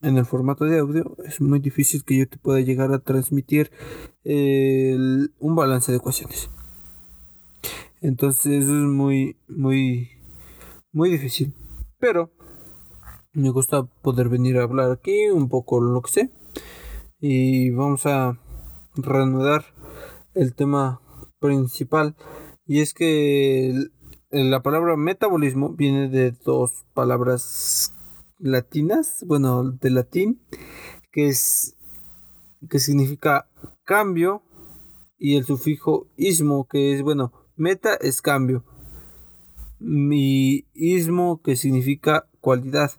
En 0.02 0.18
el 0.18 0.26
formato 0.26 0.64
de 0.64 0.80
audio 0.80 1.16
es 1.24 1.40
muy 1.40 1.60
difícil 1.60 2.04
que 2.04 2.18
yo 2.18 2.28
te 2.28 2.38
pueda 2.38 2.60
llegar 2.60 2.92
a 2.92 2.98
transmitir 2.98 3.70
un 4.24 5.54
balance 5.54 5.92
de 5.92 5.98
ecuaciones. 5.98 6.50
Entonces 8.00 8.64
eso 8.64 8.76
es 8.76 8.84
muy, 8.84 9.36
muy 9.48 10.10
muy 10.94 11.10
difícil. 11.10 11.54
Pero 11.98 12.30
me 13.32 13.50
gusta 13.50 13.84
poder 14.02 14.28
venir 14.28 14.56
a 14.56 14.62
hablar 14.62 14.90
aquí 14.92 15.28
un 15.28 15.48
poco 15.48 15.80
lo 15.80 16.00
que 16.00 16.10
sé. 16.10 16.30
Y 17.20 17.70
vamos 17.70 18.06
a 18.06 18.38
reanudar 18.96 19.64
el 20.34 20.54
tema 20.54 21.00
principal. 21.40 22.16
Y 22.64 22.80
es 22.80 22.94
que 22.94 23.74
la 24.30 24.62
palabra 24.62 24.96
metabolismo 24.96 25.74
viene 25.74 26.08
de 26.08 26.30
dos 26.30 26.86
palabras 26.94 27.92
latinas, 28.38 29.24
bueno, 29.26 29.64
de 29.64 29.90
latín, 29.90 30.40
que 31.12 31.28
es 31.28 31.76
que 32.70 32.78
significa 32.78 33.46
cambio 33.84 34.42
y 35.18 35.36
el 35.36 35.44
sufijo 35.44 36.06
ismo, 36.16 36.66
que 36.66 36.94
es 36.94 37.02
bueno, 37.02 37.32
meta 37.56 37.94
es 37.94 38.22
cambio 38.22 38.64
miismo 39.84 41.40
que 41.42 41.56
significa 41.56 42.26
cualidad, 42.40 42.90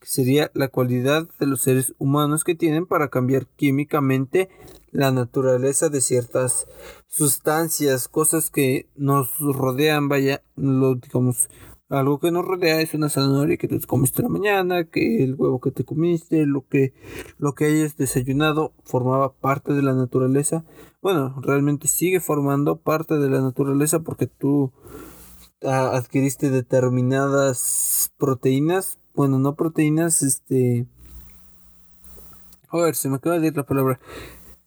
que 0.00 0.06
sería 0.06 0.50
la 0.54 0.68
cualidad 0.68 1.28
de 1.38 1.46
los 1.46 1.62
seres 1.62 1.94
humanos 1.98 2.44
que 2.44 2.54
tienen 2.54 2.86
para 2.86 3.08
cambiar 3.08 3.46
químicamente 3.46 4.48
la 4.90 5.10
naturaleza 5.10 5.88
de 5.88 6.00
ciertas 6.00 6.66
sustancias, 7.08 8.08
cosas 8.08 8.50
que 8.50 8.88
nos 8.96 9.38
rodean, 9.38 10.08
vaya, 10.08 10.42
lo 10.56 10.94
digamos, 10.94 11.48
algo 11.88 12.18
que 12.18 12.30
nos 12.30 12.44
rodea 12.44 12.80
es 12.80 12.94
una 12.94 13.08
zanahoria 13.08 13.56
que 13.56 13.68
te 13.68 13.78
comiste 13.80 14.22
la 14.22 14.28
mañana, 14.28 14.84
que 14.84 15.22
el 15.22 15.34
huevo 15.34 15.60
que 15.60 15.70
te 15.70 15.84
comiste, 15.84 16.46
lo 16.46 16.66
que, 16.66 16.94
lo 17.38 17.54
que 17.54 17.66
hayas 17.66 17.96
desayunado 17.96 18.72
formaba 18.84 19.34
parte 19.34 19.74
de 19.74 19.82
la 19.82 19.92
naturaleza. 19.92 20.64
Bueno, 21.02 21.38
realmente 21.42 21.86
sigue 21.86 22.20
formando 22.20 22.76
parte 22.76 23.18
de 23.18 23.28
la 23.28 23.40
naturaleza 23.40 24.00
porque 24.00 24.26
tú 24.26 24.72
adquiriste 25.64 26.50
determinadas 26.50 28.12
proteínas, 28.18 28.98
bueno, 29.14 29.38
no 29.38 29.54
proteínas, 29.54 30.22
este... 30.22 30.86
A 32.68 32.78
ver, 32.78 32.96
se 32.96 33.08
me 33.08 33.16
acaba 33.16 33.38
de 33.38 33.46
ir 33.48 33.56
la 33.56 33.64
palabra. 33.64 34.00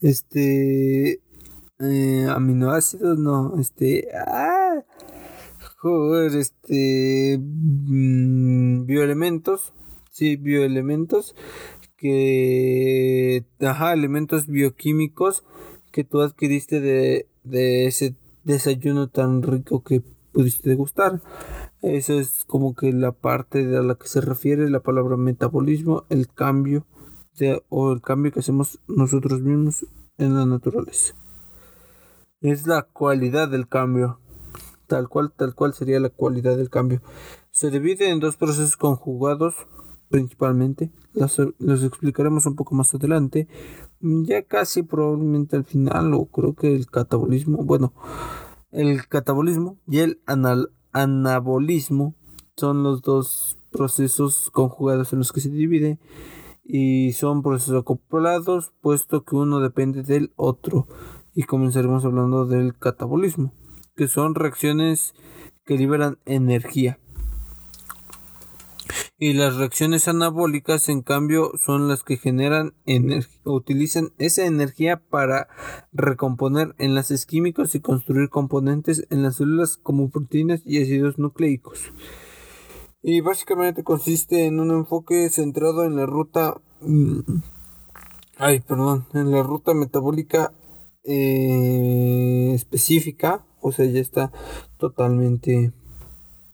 Este... 0.01 1.21
Eh, 1.79 2.27
aminoácidos, 2.29 3.19
no, 3.19 3.59
este... 3.59 4.07
Ah, 4.15 4.83
joder, 5.77 6.35
este... 6.35 7.37
Mm, 7.39 8.85
bioelementos, 8.85 9.73
sí, 10.11 10.37
bioelementos 10.37 11.35
que... 11.97 13.45
Ajá, 13.59 13.93
elementos 13.93 14.47
bioquímicos 14.47 15.43
que 15.91 16.03
tú 16.03 16.21
adquiriste 16.21 16.79
de, 16.79 17.27
de 17.43 17.87
ese 17.87 18.15
desayuno 18.45 19.09
tan 19.09 19.43
rico 19.43 19.83
que 19.83 20.01
pudiste 20.37 20.69
degustar. 20.69 21.19
Eso 21.81 22.13
es 22.13 22.45
como 22.45 22.75
que 22.75 22.93
la 22.93 23.11
parte 23.11 23.75
a 23.75 23.81
la 23.81 23.95
que 23.95 24.07
se 24.07 24.21
refiere 24.21 24.69
la 24.69 24.81
palabra 24.81 25.17
metabolismo, 25.17 26.05
el 26.09 26.27
cambio 26.31 26.85
o 27.69 27.91
el 27.91 28.01
cambio 28.01 28.31
que 28.31 28.41
hacemos 28.41 28.79
nosotros 28.87 29.41
mismos 29.41 29.87
en 30.19 30.35
la 30.35 30.45
naturaleza. 30.45 31.15
Es 32.39 32.67
la 32.67 32.83
cualidad 32.83 33.49
del 33.49 33.67
cambio. 33.67 34.19
Tal 34.85 35.09
cual, 35.09 35.33
tal 35.35 35.55
cual 35.55 35.73
sería 35.73 35.99
la 35.99 36.09
cualidad 36.09 36.55
del 36.55 36.69
cambio. 36.69 37.01
Se 37.49 37.71
divide 37.71 38.11
en 38.11 38.19
dos 38.19 38.37
procesos 38.37 38.77
conjugados 38.77 39.55
principalmente. 40.09 40.91
Los, 41.13 41.41
los, 41.57 41.83
explicaremos 41.83 42.45
un 42.45 42.55
poco 42.55 42.75
más 42.75 42.93
adelante. 42.93 43.47
Ya 43.99 44.43
casi 44.43 44.83
probablemente 44.83 45.55
al 45.55 45.65
final, 45.65 46.13
o 46.13 46.27
creo 46.27 46.53
que 46.53 46.75
el 46.75 46.85
catabolismo. 46.85 47.63
Bueno, 47.63 47.91
el 48.71 49.07
catabolismo 49.07 49.77
y 49.87 49.99
el 49.99 50.19
anabolismo 50.91 52.15
son 52.55 52.83
los 52.83 53.01
dos 53.01 53.57
procesos 53.71 54.49
conjugados 54.51 55.13
en 55.13 55.19
los 55.19 55.31
que 55.31 55.41
se 55.41 55.49
divide 55.49 55.99
y 56.63 57.13
son 57.13 57.43
procesos 57.43 57.81
acoplados 57.81 58.73
puesto 58.81 59.23
que 59.23 59.35
uno 59.35 59.59
depende 59.59 60.03
del 60.03 60.33
otro. 60.35 60.87
Y 61.33 61.43
comenzaremos 61.43 62.03
hablando 62.03 62.45
del 62.45 62.77
catabolismo 62.77 63.53
que 63.95 64.07
son 64.07 64.35
reacciones 64.35 65.13
que 65.65 65.77
liberan 65.77 66.17
energía 66.25 66.99
y 69.19 69.33
las 69.33 69.55
reacciones 69.55 70.07
anabólicas 70.07 70.89
en 70.89 71.01
cambio 71.01 71.51
son 71.63 71.87
las 71.87 72.03
que 72.03 72.17
generan 72.17 72.73
utilizan 73.43 74.13
esa 74.19 74.45
energía 74.45 75.01
para 75.09 75.47
recomponer 75.91 76.75
enlaces 76.77 77.25
químicos 77.25 77.73
y 77.73 77.79
construir 77.79 78.29
componentes 78.29 79.07
en 79.09 79.23
las 79.23 79.37
células 79.37 79.77
como 79.77 80.09
proteínas 80.09 80.61
y 80.65 80.81
ácidos 80.81 81.17
nucleicos. 81.17 81.91
Y 83.01 83.21
básicamente 83.21 83.83
consiste 83.83 84.45
en 84.45 84.59
un 84.59 84.71
enfoque 84.71 85.29
centrado 85.29 85.83
en 85.83 85.95
la 85.95 86.05
ruta 86.05 86.61
mm, 86.81 87.21
ay, 88.37 88.59
perdón, 88.59 89.05
en 89.13 89.31
la 89.31 89.41
ruta 89.41 89.73
metabólica 89.73 90.53
eh, 91.03 92.51
específica, 92.53 93.45
o 93.61 93.71
sea, 93.71 93.85
ya 93.85 93.99
está 93.99 94.31
totalmente 94.77 95.71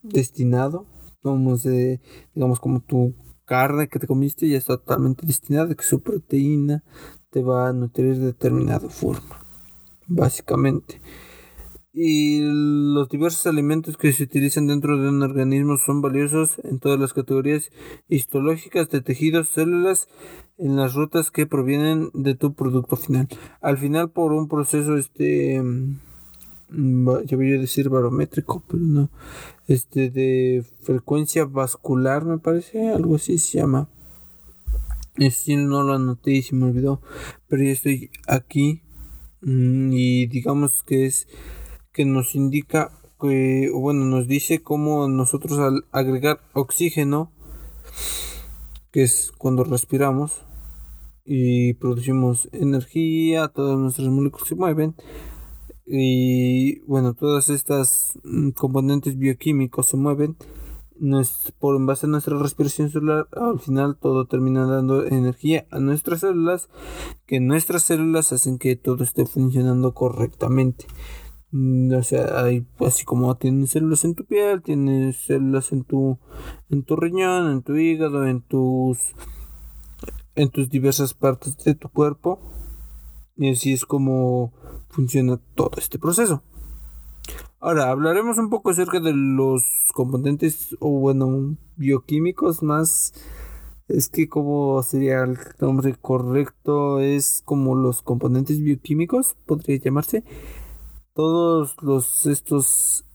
destinado 0.01 0.86
como 1.24 1.57
digamos 1.57 2.59
como 2.59 2.82
tu 2.82 3.15
carne 3.45 3.88
que 3.88 3.99
te 3.99 4.07
comiste 4.07 4.47
ya 4.47 4.57
está 4.57 4.78
totalmente 4.78 5.26
destinada 5.26 5.74
que 5.74 5.84
su 5.84 6.01
proteína 6.01 6.84
te 7.32 7.41
va 7.41 7.69
a 7.69 7.74
nutrir 7.74 8.17
de 8.17 8.28
determinada 8.28 8.89
forma 8.89 9.39
básicamente 10.07 11.01
y 11.95 12.39
los 12.41 13.07
diversos 13.07 13.45
alimentos 13.45 13.97
que 13.97 14.11
se 14.13 14.24
utilizan 14.24 14.65
dentro 14.65 14.97
de 14.97 15.09
un 15.09 15.21
organismo 15.21 15.78
son 15.78 16.01
valiosos 16.01 16.59
en 16.63 16.80
todas 16.80 16.99
las 16.99 17.13
categorías 17.13 17.69
histológicas 18.09 18.89
de 18.89 19.01
tejidos, 19.01 19.49
células, 19.49 20.07
en 20.57 20.76
las 20.76 20.95
rutas 20.95 21.30
que 21.30 21.45
provienen 21.45 22.09
de 22.15 22.34
tu 22.34 22.55
producto 22.55 22.95
final. 22.95 23.28
Al 23.61 23.78
final, 23.78 24.09
por 24.09 24.34
un 24.34 24.47
proceso 24.47 24.97
este 24.97 25.61
yo 26.74 27.38
voy 27.38 27.53
a 27.53 27.59
decir 27.59 27.89
barométrico, 27.89 28.63
pero 28.67 28.82
no, 28.82 29.09
este 29.67 30.09
de 30.09 30.65
frecuencia 30.82 31.45
vascular 31.45 32.26
me 32.26 32.39
parece, 32.39 32.89
algo 32.89 33.15
así 33.15 33.38
se 33.38 33.59
llama. 33.59 33.89
si 35.32 35.55
no 35.55 35.84
lo 35.84 35.93
anoté 35.93 36.32
y 36.32 36.41
se 36.41 36.55
me 36.55 36.65
olvidó, 36.65 37.01
pero 37.47 37.63
ya 37.63 37.71
estoy 37.71 38.09
aquí 38.28 38.82
mm, 39.41 39.93
y 39.93 40.26
digamos 40.28 40.84
que 40.84 41.05
es 41.05 41.28
que 41.91 42.05
nos 42.05 42.34
indica 42.34 42.91
que, 43.21 43.69
bueno, 43.74 44.05
nos 44.05 44.28
dice 44.28 44.63
cómo 44.63 45.07
nosotros 45.07 45.59
al 45.59 45.86
agregar 45.91 46.39
oxígeno, 46.53 47.32
que 48.91 49.03
es 49.03 49.32
cuando 49.38 49.63
respiramos 49.63 50.41
y 51.24 51.74
producimos 51.76 52.49
energía, 52.51 53.47
todas 53.47 53.78
nuestras 53.78 54.07
moléculas 54.09 54.47
se 54.47 54.55
mueven 54.55 54.95
y 55.86 56.79
bueno, 56.81 57.13
todas 57.13 57.49
estas 57.49 58.19
mm, 58.23 58.51
componentes 58.51 59.17
bioquímicos 59.17 59.88
se 59.88 59.97
mueven 59.97 60.38
por 61.59 61.75
en 61.75 61.86
base 61.86 62.05
a 62.05 62.09
nuestra 62.09 62.38
respiración 62.38 62.89
celular, 62.89 63.27
al 63.34 63.59
final 63.59 63.97
todo 63.97 64.25
termina 64.25 64.65
dando 64.65 65.05
energía 65.05 65.65
a 65.69 65.79
nuestras 65.79 66.21
células, 66.21 66.69
que 67.25 67.39
nuestras 67.39 67.84
células 67.84 68.31
hacen 68.31 68.57
que 68.57 68.75
todo 68.75 69.03
esté 69.03 69.25
funcionando 69.25 69.93
correctamente. 69.93 70.86
Mm, 71.51 71.93
o 71.93 72.03
sea, 72.03 72.43
hay, 72.43 72.65
así 72.79 73.05
como 73.05 73.36
tienes 73.36 73.71
células 73.71 74.05
en 74.05 74.15
tu 74.15 74.25
piel, 74.25 74.61
tienes 74.61 75.17
células 75.17 75.71
en 75.71 75.84
tu, 75.84 76.19
en 76.69 76.84
tu 76.84 76.95
riñón, 76.95 77.51
en 77.51 77.63
tu 77.63 77.75
hígado, 77.75 78.25
en 78.25 78.41
tus, 78.41 79.13
en 80.36 80.49
tus 80.49 80.69
diversas 80.69 81.13
partes 81.13 81.57
de 81.57 81.75
tu 81.75 81.89
cuerpo. 81.89 82.39
Y 83.36 83.49
así 83.51 83.73
es 83.73 83.86
como 83.86 84.53
funciona 84.93 85.39
todo 85.55 85.71
este 85.77 85.99
proceso. 85.99 86.43
Ahora 87.59 87.89
hablaremos 87.89 88.37
un 88.37 88.49
poco 88.49 88.69
acerca 88.69 88.99
de 88.99 89.13
los 89.13 89.63
componentes 89.93 90.75
o 90.79 90.89
bueno 90.99 91.57
bioquímicos 91.77 92.61
más 92.61 93.13
es 93.87 94.09
que 94.09 94.27
como 94.27 94.81
sería 94.83 95.23
el 95.23 95.37
nombre 95.59 95.95
correcto 95.95 96.99
es 96.99 97.41
como 97.45 97.75
los 97.75 98.01
componentes 98.01 98.61
bioquímicos 98.61 99.35
podría 99.45 99.77
llamarse 99.77 100.23
todos 101.13 101.75
los 101.81 102.25
estos 102.25 103.05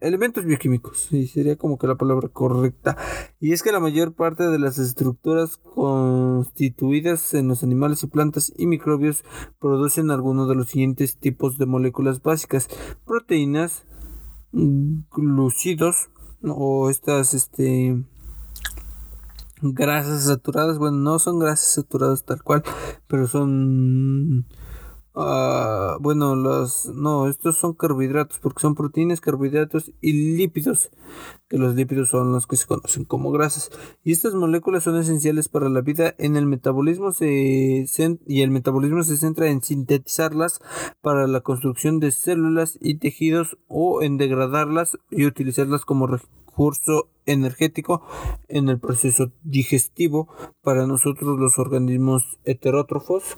elementos 0.00 0.44
bioquímicos, 0.44 1.12
y 1.12 1.26
sería 1.26 1.56
como 1.56 1.78
que 1.78 1.86
la 1.86 1.96
palabra 1.96 2.28
correcta. 2.28 2.96
Y 3.40 3.52
es 3.52 3.62
que 3.62 3.72
la 3.72 3.80
mayor 3.80 4.12
parte 4.12 4.44
de 4.44 4.58
las 4.58 4.78
estructuras 4.78 5.56
constituidas 5.56 7.34
en 7.34 7.48
los 7.48 7.62
animales 7.62 8.02
y 8.02 8.06
plantas 8.06 8.52
y 8.56 8.66
microbios 8.66 9.24
producen 9.58 10.10
algunos 10.10 10.48
de 10.48 10.54
los 10.54 10.68
siguientes 10.68 11.16
tipos 11.16 11.58
de 11.58 11.66
moléculas 11.66 12.22
básicas: 12.22 12.68
proteínas, 13.04 13.84
glucidos 14.52 16.10
o 16.42 16.90
estas 16.90 17.34
este 17.34 18.04
grasas 19.62 20.24
saturadas, 20.24 20.78
bueno, 20.78 20.98
no 20.98 21.18
son 21.18 21.38
grasas 21.38 21.74
saturadas 21.74 22.24
tal 22.24 22.42
cual, 22.42 22.64
pero 23.06 23.28
son 23.28 24.46
Ah, 25.14 25.98
bueno, 26.00 26.34
los 26.34 26.86
no, 26.86 27.28
estos 27.28 27.58
son 27.58 27.74
carbohidratos 27.74 28.38
porque 28.38 28.62
son 28.62 28.74
proteínas, 28.74 29.20
carbohidratos 29.20 29.92
y 30.00 30.36
lípidos, 30.38 30.90
que 31.48 31.58
los 31.58 31.74
lípidos 31.74 32.08
son 32.08 32.32
los 32.32 32.46
que 32.46 32.56
se 32.56 32.66
conocen 32.66 33.04
como 33.04 33.30
grasas. 33.30 33.70
Y 34.02 34.12
estas 34.12 34.34
moléculas 34.34 34.84
son 34.84 34.96
esenciales 34.96 35.50
para 35.50 35.68
la 35.68 35.82
vida 35.82 36.14
en 36.16 36.36
el 36.36 36.46
metabolismo 36.46 37.12
se, 37.12 37.86
y 38.26 38.40
el 38.40 38.50
metabolismo 38.50 39.02
se 39.02 39.18
centra 39.18 39.50
en 39.50 39.62
sintetizarlas 39.62 40.62
para 41.02 41.26
la 41.26 41.40
construcción 41.40 42.00
de 42.00 42.10
células 42.10 42.78
y 42.80 42.94
tejidos 42.94 43.58
o 43.68 44.00
en 44.02 44.16
degradarlas 44.16 44.98
y 45.10 45.26
utilizarlas 45.26 45.84
como 45.84 46.06
recurso 46.06 47.10
energético 47.26 48.02
en 48.48 48.70
el 48.70 48.80
proceso 48.80 49.30
digestivo 49.42 50.28
para 50.62 50.86
nosotros 50.86 51.38
los 51.38 51.58
organismos 51.58 52.38
heterótrofos 52.44 53.36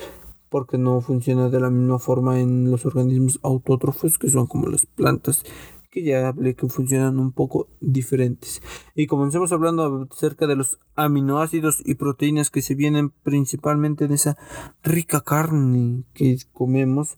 porque 0.55 0.79
no 0.79 1.01
funciona 1.01 1.49
de 1.49 1.59
la 1.59 1.69
misma 1.69 1.99
forma 1.99 2.39
en 2.39 2.71
los 2.71 2.87
organismos 2.87 3.41
autótrofos 3.43 4.19
que 4.19 4.31
son 4.31 4.47
como 4.47 4.69
las 4.69 4.87
plantas 4.87 5.43
que 5.91 6.05
ya 6.05 6.29
hablé 6.29 6.55
que 6.55 6.69
funcionan 6.69 7.19
un 7.19 7.33
poco 7.33 7.67
diferentes. 7.81 8.63
Y 8.95 9.09
comencemos 9.09 9.51
hablando 9.51 10.07
acerca 10.13 10.47
de 10.47 10.55
los 10.55 10.79
aminoácidos 10.95 11.83
y 11.85 11.97
proteínas 11.97 12.53
que 12.53 12.63
se 12.63 12.77
vienen 12.77 13.11
principalmente 13.25 14.07
de 14.07 14.15
esa 14.15 14.37
rica 14.85 15.23
carne 15.23 16.05
que 16.15 16.39
comemos 16.53 17.17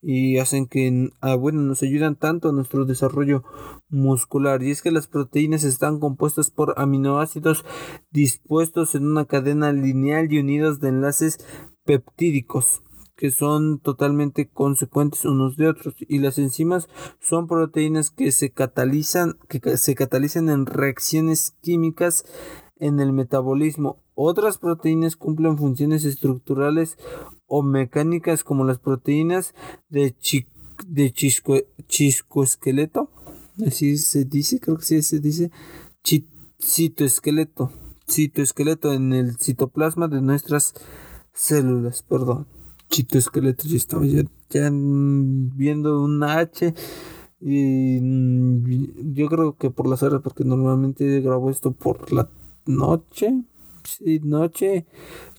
y 0.00 0.38
hacen 0.38 0.66
que 0.66 1.10
ah, 1.20 1.34
bueno, 1.34 1.60
nos 1.60 1.82
ayudan 1.82 2.16
tanto 2.16 2.48
a 2.48 2.52
nuestro 2.52 2.86
desarrollo 2.86 3.44
muscular. 3.90 4.62
Y 4.62 4.70
es 4.70 4.80
que 4.80 4.92
las 4.92 5.08
proteínas 5.08 5.62
están 5.62 6.00
compuestas 6.00 6.50
por 6.50 6.72
aminoácidos 6.78 7.66
dispuestos 8.10 8.94
en 8.94 9.06
una 9.06 9.26
cadena 9.26 9.72
lineal 9.72 10.32
y 10.32 10.38
unidos 10.38 10.80
de 10.80 10.88
enlaces 10.88 11.38
peptídicos 11.88 12.82
que 13.16 13.30
son 13.30 13.78
totalmente 13.78 14.46
consecuentes 14.46 15.24
unos 15.24 15.56
de 15.56 15.68
otros 15.68 15.94
y 15.98 16.18
las 16.18 16.36
enzimas 16.36 16.86
son 17.18 17.46
proteínas 17.46 18.10
que 18.10 18.30
se 18.30 18.50
catalizan 18.50 19.38
que 19.48 19.78
se 19.78 19.94
catalizan 19.94 20.50
en 20.50 20.66
reacciones 20.66 21.56
químicas 21.62 22.26
en 22.76 23.00
el 23.00 23.14
metabolismo. 23.14 24.02
Otras 24.14 24.58
proteínas 24.58 25.16
cumplen 25.16 25.56
funciones 25.56 26.04
estructurales 26.04 26.98
o 27.46 27.62
mecánicas 27.62 28.44
como 28.44 28.64
las 28.64 28.78
proteínas 28.78 29.54
de, 29.88 30.14
de 30.86 31.10
chisco, 31.10 31.56
chiscoesqueleto. 31.86 33.10
Así 33.66 33.96
se 33.96 34.26
dice, 34.26 34.60
creo 34.60 34.76
que 34.76 34.84
sí 34.84 35.02
se 35.02 35.20
dice 35.20 35.50
citoesqueleto. 36.62 37.72
Citoesqueleto 38.06 38.92
en 38.92 39.14
el 39.14 39.38
citoplasma 39.38 40.06
de 40.08 40.20
nuestras 40.20 40.74
células, 41.38 42.02
perdón. 42.02 42.46
Citoesqueleto, 42.90 43.68
yo 43.68 43.76
estaba 43.76 44.04
ya, 44.06 44.24
viendo 44.72 46.02
una 46.02 46.38
H 46.38 46.74
y 47.40 48.00
mm, 48.00 49.12
yo 49.14 49.28
creo 49.28 49.56
que 49.56 49.70
por 49.70 49.88
las 49.88 50.02
horas, 50.02 50.20
porque 50.22 50.44
normalmente 50.44 51.20
grabo 51.20 51.50
esto 51.50 51.72
por 51.72 52.12
la 52.12 52.28
noche, 52.66 53.44
sí, 53.84 54.20
noche, 54.24 54.86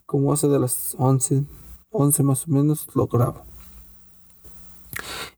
como 0.06 0.32
hace 0.32 0.48
de 0.48 0.60
las 0.60 0.96
11, 0.98 1.44
11 1.92 2.24
más 2.24 2.48
o 2.48 2.52
menos, 2.52 2.88
lo 2.96 3.08
grabo 3.08 3.49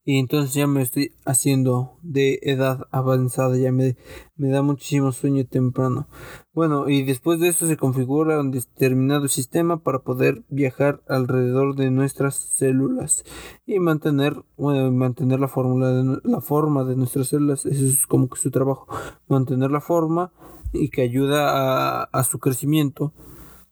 y 0.03 0.18
entonces 0.18 0.53
ya 0.53 0.68
me 0.68 0.82
estoy 0.82 1.14
haciendo 1.26 1.97
de 2.01 2.39
edad 2.43 2.88
avanzada, 2.91 3.57
ya 3.57 3.72
me, 3.72 3.95
me 4.36 4.49
da 4.49 4.62
muchísimo 4.62 5.12
sueño 5.12 5.45
temprano. 5.45 6.07
Bueno, 6.53 6.89
y 6.89 7.03
después 7.03 7.39
de 7.39 7.47
eso 7.49 7.68
se 7.68 7.78
configura 7.78 8.39
un 8.39 8.51
determinado 8.51 9.28
sistema 9.28 9.84
para 9.84 9.99
poder 9.99 10.43
viajar 10.49 11.01
alrededor 11.07 11.76
de 11.76 11.91
nuestras 11.91 12.36
células 12.36 13.24
y 13.66 13.80
mantener, 13.80 14.43
mantener 14.57 15.39
la, 15.39 15.47
fórmula 15.47 16.20
la 16.24 16.41
forma 16.41 16.84
de 16.84 16.95
nuestras 16.95 17.28
células, 17.28 17.66
eso 17.66 17.86
es 17.86 18.07
como 18.07 18.28
que 18.30 18.39
su 18.39 18.51
trabajo, 18.51 18.88
mantener 19.28 19.72
la 19.72 19.82
forma 19.82 20.34
y 20.74 20.89
que 20.89 21.01
ayuda 21.01 22.01
a, 22.01 22.03
a 22.03 22.24
su 22.24 22.39
crecimiento, 22.39 23.14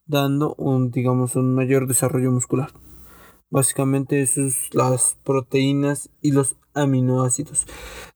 dando 0.06 0.56
un, 0.56 0.92
digamos, 0.92 1.36
un 1.36 1.54
mayor 1.54 1.88
desarrollo 1.88 2.32
muscular. 2.32 2.72
Básicamente 3.50 4.22
esos 4.22 4.74
las 4.74 5.18
proteínas 5.24 6.10
y 6.22 6.32
los 6.32 6.56
aminoácidos. 6.74 7.66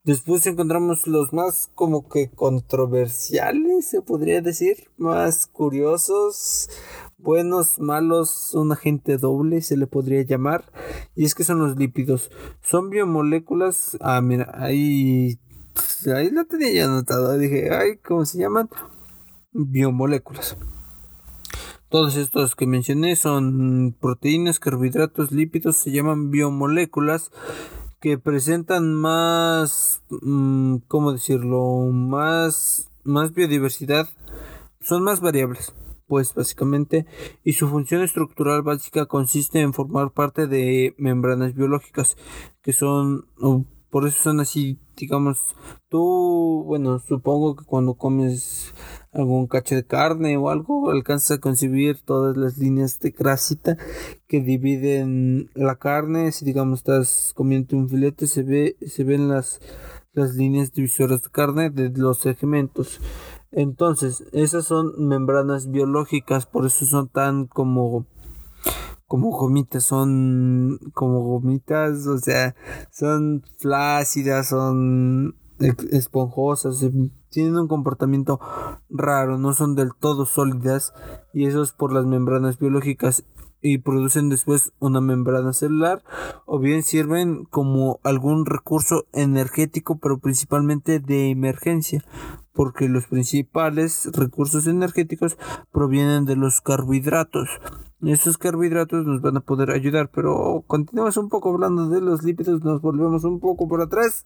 Después 0.04 0.46
encontramos 0.46 1.08
los 1.08 1.34
más 1.34 1.72
como 1.76 2.08
que 2.08 2.30
controversiales, 2.30 3.88
se 3.88 4.02
podría 4.02 4.42
decir, 4.42 4.90
más 4.98 5.48
curiosos, 5.48 6.70
buenos, 7.18 7.80
malos, 7.80 8.54
un 8.54 8.72
agente 8.72 9.18
doble 9.18 9.62
se 9.62 9.78
le 9.78 9.88
podría 9.88 10.22
llamar. 10.24 10.72
Y 11.16 11.26
es 11.26 11.36
que 11.36 11.44
son 11.44 11.60
los 11.60 11.78
lípidos. 11.78 12.30
Son 12.62 12.90
biomoléculas. 12.90 13.98
Ah, 14.02 14.22
mira, 14.22 14.52
ahí, 14.54 15.40
ahí 16.14 16.30
lo 16.30 16.46
tenía 16.46 16.72
ya 16.72 16.86
anotado. 16.86 17.38
Dije, 17.38 17.74
ay, 17.74 17.98
¿cómo 17.98 18.26
se 18.26 18.38
llaman? 18.40 18.70
Biomoléculas. 19.52 20.58
Todos 21.94 22.16
estos 22.16 22.56
que 22.56 22.66
mencioné 22.66 23.16
son 23.16 23.96
proteínas, 24.02 24.58
carbohidratos, 24.58 25.32
lípidos, 25.32 25.78
se 25.78 25.92
llaman 25.92 26.32
biomoléculas 26.32 27.30
que 28.02 28.18
presentan 28.18 28.96
más, 28.96 30.02
mm, 30.10 30.78
¿cómo 30.88 31.14
decirlo? 31.14 31.92
Más, 31.92 32.90
más 33.04 33.36
biodiversidad, 33.36 34.10
son 34.82 35.04
más 35.04 35.22
variables, 35.22 35.76
pues 36.08 36.34
básicamente, 36.34 37.06
y 37.44 37.54
su 37.54 37.68
función 37.68 38.02
estructural 38.02 38.64
básica 38.64 39.06
consiste 39.06 39.62
en 39.62 39.72
formar 39.72 40.14
parte 40.14 40.48
de 40.48 40.96
membranas 40.98 41.54
biológicas, 41.54 42.18
que 42.64 42.74
son, 42.74 43.28
por 43.94 44.08
eso 44.08 44.24
son 44.24 44.40
así, 44.40 44.80
digamos, 44.98 45.56
tú, 45.88 46.64
bueno, 46.66 46.98
supongo 46.98 47.56
que 47.56 47.64
cuando 47.64 47.94
comes 47.94 48.74
algún 49.12 49.46
cacho 49.46 49.76
de 49.76 49.86
carne 49.86 50.36
o 50.36 50.50
algo, 50.50 50.90
alcanzas 50.90 51.38
a 51.38 51.40
concebir 51.40 52.02
todas 52.02 52.36
las 52.36 52.58
líneas 52.58 53.00
de 53.00 53.12
grasita 53.12 53.78
que 54.28 54.42
dividen 54.42 55.52
la 55.54 55.76
carne. 55.76 56.32
Si 56.32 56.44
digamos 56.44 56.80
estás 56.80 57.34
comiendo 57.36 57.78
un 57.78 57.88
filete, 57.88 58.26
se 58.26 58.42
ve, 58.42 58.78
se 58.84 59.04
ven 59.04 59.28
las, 59.28 59.62
las 60.14 60.34
líneas 60.34 60.72
divisoras 60.72 61.22
de 61.22 61.30
carne 61.30 61.70
de 61.70 61.92
los 61.96 62.18
segmentos. 62.18 63.00
Entonces, 63.52 64.24
esas 64.32 64.66
son 64.66 65.08
membranas 65.08 65.70
biológicas, 65.70 66.48
por 66.48 66.66
eso 66.66 66.88
son 66.88 67.10
tan 67.10 67.46
como 67.46 68.08
como 69.14 69.30
gomitas, 69.30 69.84
son 69.84 70.80
como 70.92 71.20
gomitas, 71.20 72.08
o 72.08 72.18
sea, 72.18 72.56
son 72.90 73.44
flácidas, 73.60 74.48
son 74.48 75.36
esponjosas, 75.92 76.82
em, 76.82 77.12
tienen 77.30 77.56
un 77.56 77.68
comportamiento 77.68 78.40
raro, 78.90 79.38
no 79.38 79.54
son 79.54 79.76
del 79.76 79.92
todo 79.94 80.26
sólidas 80.26 80.96
y 81.32 81.46
eso 81.46 81.62
es 81.62 81.74
por 81.74 81.94
las 81.94 82.08
membranas 82.08 82.58
biológicas 82.58 83.24
y 83.62 83.78
producen 83.78 84.30
después 84.30 84.74
una 84.80 85.00
membrana 85.00 85.54
celular 85.54 86.04
o 86.48 86.58
bien 86.58 86.82
sirven 86.82 87.46
como 87.46 88.00
algún 88.02 88.48
recurso 88.48 89.06
energético 89.14 90.00
pero 90.00 90.18
principalmente 90.18 91.00
de 91.00 91.30
emergencia 91.30 92.04
porque 92.54 92.88
los 92.88 93.08
principales 93.08 94.10
recursos 94.14 94.68
energéticos 94.68 95.38
provienen 95.72 96.26
de 96.26 96.36
los 96.36 96.62
carbohidratos. 96.62 97.50
Esos 98.02 98.38
carbohidratos 98.38 99.06
nos 99.06 99.22
van 99.22 99.38
a 99.38 99.42
poder 99.42 99.72
ayudar 99.72 100.12
pero 100.14 100.64
continuamos 100.68 101.18
un 101.18 101.30
poco 101.30 101.54
hablando 101.54 101.90
de 101.90 102.02
los 102.02 102.24
lípidos 102.24 102.64
nos 102.64 102.82
volvemos 102.82 103.24
un 103.24 103.40
poco 103.40 103.68
por 103.68 103.82
atrás. 103.82 104.26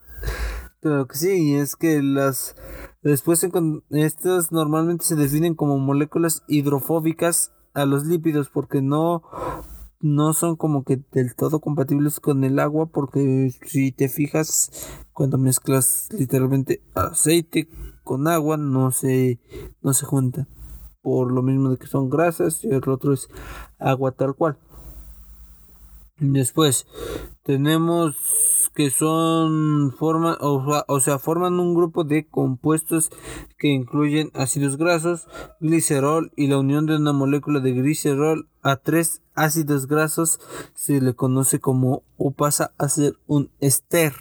Claro 0.81 1.07
que 1.07 1.17
sí, 1.17 1.55
es 1.55 1.75
que 1.75 2.03
las 2.03 2.55
después 3.01 3.45
estas 3.89 4.51
normalmente 4.51 5.05
se 5.05 5.15
definen 5.15 5.55
como 5.55 5.79
moléculas 5.79 6.43
hidrofóbicas 6.47 7.53
a 7.73 7.85
los 7.85 8.05
lípidos 8.05 8.49
porque 8.49 8.81
no 8.81 9.23
no 9.99 10.33
son 10.33 10.55
como 10.55 10.83
que 10.83 11.01
del 11.11 11.35
todo 11.35 11.59
compatibles 11.59 12.19
con 12.19 12.43
el 12.43 12.59
agua 12.59 12.87
porque 12.87 13.51
si 13.65 13.91
te 13.91 14.09
fijas 14.09 14.69
cuando 15.11 15.37
mezclas 15.37 16.07
literalmente 16.11 16.83
aceite 16.93 17.67
con 18.07 18.27
agua 18.27 18.55
no 18.57 18.91
se 18.91 19.39
no 19.81 19.93
se 19.93 20.05
juntan 20.05 20.47
por 21.01 21.31
lo 21.31 21.43
mismo 21.43 21.69
de 21.69 21.77
que 21.77 21.87
son 21.87 22.09
grasas 22.09 22.63
y 22.63 22.69
el 22.69 22.89
otro 22.89 23.13
es 23.13 23.27
agua 23.77 24.13
tal 24.13 24.33
cual 24.33 24.57
después 26.19 26.87
tenemos 27.43 28.15
que 28.77 28.91
son 28.91 29.95
o, 29.99 30.99
sea 30.99 31.17
forman 31.17 31.59
un 31.59 31.73
grupo 31.73 32.03
de 32.03 32.27
compuestos 32.27 33.09
que 33.57 33.69
incluyen 33.69 34.29
ácidos 34.35 34.77
grasos, 34.77 35.27
glicerol 35.59 36.31
y 36.35 36.45
la 36.45 36.59
unión 36.59 36.85
de 36.85 36.95
una 36.95 37.11
molécula 37.11 37.59
de 37.59 37.73
glicerol 37.73 38.47
a 38.61 38.75
tres 38.75 39.23
ácidos 39.33 39.87
grasos 39.87 40.39
se 40.75 41.01
le 41.01 41.15
conoce 41.15 41.59
como 41.59 42.03
o 42.17 42.29
pasa 42.29 42.71
a 42.77 42.87
ser 42.87 43.17
un 43.25 43.49
ester. 43.59 44.13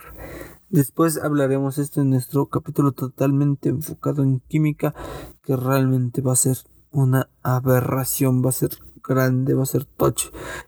Después 0.77 1.17
hablaremos 1.17 1.79
esto 1.79 2.03
en 2.03 2.11
nuestro 2.11 2.51
capítulo 2.51 2.93
totalmente 2.93 3.71
enfocado 3.71 4.23
en 4.23 4.41
química 4.41 4.95
que 5.43 5.57
realmente 5.57 6.21
va 6.21 6.35
a 6.35 6.37
ser 6.37 6.59
una 6.91 7.31
aberración, 7.43 8.45
va 8.45 8.51
a 8.51 8.53
ser 8.53 8.73
grande, 9.03 9.55
va 9.55 9.63
a 9.63 9.65
ser 9.65 9.87
touch. 9.87 10.25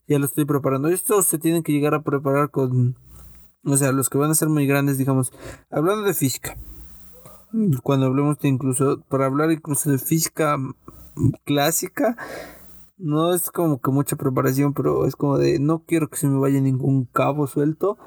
Ya 0.06 0.18
lo 0.18 0.24
estoy 0.24 0.46
preparando. 0.46 0.88
Esto 0.88 1.20
se 1.20 1.36
tiene 1.36 1.62
que 1.62 1.72
llegar 1.72 1.92
a 1.92 2.04
preparar 2.04 2.50
con 2.50 2.96
o 3.64 3.76
sea, 3.76 3.92
los 3.92 4.08
que 4.08 4.16
van 4.16 4.30
a 4.30 4.34
ser 4.34 4.48
muy 4.48 4.66
grandes, 4.66 4.96
digamos, 4.96 5.30
hablando 5.70 6.04
de 6.04 6.14
física. 6.14 6.56
Cuando 7.82 8.06
hablemos 8.06 8.38
de 8.38 8.48
incluso, 8.48 9.04
para 9.10 9.26
hablar 9.26 9.52
incluso 9.52 9.90
de 9.90 9.98
física 9.98 10.56
clásica, 11.44 12.16
no 12.96 13.34
es 13.34 13.50
como 13.50 13.78
que 13.82 13.90
mucha 13.90 14.16
preparación, 14.16 14.72
pero 14.72 15.04
es 15.04 15.16
como 15.16 15.36
de 15.36 15.58
no 15.58 15.84
quiero 15.84 16.08
que 16.08 16.16
se 16.16 16.28
me 16.28 16.38
vaya 16.38 16.62
ningún 16.62 17.04
cabo 17.04 17.46
suelto 17.46 17.98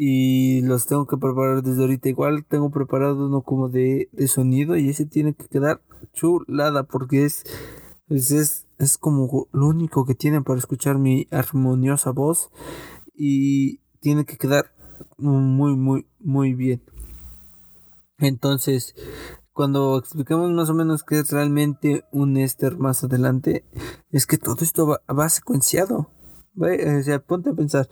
y 0.00 0.62
los 0.62 0.86
tengo 0.86 1.06
que 1.08 1.16
preparar 1.16 1.62
desde 1.64 1.82
ahorita. 1.82 2.08
Igual 2.08 2.46
tengo 2.46 2.70
preparado 2.70 3.26
uno 3.26 3.42
como 3.42 3.68
de, 3.68 4.08
de 4.12 4.28
sonido 4.28 4.76
y 4.76 4.88
ese 4.88 5.06
tiene 5.06 5.34
que 5.34 5.48
quedar 5.48 5.82
chulada 6.12 6.84
porque 6.84 7.24
es, 7.24 7.44
es, 8.08 8.30
es, 8.30 8.68
es 8.78 8.96
como 8.96 9.48
lo 9.50 9.66
único 9.66 10.06
que 10.06 10.14
tienen 10.14 10.44
para 10.44 10.60
escuchar 10.60 10.98
mi 10.98 11.26
armoniosa 11.32 12.12
voz 12.12 12.50
y 13.12 13.80
tiene 14.00 14.24
que 14.24 14.38
quedar 14.38 14.72
muy, 15.16 15.74
muy, 15.74 16.06
muy 16.20 16.54
bien. 16.54 16.80
Entonces, 18.18 18.94
cuando 19.52 19.98
explicamos 19.98 20.52
más 20.52 20.70
o 20.70 20.74
menos 20.74 21.02
qué 21.02 21.18
es 21.18 21.32
realmente 21.32 22.04
un 22.12 22.36
éster 22.36 22.78
más 22.78 23.02
adelante, 23.02 23.64
es 24.12 24.26
que 24.26 24.38
todo 24.38 24.58
esto 24.60 24.86
va, 24.86 25.28
secuenciado. 25.28 26.12
O 26.56 27.02
sea, 27.02 27.18
ponte 27.18 27.50
a 27.50 27.54
pensar, 27.54 27.88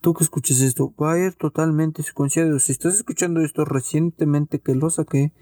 tú 0.00 0.14
que 0.14 0.24
escuches 0.24 0.60
esto, 0.60 0.94
va 1.00 1.14
a 1.14 1.18
ir 1.18 1.34
totalmente 1.34 2.02
secuenciado. 2.02 2.58
Si 2.58 2.72
estás 2.72 2.94
escuchando 2.94 3.40
esto 3.40 3.64
recientemente 3.64 4.60
que 4.60 4.74
lo 4.74 4.90
saqué, 4.90 5.32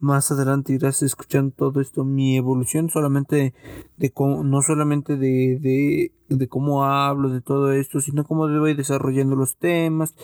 más 0.00 0.30
adelante 0.30 0.72
irás 0.72 1.02
escuchando 1.02 1.52
todo 1.56 1.80
esto, 1.80 2.04
mi 2.04 2.36
evolución 2.36 2.88
solamente 2.88 3.54
de, 3.96 4.12
cómo, 4.12 4.44
no 4.44 4.62
solamente 4.62 5.16
de, 5.16 5.58
de, 5.60 6.12
de, 6.28 6.48
cómo 6.48 6.84
hablo, 6.84 7.30
de 7.30 7.40
todo 7.40 7.72
esto, 7.72 8.00
sino 8.00 8.24
cómo 8.24 8.48
voy 8.48 8.74
desarrollando 8.74 9.34
los 9.34 9.58
temas, 9.58 10.14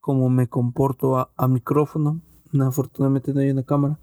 cómo 0.00 0.28
me 0.30 0.48
comporto 0.48 1.16
a, 1.16 1.30
a 1.36 1.48
micrófono. 1.48 2.20
Afortunadamente 2.60 3.32
no 3.32 3.40
hay 3.40 3.50
una 3.50 3.62
cámara. 3.62 4.00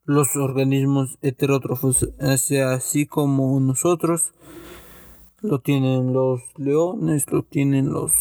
los 0.03 0.35
organismos 0.35 1.17
heterótrofos 1.23 2.09
así 2.19 3.07
como 3.07 3.59
nosotros 3.59 4.33
lo 5.47 5.61
tienen 5.61 6.13
los 6.13 6.41
leones 6.57 7.31
lo 7.31 7.43
tienen 7.43 7.91
los 7.91 8.13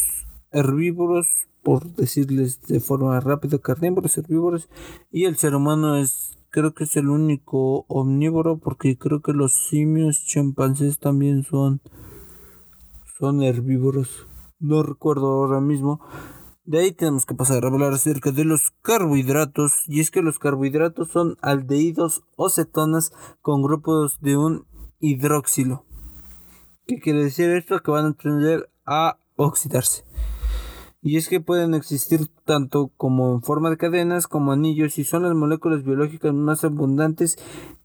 herbívoros 0.51 1.49
por 1.65 1.95
decirles 1.95 2.61
de 2.69 2.79
forma 2.79 3.19
rápida, 3.19 3.59
carnívoros, 3.59 4.19
herbívoros, 4.19 4.69
y 5.11 5.25
el 5.25 5.37
ser 5.37 5.55
humano 5.57 5.97
es, 5.97 6.39
creo 6.51 6.75
que 6.75 6.85
es 6.85 6.95
el 6.97 7.09
único 7.09 7.87
omnívoro, 7.89 8.59
porque 8.59 8.97
creo 8.99 9.23
que 9.23 9.33
los 9.33 9.53
simios 9.53 10.23
chimpancés 10.25 11.01
también 11.01 11.43
son, 11.43 11.81
son 13.19 13.43
herbívoros. 13.43 14.27
No 14.61 14.83
recuerdo 14.83 15.27
ahora 15.27 15.61
mismo. 15.61 16.01
De 16.65 16.79
ahí 16.79 16.93
tenemos 16.93 17.27
que 17.27 17.35
pasar 17.35 17.65
a 17.65 17.69
hablar 17.69 17.93
acerca 17.93 18.31
de 18.31 18.45
los 18.45 18.73
carbohidratos. 18.83 19.85
Y 19.87 20.01
es 20.01 20.11
que 20.11 20.23
los 20.23 20.39
carbohidratos 20.39 21.11
son 21.11 21.37
aldehídos 21.43 22.25
o 22.37 22.49
cetonas 22.49 23.13
con 23.43 23.63
grupos 23.63 24.21
de 24.21 24.37
un 24.37 24.67
hidróxilo. 25.01 25.85
¿Qué 26.87 27.01
quiere 27.01 27.25
decir 27.25 27.49
esto? 27.51 27.81
Que 27.81 27.91
van 27.91 28.07
a 28.07 28.13
tender 28.13 28.69
a 28.85 29.17
oxidarse. 29.37 30.05
Y 31.01 31.17
es 31.17 31.29
que 31.29 31.41
pueden 31.41 31.75
existir 31.75 32.29
tanto 32.45 32.91
como 32.99 33.35
en 33.35 33.43
forma 33.43 33.71
de 33.71 33.79
cadenas 33.79 34.27
como 34.27 34.53
anillos 34.53 34.99
y 34.99 35.05
son 35.05 35.23
las 35.23 35.35
moléculas 35.35 35.83
biológicas 35.83 36.35
más 36.35 36.63
abundantes 36.63 37.39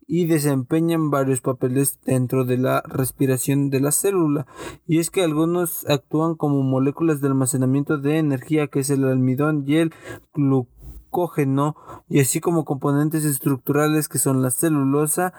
y 0.06 0.26
desempeñan 0.26 1.10
varios 1.10 1.40
papeles 1.40 1.98
dentro 2.04 2.44
de 2.44 2.58
la 2.58 2.82
respiración 2.86 3.70
de 3.70 3.80
la 3.80 3.92
célula. 3.92 4.46
Y 4.86 4.98
es 4.98 5.10
que 5.10 5.22
algunos 5.22 5.88
actúan 5.88 6.34
como 6.34 6.62
moléculas 6.62 7.22
de 7.22 7.28
almacenamiento 7.28 7.96
de 7.96 8.18
energía 8.18 8.66
que 8.66 8.80
es 8.80 8.90
el 8.90 9.04
almidón 9.04 9.64
y 9.66 9.76
el 9.76 9.94
glucógeno 10.34 11.74
y 12.08 12.20
así 12.20 12.40
como 12.40 12.66
componentes 12.66 13.24
estructurales 13.24 14.08
que 14.08 14.18
son 14.18 14.42
la 14.42 14.50
celulosa 14.50 15.32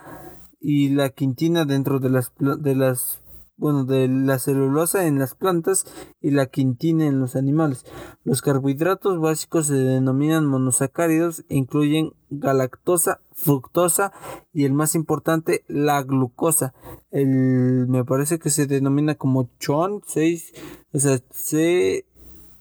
y 0.59 0.89
la 0.89 1.09
quintina 1.09 1.65
dentro 1.65 1.99
de 1.99 2.09
las, 2.09 2.31
de 2.39 2.75
las 2.75 3.21
bueno, 3.61 3.85
de 3.85 4.07
la 4.07 4.39
celulosa 4.39 5.05
en 5.05 5.19
las 5.19 5.35
plantas 5.35 5.85
y 6.19 6.31
la 6.31 6.47
quintina 6.47 7.05
en 7.05 7.19
los 7.19 7.35
animales. 7.35 7.85
Los 8.23 8.41
carbohidratos 8.41 9.19
básicos 9.19 9.67
se 9.67 9.75
denominan 9.75 10.47
monosacáridos 10.47 11.45
e 11.47 11.57
incluyen 11.57 12.13
galactosa, 12.31 13.21
fructosa 13.33 14.13
y 14.51 14.65
el 14.65 14.73
más 14.73 14.95
importante, 14.95 15.63
la 15.67 16.01
glucosa. 16.01 16.73
El, 17.11 17.85
me 17.87 18.03
parece 18.03 18.39
que 18.39 18.49
se 18.49 18.65
denomina 18.65 19.13
como 19.13 19.47
chon 19.59 20.01
6, 20.07 20.53
o 20.93 20.99
sea, 20.99 21.19
C, 21.29 22.07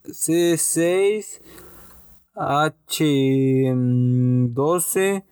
C6, 0.04 1.40
H12 2.34 5.24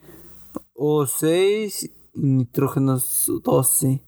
o 0.75 1.07
6 1.07 1.91
nitrógenos 2.15 3.31
12. 3.45 4.08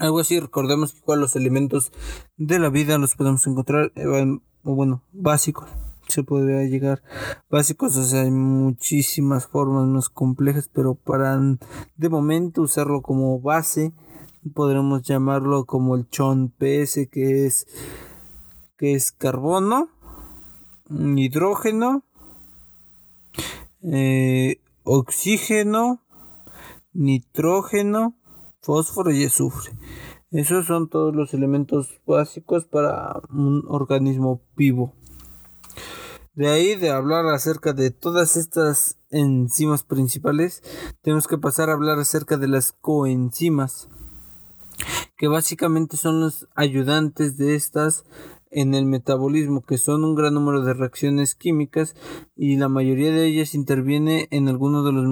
Algo 0.00 0.20
así, 0.20 0.40
recordemos 0.40 0.94
que 0.94 1.00
igual 1.00 1.20
los 1.20 1.36
elementos 1.36 1.92
de 2.38 2.58
la 2.58 2.70
vida 2.70 2.96
los 2.96 3.16
podemos 3.16 3.46
encontrar, 3.46 3.92
eh, 3.96 4.38
bueno, 4.62 5.02
básicos. 5.12 5.68
Se 6.08 6.22
podría 6.24 6.64
llegar 6.64 7.02
básicos, 7.50 7.94
o 7.98 8.04
sea, 8.04 8.22
hay 8.22 8.30
muchísimas 8.30 9.46
formas 9.46 9.86
más 9.86 10.08
complejas, 10.08 10.70
pero 10.72 10.94
para 10.94 11.38
de 11.96 12.08
momento 12.08 12.62
usarlo 12.62 13.02
como 13.02 13.42
base, 13.42 13.92
podremos 14.54 15.02
llamarlo 15.02 15.66
como 15.66 15.96
el 15.96 16.08
chon 16.08 16.48
PS, 16.48 17.06
que 17.10 17.44
es 17.44 17.66
que 18.78 18.94
es 18.94 19.12
carbono, 19.12 19.90
hidrógeno, 20.88 22.04
eh, 23.82 24.62
oxígeno, 24.84 26.00
nitrógeno, 26.94 28.14
fósforo 28.60 29.10
y 29.10 29.24
azufre. 29.24 29.72
Esos 30.30 30.66
son 30.66 30.88
todos 30.88 31.14
los 31.14 31.34
elementos 31.34 32.00
básicos 32.06 32.64
para 32.64 33.20
un 33.30 33.64
organismo 33.68 34.42
vivo. 34.56 34.94
De 36.34 36.48
ahí 36.48 36.76
de 36.76 36.90
hablar 36.90 37.26
acerca 37.26 37.72
de 37.72 37.90
todas 37.90 38.36
estas 38.36 39.00
enzimas 39.10 39.82
principales, 39.82 40.62
tenemos 41.02 41.26
que 41.26 41.36
pasar 41.36 41.68
a 41.68 41.72
hablar 41.72 41.98
acerca 41.98 42.36
de 42.36 42.46
las 42.46 42.72
coenzimas, 42.72 43.88
que 45.16 45.26
básicamente 45.26 45.96
son 45.96 46.20
los 46.20 46.48
ayudantes 46.54 47.36
de 47.36 47.56
estas 47.56 48.04
en 48.50 48.74
el 48.74 48.84
metabolismo, 48.84 49.62
que 49.62 49.78
son 49.78 50.04
un 50.04 50.14
gran 50.14 50.34
número 50.34 50.62
de 50.62 50.74
reacciones 50.74 51.34
químicas 51.34 51.94
y 52.36 52.56
la 52.56 52.68
mayoría 52.68 53.10
de 53.10 53.26
ellas 53.26 53.54
interviene 53.54 54.28
en 54.30 54.48
algunos 54.48 54.84
de 54.84 54.92
los 54.92 55.06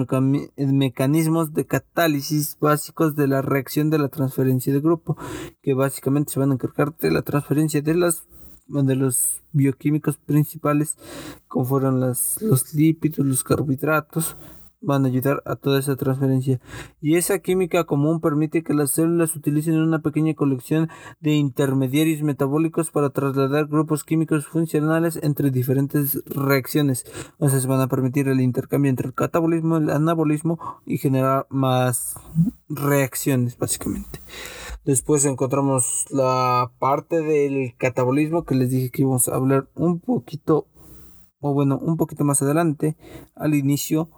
mecanismos 0.57 1.53
de 1.53 1.65
catálisis 1.65 2.57
básicos 2.59 3.15
de 3.15 3.27
la 3.27 3.41
reacción 3.41 3.89
de 3.89 3.99
la 3.99 4.09
transferencia 4.09 4.73
de 4.73 4.81
grupo, 4.81 5.17
que 5.61 5.73
básicamente 5.73 6.33
se 6.33 6.39
van 6.39 6.51
a 6.51 6.55
encargar 6.55 6.95
de 6.97 7.11
la 7.11 7.21
transferencia 7.21 7.81
de 7.81 7.95
las 7.95 8.27
de 8.69 8.95
los 8.95 9.41
bioquímicos 9.51 10.17
principales, 10.17 10.95
como 11.47 11.65
fueron 11.65 11.99
las, 11.99 12.39
los 12.39 12.73
lípidos, 12.75 13.25
los 13.25 13.43
carbohidratos, 13.43 14.37
van 14.81 15.05
a 15.05 15.09
ayudar 15.09 15.43
a 15.45 15.55
toda 15.55 15.79
esa 15.79 15.95
transferencia. 15.95 16.59
Y 17.01 17.15
esa 17.15 17.39
química 17.39 17.83
común 17.83 18.21
permite 18.21 18.63
que 18.63 18.73
las 18.73 18.91
células 18.91 19.35
utilicen 19.35 19.77
una 19.77 20.01
pequeña 20.01 20.33
colección 20.33 20.89
de 21.19 21.33
intermediarios 21.33 22.21
metabólicos 22.21 22.91
para 22.91 23.09
trasladar 23.09 23.67
grupos 23.67 24.03
químicos 24.03 24.47
funcionales 24.47 25.19
entre 25.21 25.51
diferentes 25.51 26.23
reacciones. 26.25 27.05
Se 27.39 27.67
van 27.67 27.81
a 27.81 27.87
permitir 27.87 28.27
el 28.27 28.41
intercambio 28.41 28.89
entre 28.89 29.07
el 29.07 29.13
catabolismo, 29.13 29.77
el 29.77 29.89
anabolismo 29.89 30.59
y 30.85 30.97
generar 30.97 31.45
más 31.49 32.15
reacciones, 32.69 33.57
básicamente. 33.57 34.19
Después 34.85 35.25
encontramos 35.25 36.05
la 36.09 36.71
parte 36.79 37.21
del 37.21 37.75
catabolismo 37.77 38.43
que 38.43 38.55
les 38.55 38.69
dije 38.69 38.91
que 38.91 39.01
íbamos 39.01 39.27
a 39.27 39.35
hablar 39.35 39.69
un 39.75 39.99
poquito, 39.99 40.67
o 41.39 41.53
bueno, 41.53 41.77
un 41.77 41.97
poquito 41.97 42.23
más 42.23 42.41
adelante, 42.41 42.97
al 43.35 43.55
inicio 43.55 44.09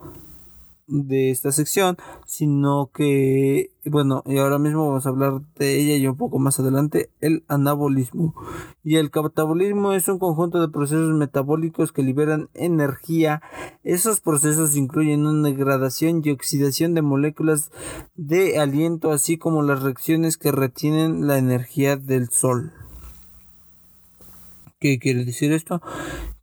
de 0.88 1.32
esta 1.32 1.52
sección, 1.52 1.98
sino 2.26 2.90
que, 2.94 3.72
bueno, 3.86 4.24
y 4.26 4.38
ahora 4.38 4.60
mismo 4.60 4.88
vamos 4.88 5.06
a 5.06 5.10
hablar 5.10 5.42
de 5.56 5.80
ella 5.80 5.96
y 5.96 6.08
un 6.08 6.18
poco 6.18 6.40
más 6.40 6.60
adelante, 6.60 7.10
el 7.22 7.44
anabolismo. 7.48 8.36
Y 8.84 8.98
el 8.98 9.12
catabolismo 9.12 9.94
es 9.94 10.08
un 10.08 10.20
conjunto 10.20 10.60
de 10.60 10.70
procesos 10.70 11.14
metabólicos 11.14 11.92
que 11.92 12.04
liberan 12.04 12.50
energía. 12.54 13.42
Esos 13.84 14.20
procesos 14.22 14.76
incluyen 14.76 15.26
una 15.26 15.50
degradación 15.50 16.22
y 16.24 16.32
oxidación 16.32 16.94
de 16.94 17.02
moléculas 17.02 17.72
de 18.16 18.60
aliento, 18.60 19.12
así 19.12 19.38
como 19.38 19.64
las 19.64 19.84
reacciones 19.84 20.38
que 20.38 20.52
retienen 20.52 21.28
la 21.28 21.38
energía 21.38 21.98
del 21.98 22.30
sol. 22.30 22.74
¿Qué 24.80 24.98
quiere 24.98 25.26
decir 25.26 25.52
esto? 25.52 25.80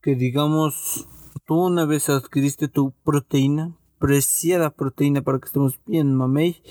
Que 0.01 0.15
digamos, 0.15 1.09
tú 1.45 1.57
una 1.57 1.87
vez 1.87 2.09
adquiriste 2.09 2.69
tu 2.69 2.93
proteína, 3.05 3.77
preciada 3.99 4.71
proteína 4.71 5.23
para 5.23 5.39
que 5.39 5.47
estemos 5.47 5.81
bien 5.87 6.15
mamey. 6.15 6.63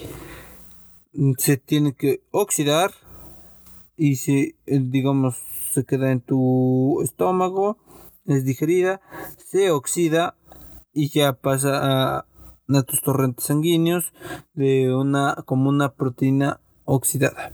Se 1.38 1.58
tiene 1.58 1.94
que 1.94 2.22
oxidar 2.32 2.92
y 3.96 4.18
se 4.18 4.56
eh, 4.66 4.80
digamos 4.80 5.36
se 5.72 5.84
queda 5.84 6.12
en 6.12 6.22
tu 6.22 7.02
estómago 7.02 7.78
es 8.26 8.46
digerida 8.46 9.02
se 9.38 9.72
oxida 9.72 10.38
y 10.94 11.10
ya 11.10 11.34
pasa 11.34 11.80
a, 11.82 12.26
a 12.68 12.84
tus 12.84 13.02
torrentes 13.02 13.46
sanguíneos 13.46 14.14
de 14.54 14.94
una 14.94 15.36
como 15.46 15.70
una 15.70 15.94
proteína 15.94 16.60
oxidada. 16.86 17.52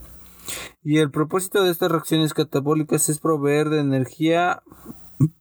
Y 0.83 0.97
el 0.97 1.11
propósito 1.11 1.63
de 1.63 1.71
estas 1.71 1.91
reacciones 1.91 2.33
catabólicas 2.33 3.09
es 3.09 3.19
proveer 3.19 3.69
de 3.69 3.79
energía 3.79 4.63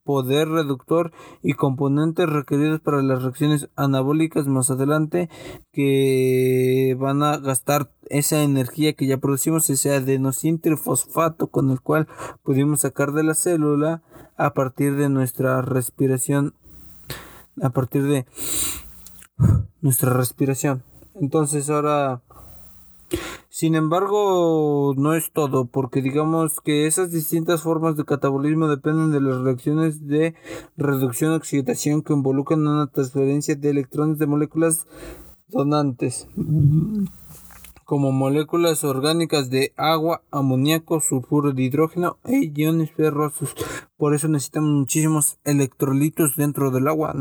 poder 0.04 0.48
reductor 0.48 1.12
y 1.42 1.54
componentes 1.54 2.28
requeridos 2.28 2.80
para 2.80 3.02
las 3.02 3.22
reacciones 3.22 3.68
anabólicas 3.76 4.46
más 4.46 4.70
adelante 4.70 5.28
que 5.72 6.96
van 6.98 7.22
a 7.22 7.38
gastar 7.38 7.92
esa 8.08 8.42
energía 8.42 8.92
que 8.92 9.06
ya 9.06 9.18
producimos, 9.18 9.70
ese 9.70 9.94
adenosintrifosfato 9.94 11.48
con 11.48 11.70
el 11.70 11.80
cual 11.80 12.08
pudimos 12.42 12.80
sacar 12.80 13.12
de 13.12 13.24
la 13.24 13.34
célula 13.34 14.02
a 14.36 14.54
partir 14.54 14.96
de 14.96 15.08
nuestra 15.08 15.62
respiración, 15.62 16.54
a 17.62 17.70
partir 17.70 18.02
de 18.02 18.26
nuestra 19.80 20.12
respiración. 20.12 20.82
Entonces 21.14 21.68
ahora 21.70 22.22
sin 23.52 23.74
embargo, 23.74 24.94
no 24.96 25.12
es 25.12 25.30
todo, 25.30 25.66
porque 25.66 26.00
digamos 26.00 26.62
que 26.62 26.86
esas 26.86 27.12
distintas 27.12 27.60
formas 27.60 27.98
de 27.98 28.06
catabolismo 28.06 28.66
dependen 28.66 29.12
de 29.12 29.20
las 29.20 29.42
reacciones 29.42 30.06
de 30.06 30.34
reducción 30.78 31.34
oxidación 31.34 32.00
que 32.00 32.14
involucran 32.14 32.66
una 32.66 32.86
transferencia 32.86 33.54
de 33.54 33.68
electrones 33.68 34.16
de 34.16 34.26
moléculas 34.26 34.86
donantes, 35.48 36.26
como 37.84 38.10
moléculas 38.10 38.84
orgánicas 38.84 39.50
de 39.50 39.74
agua, 39.76 40.22
amoníaco, 40.30 41.02
sulfuro 41.02 41.52
de 41.52 41.64
hidrógeno 41.64 42.16
e 42.24 42.50
iones 42.56 42.90
ferrosos. 42.92 43.54
Por 43.98 44.14
eso 44.14 44.28
necesitamos 44.28 44.70
muchísimos 44.70 45.38
electrolitos 45.44 46.36
dentro 46.36 46.70
del 46.70 46.88
agua. 46.88 47.14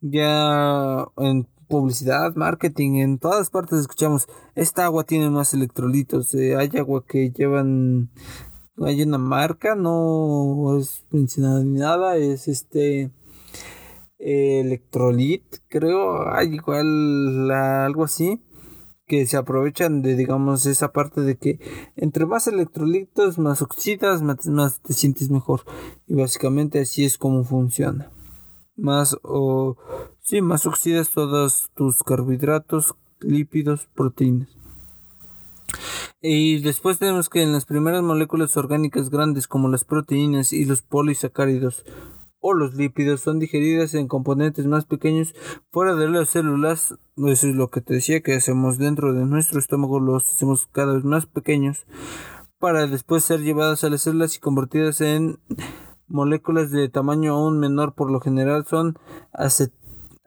Ya 0.00 1.04
en 1.18 1.46
publicidad, 1.70 2.34
marketing, 2.34 2.96
en 2.96 3.18
todas 3.18 3.48
partes 3.48 3.78
escuchamos, 3.78 4.28
esta 4.54 4.84
agua 4.84 5.04
tiene 5.04 5.30
más 5.30 5.54
electrolitos, 5.54 6.34
eh, 6.34 6.56
hay 6.56 6.68
agua 6.76 7.04
que 7.06 7.30
llevan, 7.30 8.10
hay 8.84 9.02
una 9.02 9.18
marca, 9.18 9.74
no 9.74 10.76
es 10.78 11.06
mencionada 11.10 11.64
ni 11.64 11.78
nada, 11.78 12.16
es 12.16 12.48
este 12.48 13.10
electrolit, 14.18 15.44
creo, 15.68 16.30
hay 16.30 16.54
igual 16.54 17.50
algo 17.50 18.04
así, 18.04 18.42
que 19.10 19.26
se 19.26 19.36
aprovechan 19.36 20.02
de, 20.02 20.14
digamos, 20.14 20.66
esa 20.66 20.92
parte 20.92 21.22
de 21.22 21.36
que 21.36 21.58
entre 21.96 22.26
más 22.26 22.46
electrolitos, 22.46 23.38
más 23.38 23.60
oxidas, 23.60 24.22
más, 24.22 24.80
te 24.82 24.92
sientes 24.92 25.30
mejor. 25.30 25.62
Y 26.06 26.14
básicamente 26.14 26.78
así 26.78 27.04
es 27.04 27.18
como 27.18 27.42
funciona. 27.42 28.12
Más 28.76 29.16
o 29.24 29.76
sí, 30.30 30.42
más 30.42 30.64
oxidas 30.64 31.10
todos 31.10 31.70
tus 31.74 32.04
carbohidratos, 32.04 32.94
lípidos, 33.18 33.88
proteínas. 33.96 34.48
Y 36.22 36.60
después 36.60 37.00
tenemos 37.00 37.28
que 37.28 37.42
en 37.42 37.50
las 37.52 37.64
primeras 37.64 38.02
moléculas 38.02 38.56
orgánicas 38.56 39.10
grandes 39.10 39.48
como 39.48 39.68
las 39.68 39.82
proteínas 39.82 40.52
y 40.52 40.64
los 40.66 40.82
polisacáridos 40.82 41.84
o 42.38 42.54
los 42.54 42.74
lípidos 42.74 43.22
son 43.22 43.40
digeridas 43.40 43.94
en 43.94 44.06
componentes 44.06 44.66
más 44.66 44.84
pequeños 44.84 45.34
fuera 45.72 45.96
de 45.96 46.08
las 46.08 46.28
células. 46.28 46.94
Eso 47.16 47.48
es 47.48 47.56
lo 47.56 47.70
que 47.70 47.80
te 47.80 47.94
decía 47.94 48.20
que 48.20 48.34
hacemos 48.34 48.78
dentro 48.78 49.12
de 49.12 49.26
nuestro 49.26 49.58
estómago, 49.58 49.98
los 49.98 50.32
hacemos 50.32 50.68
cada 50.70 50.94
vez 50.94 51.02
más 51.02 51.26
pequeños 51.26 51.86
para 52.60 52.86
después 52.86 53.24
ser 53.24 53.40
llevadas 53.40 53.82
a 53.82 53.90
las 53.90 54.02
células 54.02 54.36
y 54.36 54.38
convertidas 54.38 55.00
en 55.00 55.40
moléculas 56.06 56.70
de 56.70 56.88
tamaño 56.88 57.34
aún 57.34 57.58
menor. 57.58 57.94
Por 57.94 58.12
lo 58.12 58.20
general 58.20 58.64
son 58.64 58.96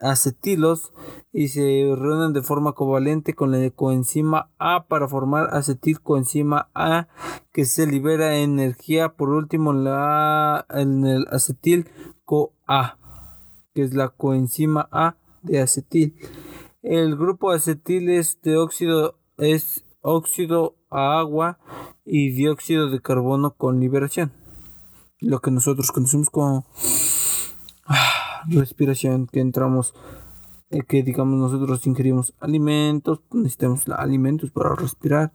acetilos 0.04 0.92
y 1.32 1.48
se 1.48 1.60
reúnen 1.96 2.32
de 2.32 2.42
forma 2.42 2.72
covalente 2.72 3.34
con 3.34 3.50
la 3.50 3.70
coenzima 3.70 4.50
A 4.58 4.86
para 4.86 5.08
formar 5.08 5.48
acetilcoenzima 5.52 6.68
A 6.74 7.08
que 7.52 7.64
se 7.64 7.86
libera 7.86 8.36
energía. 8.36 9.14
Por 9.16 9.30
último, 9.30 9.72
la, 9.72 10.66
en 10.70 11.06
el 11.06 11.26
acetil 11.30 11.88
CoA, 12.24 12.98
que 13.74 13.82
es 13.82 13.94
la 13.94 14.10
coenzima 14.10 14.88
A 14.92 15.16
de 15.42 15.60
acetil. 15.60 16.14
El 16.82 17.16
grupo 17.16 17.50
acetil 17.50 18.10
es 18.10 18.40
de 18.42 18.58
óxido, 18.58 19.18
es 19.38 19.84
óxido 20.02 20.76
a 20.90 21.18
agua 21.18 21.58
y 22.04 22.30
dióxido 22.30 22.90
de 22.90 23.00
carbono 23.00 23.54
con 23.56 23.80
liberación. 23.80 24.32
Lo 25.18 25.40
que 25.40 25.50
nosotros 25.50 25.90
conocemos 25.90 26.28
como 26.28 26.66
respiración, 28.48 29.26
que 29.26 29.40
entramos, 29.40 29.94
eh, 30.70 30.82
que 30.86 31.02
digamos 31.02 31.38
nosotros 31.38 31.86
ingerimos 31.86 32.34
alimentos, 32.40 33.20
necesitamos 33.32 33.88
alimentos 33.88 34.50
para 34.50 34.74
respirar 34.74 35.32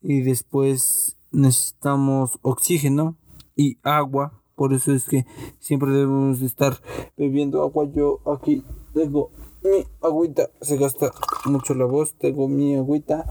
y 0.00 0.22
después 0.22 1.16
necesitamos 1.30 2.38
oxígeno 2.42 3.16
y 3.56 3.78
agua 3.82 4.42
por 4.62 4.74
eso 4.74 4.92
es 4.92 5.06
que 5.06 5.26
siempre 5.58 5.90
debemos 5.90 6.40
estar 6.42 6.76
bebiendo 7.16 7.62
agua. 7.62 7.88
Yo 7.92 8.20
aquí 8.32 8.62
tengo 8.94 9.30
mi 9.62 9.84
agüita. 10.02 10.50
Se 10.60 10.76
gasta 10.76 11.10
mucho 11.46 11.74
la 11.74 11.84
voz. 11.84 12.14
Tengo 12.14 12.48
mi 12.48 12.76
agüita 12.76 13.24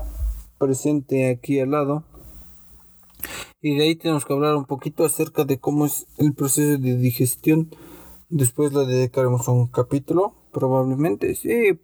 presente 0.58 1.30
aquí 1.30 1.60
al 1.60 1.72
lado. 1.72 2.04
Y 3.62 3.78
de 3.78 3.84
ahí 3.84 3.96
tenemos 3.96 4.26
que 4.26 4.34
hablar 4.34 4.56
un 4.56 4.66
poquito 4.66 5.06
acerca 5.06 5.46
de 5.46 5.60
cómo 5.60 5.86
es 5.86 6.08
el 6.18 6.34
proceso 6.34 6.82
de 6.82 6.98
digestión. 6.98 7.70
Después 8.32 8.72
le 8.72 8.86
dedicaremos 8.86 9.46
un 9.50 9.68
capítulo, 9.68 10.34
probablemente. 10.54 11.36
Sí, 11.36 11.78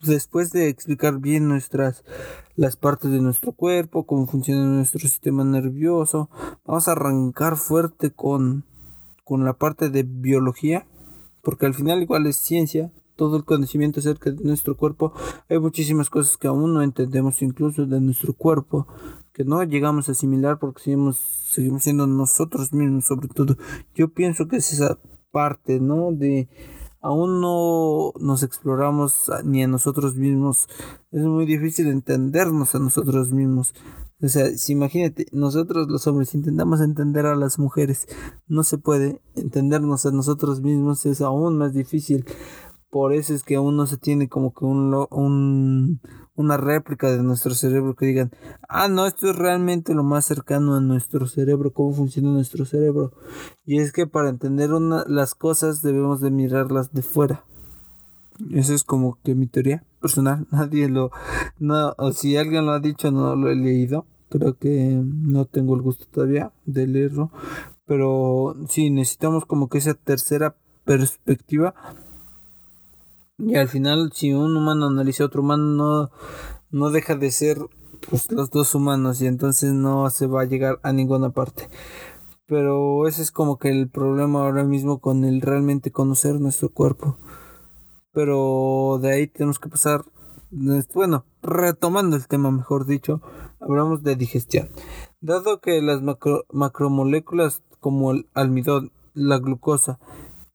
después 0.00 0.52
de 0.52 0.68
explicar 0.68 1.18
bien 1.18 1.48
nuestras 1.48 2.04
las 2.54 2.76
partes 2.76 3.10
de 3.10 3.20
nuestro 3.20 3.50
cuerpo, 3.50 4.06
cómo 4.06 4.28
funciona 4.28 4.64
nuestro 4.64 5.00
sistema 5.00 5.42
nervioso, 5.42 6.30
vamos 6.64 6.86
a 6.86 6.92
arrancar 6.92 7.56
fuerte 7.56 8.12
con, 8.12 8.64
con 9.24 9.44
la 9.44 9.54
parte 9.54 9.90
de 9.90 10.04
biología, 10.04 10.86
porque 11.42 11.66
al 11.66 11.74
final 11.74 12.02
igual 12.02 12.28
es 12.28 12.36
ciencia, 12.36 12.92
todo 13.16 13.36
el 13.36 13.44
conocimiento 13.44 13.98
acerca 13.98 14.30
de 14.30 14.44
nuestro 14.44 14.76
cuerpo, 14.76 15.12
hay 15.48 15.58
muchísimas 15.58 16.08
cosas 16.08 16.36
que 16.36 16.46
aún 16.46 16.72
no 16.72 16.82
entendemos 16.82 17.42
incluso 17.42 17.84
de 17.84 18.00
nuestro 18.00 18.32
cuerpo, 18.32 18.86
que 19.32 19.44
no 19.44 19.60
llegamos 19.64 20.08
a 20.08 20.12
asimilar 20.12 20.60
porque 20.60 20.82
seguimos, 20.82 21.16
seguimos 21.50 21.82
siendo 21.82 22.06
nosotros 22.06 22.72
mismos 22.72 23.06
sobre 23.06 23.26
todo. 23.26 23.56
Yo 23.96 24.08
pienso 24.08 24.46
que 24.46 24.58
es 24.58 24.72
esa 24.72 24.98
parte, 25.38 25.78
¿no? 25.78 26.10
De 26.10 26.48
aún 27.00 27.40
no 27.40 28.12
nos 28.18 28.42
exploramos 28.42 29.30
ni 29.44 29.62
a 29.62 29.68
nosotros 29.68 30.16
mismos. 30.16 30.66
Es 31.12 31.22
muy 31.22 31.46
difícil 31.46 31.86
entendernos 31.86 32.74
a 32.74 32.80
nosotros 32.80 33.32
mismos. 33.32 33.72
O 34.20 34.26
sea, 34.26 34.50
si 34.56 34.72
imagínate, 34.72 35.26
nosotros 35.30 35.86
los 35.88 36.08
hombres 36.08 36.34
intentamos 36.34 36.80
entender 36.80 37.24
a 37.24 37.36
las 37.36 37.60
mujeres, 37.60 38.08
no 38.48 38.64
se 38.64 38.78
puede 38.78 39.22
entendernos 39.36 40.06
a 40.06 40.10
nosotros 40.10 40.60
mismos, 40.60 41.06
es 41.06 41.20
aún 41.20 41.56
más 41.56 41.72
difícil. 41.72 42.24
Por 42.90 43.12
eso 43.12 43.32
es 43.32 43.44
que 43.44 43.54
aún 43.54 43.76
no 43.76 43.86
se 43.86 43.96
tiene 43.96 44.28
como 44.28 44.52
que 44.52 44.64
un, 44.64 45.06
un, 45.12 46.00
una 46.38 46.56
réplica 46.56 47.10
de 47.10 47.20
nuestro 47.20 47.52
cerebro 47.52 47.94
que 47.94 48.06
digan, 48.06 48.30
ah, 48.68 48.86
no, 48.86 49.06
esto 49.06 49.28
es 49.28 49.34
realmente 49.36 49.92
lo 49.92 50.04
más 50.04 50.24
cercano 50.24 50.76
a 50.76 50.80
nuestro 50.80 51.26
cerebro, 51.26 51.72
cómo 51.72 51.92
funciona 51.92 52.30
nuestro 52.30 52.64
cerebro. 52.64 53.12
Y 53.66 53.80
es 53.80 53.90
que 53.90 54.06
para 54.06 54.28
entender 54.28 54.72
una, 54.72 55.04
las 55.08 55.34
cosas 55.34 55.82
debemos 55.82 56.20
de 56.20 56.30
mirarlas 56.30 56.92
de 56.92 57.02
fuera. 57.02 57.42
Esa 58.52 58.72
es 58.72 58.84
como 58.84 59.18
que 59.24 59.34
mi 59.34 59.48
teoría 59.48 59.82
personal. 60.00 60.46
Nadie 60.52 60.88
lo... 60.88 61.10
No, 61.58 61.92
o 61.98 62.12
si 62.12 62.36
alguien 62.36 62.66
lo 62.66 62.72
ha 62.72 62.78
dicho, 62.78 63.10
no 63.10 63.34
lo 63.34 63.50
he 63.50 63.56
leído. 63.56 64.06
Creo 64.28 64.56
que 64.56 65.02
no 65.04 65.44
tengo 65.44 65.74
el 65.74 65.82
gusto 65.82 66.04
todavía 66.08 66.52
de 66.66 66.86
leerlo. 66.86 67.32
Pero 67.84 68.54
sí, 68.68 68.90
necesitamos 68.90 69.44
como 69.44 69.68
que 69.68 69.78
esa 69.78 69.94
tercera 69.94 70.54
perspectiva 70.84 71.74
y 73.38 73.54
al 73.54 73.68
final, 73.68 74.10
si 74.12 74.32
un 74.32 74.56
humano 74.56 74.86
analiza 74.86 75.22
a 75.22 75.26
otro 75.26 75.42
humano, 75.42 75.64
no, 75.64 76.10
no 76.70 76.90
deja 76.90 77.14
de 77.14 77.30
ser 77.30 77.58
pues, 78.10 78.30
los 78.32 78.50
dos 78.50 78.74
humanos 78.74 79.20
y 79.22 79.26
entonces 79.26 79.72
no 79.72 80.10
se 80.10 80.26
va 80.26 80.42
a 80.42 80.46
llegar 80.46 80.80
a 80.82 80.92
ninguna 80.92 81.30
parte. 81.30 81.68
Pero 82.46 83.06
ese 83.06 83.22
es 83.22 83.30
como 83.30 83.58
que 83.58 83.68
el 83.68 83.88
problema 83.88 84.40
ahora 84.40 84.64
mismo 84.64 85.00
con 85.00 85.24
el 85.24 85.40
realmente 85.40 85.92
conocer 85.92 86.40
nuestro 86.40 86.70
cuerpo. 86.70 87.16
Pero 88.12 88.98
de 89.00 89.12
ahí 89.12 89.26
tenemos 89.28 89.58
que 89.58 89.68
pasar, 89.68 90.04
bueno, 90.94 91.24
retomando 91.42 92.16
el 92.16 92.26
tema, 92.26 92.50
mejor 92.50 92.86
dicho, 92.86 93.20
hablamos 93.60 94.02
de 94.02 94.16
digestión. 94.16 94.70
Dado 95.20 95.60
que 95.60 95.80
las 95.82 96.02
macro, 96.02 96.44
macromoléculas 96.50 97.62
como 97.80 98.12
el 98.12 98.28
almidón, 98.34 98.92
la 99.14 99.38
glucosa, 99.38 100.00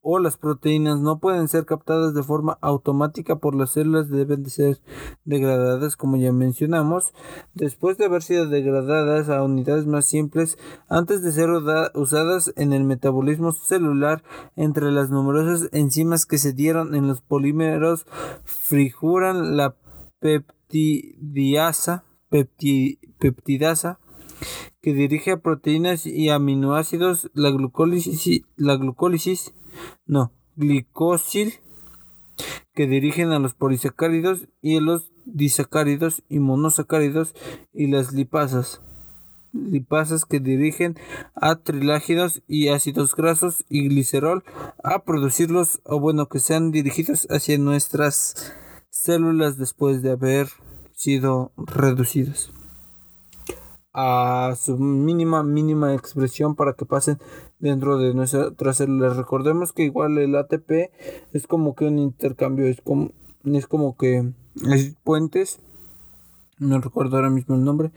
o 0.03 0.19
las 0.19 0.37
proteínas 0.37 0.99
no 0.99 1.19
pueden 1.19 1.47
ser 1.47 1.65
captadas 1.65 2.13
de 2.13 2.21
forma 2.23 2.59
automática 2.61 3.37
por 3.37 3.55
las 3.55 3.71
células, 3.71 4.09
deben 4.09 4.43
de 4.43 4.49
ser 4.49 4.81
degradadas 5.23 5.95
como 5.95 6.17
ya 6.17 6.33
mencionamos, 6.33 7.13
después 7.53 7.97
de 7.97 8.05
haber 8.05 8.21
sido 8.21 8.47
degradadas 8.47 9.29
a 9.29 9.41
unidades 9.41 9.87
más 9.87 10.05
simples 10.05 10.59
antes 10.89 11.23
de 11.23 11.31
ser 11.31 11.49
usadas 11.95 12.53
en 12.57 12.73
el 12.73 12.83
metabolismo 12.83 13.53
celular 13.53 14.23
entre 14.57 14.91
las 14.91 15.09
numerosas 15.09 15.69
enzimas 15.71 16.25
que 16.25 16.37
se 16.37 16.51
dieron 16.51 16.95
en 16.95 17.07
los 17.07 17.21
polímeros 17.21 18.05
frijuran 18.43 19.55
la 19.55 19.75
peptidasa 20.19 22.03
que 24.81 24.93
dirige 24.93 25.31
a 25.31 25.37
proteínas 25.37 26.05
y 26.05 26.29
aminoácidos, 26.29 27.31
la 27.33 27.51
la 28.57 28.75
glucólisis 28.75 29.53
no, 30.05 30.31
glicosil, 30.55 31.53
que 32.73 32.87
dirigen 32.87 33.31
a 33.31 33.39
los 33.39 33.53
polisacáridos 33.53 34.47
y 34.61 34.77
a 34.77 34.81
los 34.81 35.11
disacáridos 35.25 36.23
y 36.29 36.39
monosacáridos 36.39 37.35
y 37.73 37.87
las 37.87 38.13
lipasas. 38.13 38.81
Lipasas 39.53 40.25
que 40.25 40.39
dirigen 40.39 40.95
a 41.35 41.57
trilágidos 41.57 42.41
y 42.47 42.69
ácidos 42.69 43.15
grasos 43.15 43.65
y 43.69 43.87
glicerol 43.87 44.43
a 44.83 45.03
producirlos 45.03 45.79
o 45.83 45.99
bueno 45.99 46.27
que 46.27 46.39
sean 46.39 46.71
dirigidos 46.71 47.27
hacia 47.29 47.59
nuestras 47.59 48.51
células 48.89 49.57
después 49.59 50.01
de 50.01 50.11
haber 50.11 50.47
sido 50.95 51.51
reducidos 51.55 52.51
a 53.93 54.55
su 54.59 54.77
mínima 54.77 55.43
mínima 55.43 55.93
expresión 55.93 56.55
para 56.55 56.73
que 56.73 56.85
pasen 56.85 57.19
dentro 57.63 57.97
de 57.97 58.13
nuestras 58.13 58.77
células. 58.77 59.15
Recordemos 59.15 59.71
que 59.71 59.83
igual 59.83 60.17
el 60.17 60.35
ATP 60.35 60.91
es 61.31 61.47
como 61.47 61.75
que 61.75 61.85
un 61.85 61.97
intercambio, 61.97 62.67
es 62.67 62.81
como, 62.81 63.11
es 63.45 63.67
como 63.67 63.95
que 63.95 64.33
es 64.69 64.95
puentes, 65.03 65.59
no 66.59 66.81
recuerdo 66.81 67.15
ahora 67.15 67.29
mismo 67.29 67.55
el 67.55 67.63
nombre, 67.63 67.91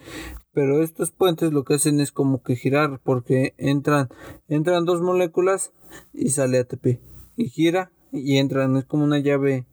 pero 0.53 0.83
estos 0.83 1.11
puentes 1.11 1.53
lo 1.53 1.65
que 1.65 1.75
hacen 1.75 2.01
es 2.01 2.13
como 2.13 2.43
que 2.43 2.55
girar 2.55 3.01
porque 3.03 3.55
entran 3.59 4.09
entran 4.49 4.85
dos 4.85 5.03
moléculas 5.03 5.73
y 6.15 6.31
sale 6.31 6.59
ATP 6.61 7.01
y 7.37 7.49
gira 7.49 7.91
y 8.13 8.39
entran, 8.39 8.77
es 8.77 8.85
como 8.85 9.03
una 9.03 9.19
llave 9.19 9.67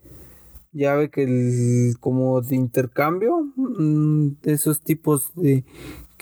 llave 0.72 1.12
que 1.12 1.94
como 2.00 2.42
de 2.42 2.56
intercambio 2.56 3.48
mm, 3.56 4.42
de 4.42 4.54
esos 4.54 4.82
tipos 4.82 5.32
de 5.36 5.66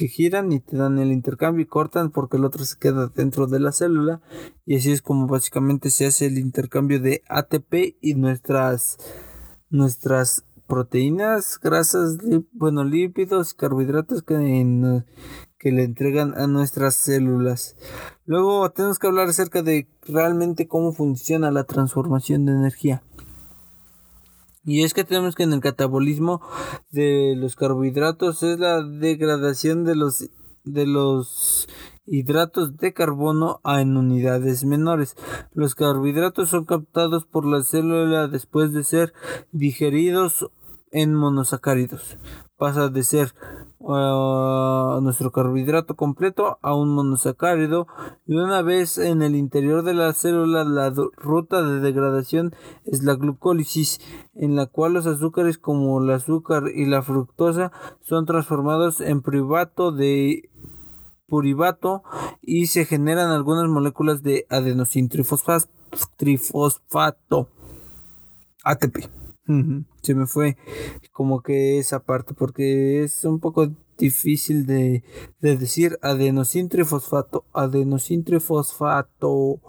que 0.02 0.08
giran 0.08 0.52
y 0.52 0.60
te 0.60 0.78
dan 0.78 0.98
el 0.98 1.12
intercambio 1.12 1.62
y 1.62 1.68
cortan 1.68 2.10
porque 2.10 2.38
el 2.38 2.46
otro 2.46 2.66
se 2.66 2.76
queda 2.80 3.12
dentro 3.16 3.46
de 3.46 3.60
la 3.60 3.72
célula 3.72 4.20
y 4.66 4.78
así 4.78 4.92
es 4.92 5.04
como 5.04 5.28
básicamente 5.28 5.92
se 5.92 6.08
hace 6.08 6.26
el 6.26 6.40
intercambio 6.40 7.00
de 7.00 7.22
ATP 7.30 7.98
y 8.02 8.16
nuestras 8.16 8.98
nuestras 9.70 10.44
proteínas, 10.66 11.60
grasas, 11.62 12.18
bueno, 12.52 12.84
lípidos, 12.84 13.54
carbohidratos 13.54 14.24
que, 14.24 15.04
que 15.60 15.72
le 15.72 15.84
entregan 15.84 16.34
a 16.36 16.48
nuestras 16.48 16.96
células. 16.96 17.76
Luego 18.26 18.72
tenemos 18.72 18.98
que 18.98 19.06
hablar 19.06 19.28
acerca 19.28 19.62
de 19.62 19.88
realmente 20.08 20.68
cómo 20.68 20.94
funciona 20.94 21.52
la 21.52 21.66
transformación 21.66 22.46
de 22.46 22.54
energía. 22.54 23.04
Y 24.64 24.84
es 24.84 24.94
que 24.94 25.04
tenemos 25.04 25.36
que 25.36 25.44
en 25.44 25.54
el 25.54 25.62
catabolismo 25.62 26.42
de 26.92 27.36
los 27.36 27.56
carbohidratos 27.56 28.44
es 28.44 28.60
la 28.60 28.84
degradación 28.84 29.84
de 29.84 29.96
los 29.96 30.30
de 30.64 30.86
los 30.86 31.68
hidratos 32.06 32.78
de 32.78 32.94
carbono 32.94 33.62
en 33.64 33.98
unidades 33.98 34.64
menores. 34.64 35.16
Los 35.54 35.76
carbohidratos 35.76 36.50
son 36.50 36.66
captados 36.66 37.26
por 37.26 37.46
la 37.46 37.64
célula 37.64 38.28
después 38.28 38.74
de 38.74 38.84
ser 38.84 39.14
digeridos 39.52 40.52
en 40.92 41.14
monosacáridos. 41.14 42.18
Pasa 42.62 42.90
de 42.90 43.02
ser 43.02 43.34
uh, 43.80 45.02
nuestro 45.02 45.32
carbohidrato 45.32 45.96
completo 45.96 46.60
a 46.62 46.76
un 46.76 46.94
monosacárido 46.94 47.88
y 48.28 48.36
una 48.36 48.62
vez 48.62 49.00
en 49.00 49.24
el 49.24 49.36
interior 49.36 49.82
de 49.82 49.96
la 49.96 50.14
célula 50.14 50.64
la 50.64 50.94
ruta 51.18 51.64
de 51.64 51.80
degradación 51.80 52.54
es 52.86 53.02
la 53.02 53.16
glucólisis 53.16 54.00
en 54.36 54.56
la 54.56 54.68
cual 54.68 54.94
los 54.94 55.08
azúcares 55.08 55.58
como 55.58 56.04
el 56.04 56.12
azúcar 56.12 56.66
y 56.72 56.86
la 56.86 57.02
fructosa 57.02 57.72
son 58.04 58.28
transformados 58.28 59.02
en 59.02 59.24
privato 59.24 59.92
de 59.92 60.52
puribato 61.28 62.04
y 62.44 62.68
se 62.68 62.86
generan 62.86 63.32
algunas 63.32 63.68
moléculas 63.70 64.22
de 64.22 64.46
adenosintrifosfato 64.52 67.48
ATP. 68.64 69.21
Se 70.02 70.16
me 70.16 70.28
fue 70.28 70.58
como 71.12 71.42
que 71.42 71.80
esa 71.80 72.04
parte 72.04 72.34
porque 72.34 73.04
es 73.04 73.24
un 73.26 73.40
poco 73.40 73.72
difícil 73.98 74.66
de, 74.66 75.04
decir 75.40 76.00
adenosintrifosfato 76.02 77.46
adenosintrifosfato 77.54 79.60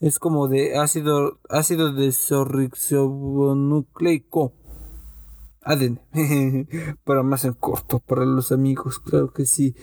es 0.00 0.18
como 0.20 0.48
de 0.48 0.78
ácido 0.78 1.40
ácido 1.48 1.92
desorribonucleico 1.92 4.52
ADN, 5.64 6.00
para 7.04 7.22
más 7.22 7.44
en 7.44 7.52
corto, 7.52 8.00
para 8.00 8.24
los 8.24 8.50
amigos, 8.50 8.98
claro 8.98 9.32
que 9.32 9.46
sí. 9.46 9.76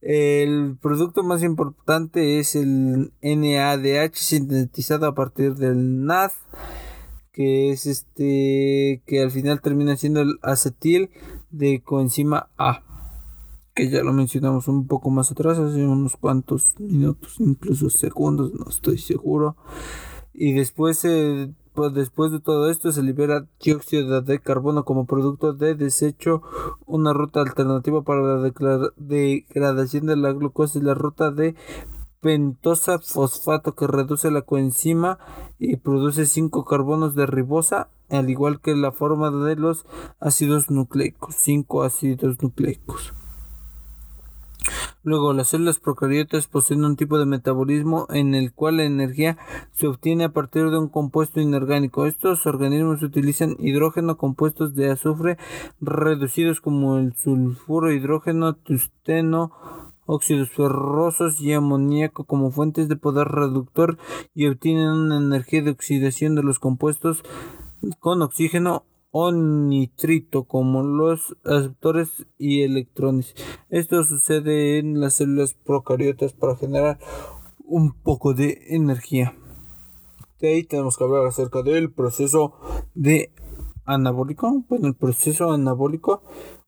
El 0.00 0.78
producto 0.80 1.22
más 1.22 1.42
importante 1.42 2.38
es 2.38 2.56
el 2.56 3.12
NADH 3.20 4.14
sintetizado 4.14 5.06
a 5.06 5.14
partir 5.14 5.56
del 5.56 6.06
NAD, 6.06 6.30
que 7.36 7.70
es 7.70 7.84
este, 7.84 9.02
que 9.04 9.20
al 9.20 9.30
final 9.30 9.60
termina 9.60 9.94
siendo 9.94 10.22
el 10.22 10.38
acetil 10.40 11.10
de 11.50 11.82
coenzima 11.82 12.48
A, 12.56 12.82
que 13.74 13.90
ya 13.90 14.02
lo 14.02 14.14
mencionamos 14.14 14.68
un 14.68 14.86
poco 14.86 15.10
más 15.10 15.30
atrás, 15.30 15.58
hace 15.58 15.84
unos 15.84 16.16
cuantos 16.16 16.80
minutos, 16.80 17.34
incluso 17.38 17.90
segundos, 17.90 18.54
no 18.54 18.70
estoy 18.70 18.96
seguro. 18.96 19.54
Y 20.32 20.54
después 20.54 20.96
se 20.96 21.50
pues 21.74 21.92
después 21.92 22.32
de 22.32 22.40
todo 22.40 22.70
esto 22.70 22.90
se 22.90 23.02
libera 23.02 23.46
dióxido 23.62 24.22
de 24.22 24.40
carbono 24.40 24.86
como 24.86 25.04
producto 25.04 25.52
de 25.52 25.74
desecho. 25.74 26.40
Una 26.86 27.12
ruta 27.12 27.42
alternativa 27.42 28.00
para 28.00 28.22
la 28.22 28.50
degradación 28.96 30.06
de 30.06 30.16
la 30.16 30.32
glucosa 30.32 30.78
y 30.78 30.82
la 30.82 30.94
ruta 30.94 31.30
de 31.30 31.54
pentosa 32.20 32.98
fosfato 32.98 33.74
que 33.74 33.86
reduce 33.86 34.30
la 34.30 34.42
coenzima 34.42 35.18
y 35.58 35.76
produce 35.76 36.26
5 36.26 36.64
carbonos 36.64 37.14
de 37.14 37.26
ribosa, 37.26 37.88
al 38.10 38.30
igual 38.30 38.60
que 38.60 38.74
la 38.74 38.92
forma 38.92 39.30
de 39.30 39.56
los 39.56 39.86
ácidos 40.20 40.70
nucleicos, 40.70 41.34
5 41.36 41.82
ácidos 41.82 42.42
nucleicos. 42.42 43.14
Luego, 45.06 45.32
las 45.32 45.46
células 45.50 45.78
procariotas 45.78 46.48
poseen 46.48 46.84
un 46.84 46.96
tipo 46.96 47.16
de 47.16 47.26
metabolismo 47.26 48.08
en 48.10 48.34
el 48.34 48.52
cual 48.52 48.78
la 48.78 48.82
energía 48.82 49.38
se 49.70 49.86
obtiene 49.86 50.24
a 50.24 50.32
partir 50.32 50.68
de 50.68 50.78
un 50.78 50.88
compuesto 50.88 51.40
inorgánico. 51.40 52.06
Estos 52.06 52.44
organismos 52.44 53.04
utilizan 53.04 53.54
hidrógeno, 53.60 54.16
compuestos 54.16 54.74
de 54.74 54.90
azufre 54.90 55.38
reducidos 55.80 56.60
como 56.60 56.98
el 56.98 57.14
sulfuro, 57.14 57.92
hidrógeno, 57.92 58.56
tusteno, 58.56 59.52
óxidos 60.06 60.50
ferrosos 60.50 61.40
y 61.40 61.52
amoníaco 61.52 62.24
como 62.24 62.50
fuentes 62.50 62.88
de 62.88 62.96
poder 62.96 63.28
reductor 63.28 63.98
y 64.34 64.46
obtienen 64.46 64.88
una 64.88 65.18
energía 65.18 65.62
de 65.62 65.72
oxidación 65.72 66.34
de 66.34 66.42
los 66.42 66.58
compuestos 66.58 67.22
con 68.00 68.22
oxígeno 68.22 68.84
o 69.10 69.32
nitrito 69.32 70.44
como 70.44 70.82
los 70.82 71.36
aceptores 71.44 72.26
y 72.38 72.62
electrones. 72.62 73.34
Esto 73.70 74.04
sucede 74.04 74.78
en 74.78 75.00
las 75.00 75.14
células 75.14 75.54
procariotas 75.54 76.32
para 76.32 76.56
generar 76.56 76.98
un 77.64 77.92
poco 77.92 78.34
de 78.34 78.58
energía. 78.68 79.34
De 80.38 80.48
ahí 80.48 80.64
tenemos 80.64 80.98
que 80.98 81.04
hablar 81.04 81.26
acerca 81.26 81.62
del 81.62 81.90
proceso 81.92 82.54
de 82.94 83.32
anabólico, 83.86 84.64
bueno, 84.68 84.88
el 84.88 84.94
proceso 84.94 85.50
anabólico 85.50 86.22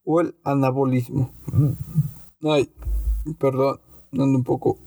o 0.05 0.21
el 0.23 0.37
anabolismo. 0.43 1.33
Ay, 2.43 2.73
perdón, 3.35 3.81
ando 4.13 4.39
un 4.39 4.45
poco, 4.45 4.79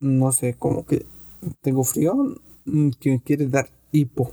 no 0.00 0.32
sé, 0.32 0.54
como 0.54 0.84
que 0.86 1.06
tengo 1.60 1.84
frío, 1.84 2.14
mm, 2.64 2.90
que 3.00 3.10
me 3.10 3.22
quiere 3.22 3.46
dar 3.46 3.68
hipo. 3.92 4.30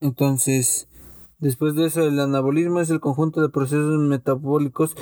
Entonces, 0.00 0.88
después 1.38 1.74
de 1.74 1.86
eso, 1.86 2.02
el 2.02 2.18
anabolismo 2.20 2.80
es 2.80 2.90
el 2.90 3.00
conjunto 3.00 3.40
de 3.40 3.48
procesos 3.48 3.98
metabólicos 4.00 4.96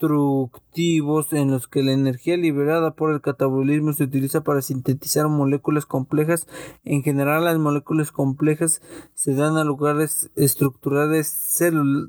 constructivos 0.00 1.32
en 1.32 1.50
los 1.50 1.68
que 1.68 1.82
la 1.82 1.92
energía 1.92 2.36
liberada 2.36 2.94
por 2.94 3.12
el 3.12 3.20
catabolismo 3.20 3.92
se 3.92 4.04
utiliza 4.04 4.42
para 4.42 4.62
sintetizar 4.62 5.28
moléculas 5.28 5.84
complejas. 5.84 6.46
En 6.84 7.02
general, 7.02 7.44
las 7.44 7.58
moléculas 7.58 8.10
complejas 8.10 8.80
se 9.14 9.34
dan 9.34 9.58
a 9.58 9.64
lugares 9.64 10.30
estructurales 10.36 11.28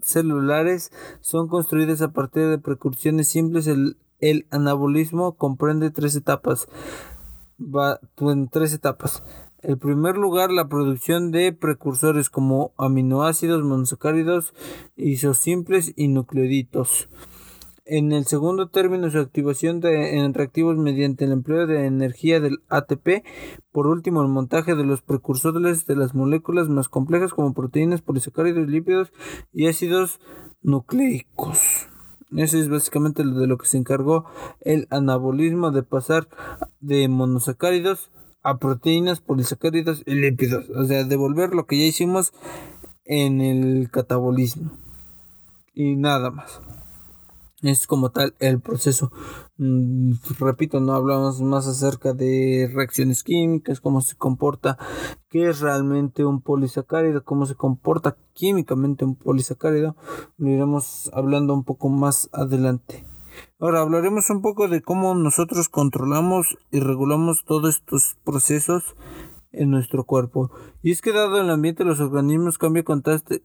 celulares, 0.03 0.91
son 1.19 1.49
construidas 1.49 2.01
a 2.01 2.13
partir 2.13 2.47
de 2.47 2.59
precursiones 2.59 3.27
simples. 3.27 3.67
El, 3.67 3.97
anabolismo 4.51 5.35
comprende 5.35 5.91
tres 5.91 6.15
etapas. 6.15 6.67
En 8.19 8.47
tres 8.49 8.73
etapas. 8.73 9.21
En 9.63 9.77
primer 9.77 10.15
lugar, 10.17 10.49
la 10.49 10.67
producción 10.69 11.31
de 11.31 11.53
precursores 11.53 12.29
como 12.29 12.73
aminoácidos, 12.77 13.63
monosacáridos, 13.63 14.53
isosimples 14.95 15.93
y 15.95 16.07
nucleoditos. 16.07 17.09
En 17.93 18.13
el 18.13 18.25
segundo 18.25 18.69
término, 18.69 19.11
su 19.11 19.19
activación 19.19 19.81
de, 19.81 20.17
en 20.17 20.33
reactivos 20.33 20.77
mediante 20.77 21.25
el 21.25 21.33
empleo 21.33 21.67
de 21.67 21.87
energía 21.87 22.39
del 22.39 22.59
ATP. 22.69 23.25
Por 23.73 23.87
último, 23.87 24.21
el 24.21 24.29
montaje 24.29 24.75
de 24.75 24.85
los 24.85 25.01
precursores 25.01 25.85
de 25.85 25.97
las 25.97 26.15
moléculas 26.15 26.69
más 26.69 26.87
complejas 26.87 27.33
como 27.33 27.53
proteínas, 27.53 28.01
polisacáridos, 28.01 28.69
lípidos 28.69 29.11
y 29.51 29.67
ácidos 29.67 30.21
nucleicos. 30.61 31.89
Eso 32.31 32.59
es 32.59 32.69
básicamente 32.69 33.25
de 33.25 33.45
lo 33.45 33.57
que 33.57 33.67
se 33.67 33.77
encargó 33.77 34.23
el 34.61 34.87
anabolismo 34.89 35.71
de 35.71 35.83
pasar 35.83 36.29
de 36.79 37.09
monosacáridos 37.09 38.09
a 38.41 38.57
proteínas, 38.57 39.19
polisacáridos 39.19 40.01
y 40.05 40.15
lípidos. 40.15 40.69
O 40.69 40.85
sea, 40.85 41.03
devolver 41.03 41.53
lo 41.53 41.65
que 41.65 41.77
ya 41.77 41.83
hicimos 41.87 42.31
en 43.03 43.41
el 43.41 43.91
catabolismo. 43.91 44.71
Y 45.73 45.97
nada 45.97 46.31
más. 46.31 46.61
Es 47.61 47.85
como 47.85 48.09
tal 48.09 48.35
el 48.39 48.59
proceso. 48.59 49.11
Mm, 49.57 50.13
repito, 50.39 50.79
no 50.79 50.93
hablamos 50.93 51.41
más 51.41 51.67
acerca 51.67 52.13
de 52.13 52.69
reacciones 52.73 53.23
químicas, 53.23 53.79
cómo 53.79 54.01
se 54.01 54.15
comporta, 54.15 54.77
qué 55.29 55.49
es 55.49 55.59
realmente 55.59 56.25
un 56.25 56.41
polisacárido, 56.41 57.23
cómo 57.23 57.45
se 57.45 57.55
comporta 57.55 58.17
químicamente 58.33 59.05
un 59.05 59.15
polisacárido. 59.15 59.95
Lo 60.37 60.49
iremos 60.49 61.11
hablando 61.13 61.53
un 61.53 61.63
poco 61.63 61.89
más 61.89 62.29
adelante. 62.33 63.05
Ahora 63.59 63.81
hablaremos 63.81 64.29
un 64.29 64.41
poco 64.41 64.67
de 64.67 64.81
cómo 64.81 65.13
nosotros 65.15 65.69
controlamos 65.69 66.57
y 66.71 66.79
regulamos 66.79 67.45
todos 67.45 67.75
estos 67.75 68.17
procesos 68.23 68.95
en 69.53 69.69
nuestro 69.69 70.05
cuerpo. 70.05 70.51
Y 70.81 70.91
es 70.91 71.01
que 71.01 71.11
dado 71.11 71.39
el 71.39 71.49
ambiente 71.49 71.83
los 71.83 71.99
organismos 71.99 72.57
cambian 72.57 72.85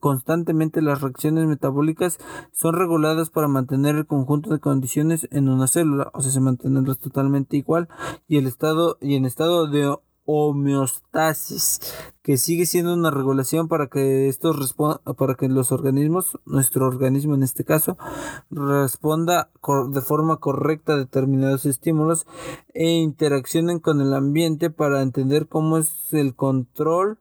constantemente 0.00 0.82
las 0.82 1.00
reacciones 1.00 1.46
metabólicas 1.46 2.18
son 2.52 2.74
reguladas 2.74 3.30
para 3.30 3.48
mantener 3.48 3.96
el 3.96 4.06
conjunto 4.06 4.50
de 4.50 4.60
condiciones 4.60 5.28
en 5.30 5.48
una 5.48 5.66
célula, 5.66 6.10
o 6.14 6.20
sea, 6.20 6.30
se 6.30 6.40
mantenerlas 6.40 6.98
totalmente 6.98 7.56
igual 7.56 7.88
y 8.28 8.38
el 8.38 8.46
estado 8.46 8.98
y 9.00 9.16
en 9.16 9.24
estado 9.24 9.66
de 9.66 9.96
homeostasis, 10.26 11.80
que 12.22 12.36
sigue 12.36 12.66
siendo 12.66 12.92
una 12.92 13.10
regulación 13.10 13.68
para 13.68 13.86
que 13.86 14.28
estos 14.28 14.74
para 15.16 15.34
que 15.34 15.48
los 15.48 15.72
organismos, 15.72 16.38
nuestro 16.44 16.86
organismo 16.86 17.34
en 17.34 17.42
este 17.42 17.64
caso, 17.64 17.96
responda 18.50 19.50
de 19.90 20.00
forma 20.02 20.36
correcta 20.38 20.94
a 20.94 20.98
determinados 20.98 21.64
estímulos 21.64 22.26
e 22.74 22.90
interaccionen 22.90 23.78
con 23.78 24.00
el 24.00 24.12
ambiente 24.12 24.70
para 24.70 25.02
entender 25.02 25.46
cómo 25.46 25.78
es 25.78 26.12
el 26.12 26.34
control 26.34 27.18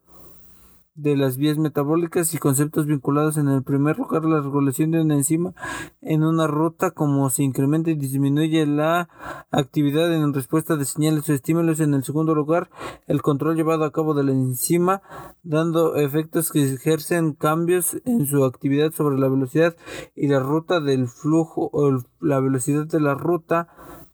de 0.95 1.17
las 1.17 1.35
vías 1.35 1.57
metabólicas 1.57 2.33
y 2.33 2.37
conceptos 2.37 2.85
vinculados 2.85 3.35
en 3.35 3.49
el 3.49 3.63
primer 3.63 3.97
lugar 3.97 4.23
la 4.23 4.39
regulación 4.39 4.91
de 4.91 5.01
una 5.01 5.15
enzima 5.15 5.53
en 6.01 6.23
una 6.23 6.47
ruta 6.47 6.91
como 6.91 7.29
se 7.29 7.43
incrementa 7.43 7.91
y 7.91 7.95
disminuye 7.95 8.65
la 8.65 9.09
actividad 9.51 10.13
en 10.13 10.33
respuesta 10.33 10.77
de 10.77 10.85
señales 10.85 11.27
o 11.27 11.33
estímulos. 11.33 11.81
En 11.81 11.93
el 11.93 12.05
segundo 12.05 12.33
lugar 12.33 12.69
el 13.07 13.21
control 13.21 13.57
llevado 13.57 13.83
a 13.83 13.91
cabo 13.91 14.13
de 14.13 14.23
la 14.23 14.31
enzima 14.31 15.01
dando 15.43 15.95
efectos 15.97 16.49
que 16.49 16.63
ejercen 16.63 17.33
cambios 17.33 17.97
en 18.05 18.25
su 18.25 18.45
actividad 18.45 18.93
sobre 18.93 19.19
la 19.19 19.27
velocidad 19.27 19.75
y 20.15 20.27
la 20.27 20.39
ruta 20.39 20.79
del 20.79 21.09
flujo 21.09 21.69
o 21.73 21.91
la 22.21 22.39
velocidad 22.39 22.87
de 22.87 23.01
la 23.01 23.15
ruta. 23.15 23.67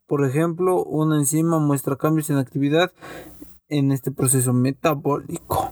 Por 0.08 0.26
ejemplo 0.26 0.84
una 0.84 1.18
enzima 1.18 1.60
muestra 1.60 1.96
cambios 1.96 2.32
en 2.32 2.38
actividad 2.38 2.92
en 3.70 3.92
este 3.92 4.12
proceso 4.12 4.52
metabólico 4.52 5.72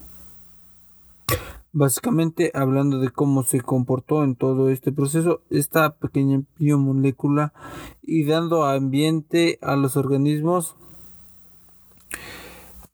Básicamente 1.71 2.51
hablando 2.55 2.99
de 2.99 3.09
cómo 3.09 3.43
se 3.43 3.61
comportó 3.61 4.23
en 4.23 4.35
todo 4.35 4.69
este 4.69 4.91
proceso 4.91 5.41
esta 5.49 5.95
pequeña 5.97 6.41
biomolécula 6.57 7.53
y 8.01 8.25
dando 8.25 8.65
ambiente 8.65 9.59
a 9.61 9.75
los 9.75 9.95
organismos 9.95 10.75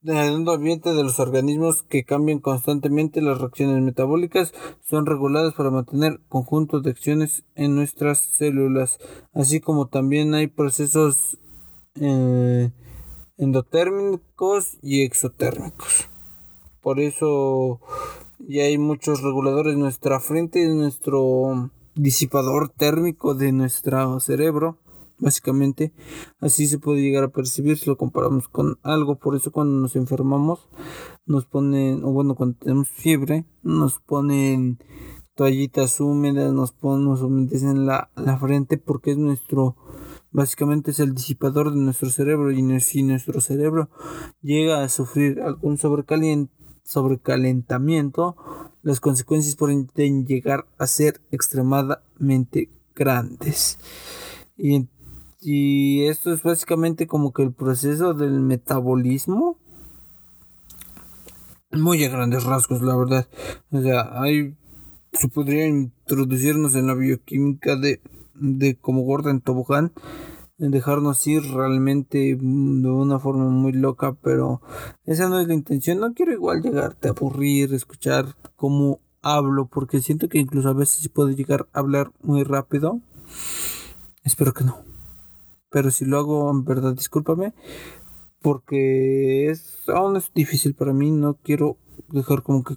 dando 0.05 0.51
ambiente 0.51 0.93
de 0.93 1.03
los 1.03 1.19
organismos 1.19 1.81
que 1.81 2.03
cambian 2.03 2.39
constantemente 2.39 3.21
las 3.21 3.39
reacciones 3.39 3.81
metabólicas 3.81 4.53
son 4.83 5.07
reguladas 5.07 5.55
para 5.55 5.71
mantener 5.71 6.19
conjuntos 6.29 6.83
de 6.83 6.91
acciones 6.91 7.43
en 7.55 7.75
nuestras 7.75 8.19
células. 8.19 8.99
Así 9.33 9.61
como 9.61 9.87
también 9.87 10.35
hay 10.35 10.45
procesos 10.45 11.39
eh, 11.95 12.69
endotérmicos 13.37 14.77
y 14.83 15.01
exotérmicos. 15.03 16.07
Por 16.81 16.99
eso 16.99 17.79
y 18.47 18.59
hay 18.59 18.77
muchos 18.77 19.21
reguladores. 19.21 19.77
Nuestra 19.77 20.19
frente 20.19 20.63
es 20.63 20.73
nuestro 20.73 21.71
disipador 21.95 22.69
térmico 22.69 23.33
de 23.33 23.51
nuestro 23.51 24.19
cerebro, 24.19 24.77
básicamente. 25.17 25.93
Así 26.39 26.67
se 26.67 26.79
puede 26.79 27.01
llegar 27.01 27.23
a 27.23 27.29
percibir 27.29 27.77
si 27.77 27.87
lo 27.87 27.97
comparamos 27.97 28.47
con 28.47 28.77
algo. 28.83 29.17
Por 29.17 29.35
eso 29.35 29.51
cuando 29.51 29.75
nos 29.75 29.95
enfermamos, 29.95 30.67
nos 31.25 31.45
ponen, 31.45 32.03
o 32.03 32.11
bueno, 32.11 32.35
cuando 32.35 32.57
tenemos 32.57 32.89
fiebre, 32.89 33.45
nos 33.63 33.99
ponen 33.99 34.79
toallitas 35.33 35.99
húmedas, 35.99 36.53
nos 36.53 36.71
ponen, 36.71 37.05
nos 37.05 37.21
humedecen 37.21 37.85
la, 37.85 38.09
la 38.15 38.37
frente 38.37 38.77
porque 38.77 39.11
es 39.11 39.17
nuestro 39.17 39.75
básicamente 40.35 40.91
es 40.91 40.99
el 40.99 41.15
disipador 41.15 41.71
de 41.71 41.79
nuestro 41.79 42.09
cerebro 42.09 42.51
y 42.51 42.79
si 42.81 43.03
nuestro 43.03 43.39
cerebro 43.39 43.89
llega 44.41 44.83
a 44.83 44.89
sufrir 44.89 45.39
algún 45.39 45.77
sobrecaliente 45.77 46.53
sobrecalentamiento, 46.85 48.37
las 48.83 48.99
consecuencias 48.99 49.55
pueden 49.55 49.87
llegar 50.25 50.67
a 50.77 50.87
ser 50.87 51.19
extremadamente 51.31 52.69
grandes. 52.95 53.77
Y, 54.57 54.87
esto 56.05 56.33
es 56.33 56.41
básicamente 56.41 57.05
como 57.05 57.33
que 57.33 57.43
el 57.43 57.53
proceso 57.53 58.13
del 58.13 58.39
metabolismo. 58.39 59.59
Muy 61.71 62.03
a 62.03 62.09
grandes 62.09 62.45
rasgos, 62.45 62.81
la 62.81 62.95
verdad. 62.95 63.27
O 63.71 63.81
sea, 63.81 64.21
hay, 64.21 64.55
se 65.11 65.27
podría 65.27 65.67
introducirnos 65.67 66.75
en 66.75 66.87
la 66.87 66.93
bioquímica 66.93 67.75
de, 67.75 68.01
de 68.33 68.75
como 68.75 69.01
Gordon 69.01 69.41
Tobogán 69.41 69.91
dejarnos 70.57 71.25
ir 71.27 71.43
realmente 71.43 72.37
mm, 72.39 72.81
de 72.81 72.89
una 72.89 73.19
forma 73.19 73.45
muy 73.49 73.73
loca, 73.73 74.13
pero 74.13 74.61
esa 75.05 75.29
no 75.29 75.39
es 75.39 75.47
la 75.47 75.53
intención. 75.53 75.99
No 75.99 76.13
quiero 76.13 76.33
igual 76.33 76.61
llegarte 76.61 77.07
a 77.07 77.11
aburrir, 77.11 77.73
escuchar 77.73 78.35
cómo 78.55 78.99
hablo, 79.21 79.67
porque 79.67 80.01
siento 80.01 80.29
que 80.29 80.39
incluso 80.39 80.69
a 80.69 80.73
veces 80.73 81.09
puedo 81.09 81.29
llegar 81.29 81.67
a 81.73 81.79
hablar 81.79 82.11
muy 82.21 82.43
rápido. 82.43 83.01
Espero 84.23 84.53
que 84.53 84.63
no. 84.63 84.77
Pero 85.69 85.91
si 85.91 86.05
lo 86.05 86.17
hago, 86.19 86.49
en 86.51 86.63
verdad, 86.63 86.93
discúlpame, 86.93 87.53
porque 88.41 89.49
es 89.49 89.89
aún 89.89 90.15
es 90.15 90.31
difícil 90.33 90.73
para 90.73 90.93
mí. 90.93 91.11
No 91.11 91.35
quiero 91.35 91.77
dejar 92.09 92.43
como 92.43 92.63
que 92.63 92.75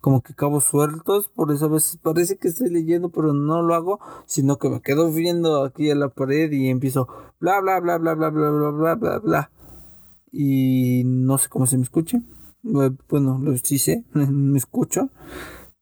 como 0.00 0.22
que 0.22 0.34
cabos 0.34 0.64
sueltos 0.64 1.28
por 1.28 1.52
eso 1.52 1.66
a 1.66 1.68
veces 1.68 1.98
parece 2.02 2.36
que 2.36 2.48
estoy 2.48 2.70
leyendo 2.70 3.10
pero 3.10 3.32
no 3.32 3.62
lo 3.62 3.74
hago 3.74 4.00
sino 4.26 4.58
que 4.58 4.68
me 4.68 4.80
quedo 4.80 5.10
viendo 5.10 5.64
aquí 5.64 5.90
a 5.90 5.94
la 5.94 6.08
pared 6.08 6.50
y 6.52 6.68
empiezo 6.68 7.08
bla 7.40 7.60
bla 7.60 7.80
bla 7.80 7.98
bla 7.98 8.14
bla 8.14 8.30
bla 8.30 8.50
bla 8.50 8.70
bla 8.70 8.94
bla 8.94 9.18
bla. 9.18 9.50
Y 10.32 11.02
no 11.04 11.38
sé 11.38 11.48
cómo 11.48 11.66
se 11.66 11.76
me 11.76 11.82
escuche. 11.82 12.22
Bueno 12.62 13.40
lo 13.42 13.56
sí 13.56 13.78
sé 13.78 14.04
me 14.12 14.58
escucho 14.58 15.08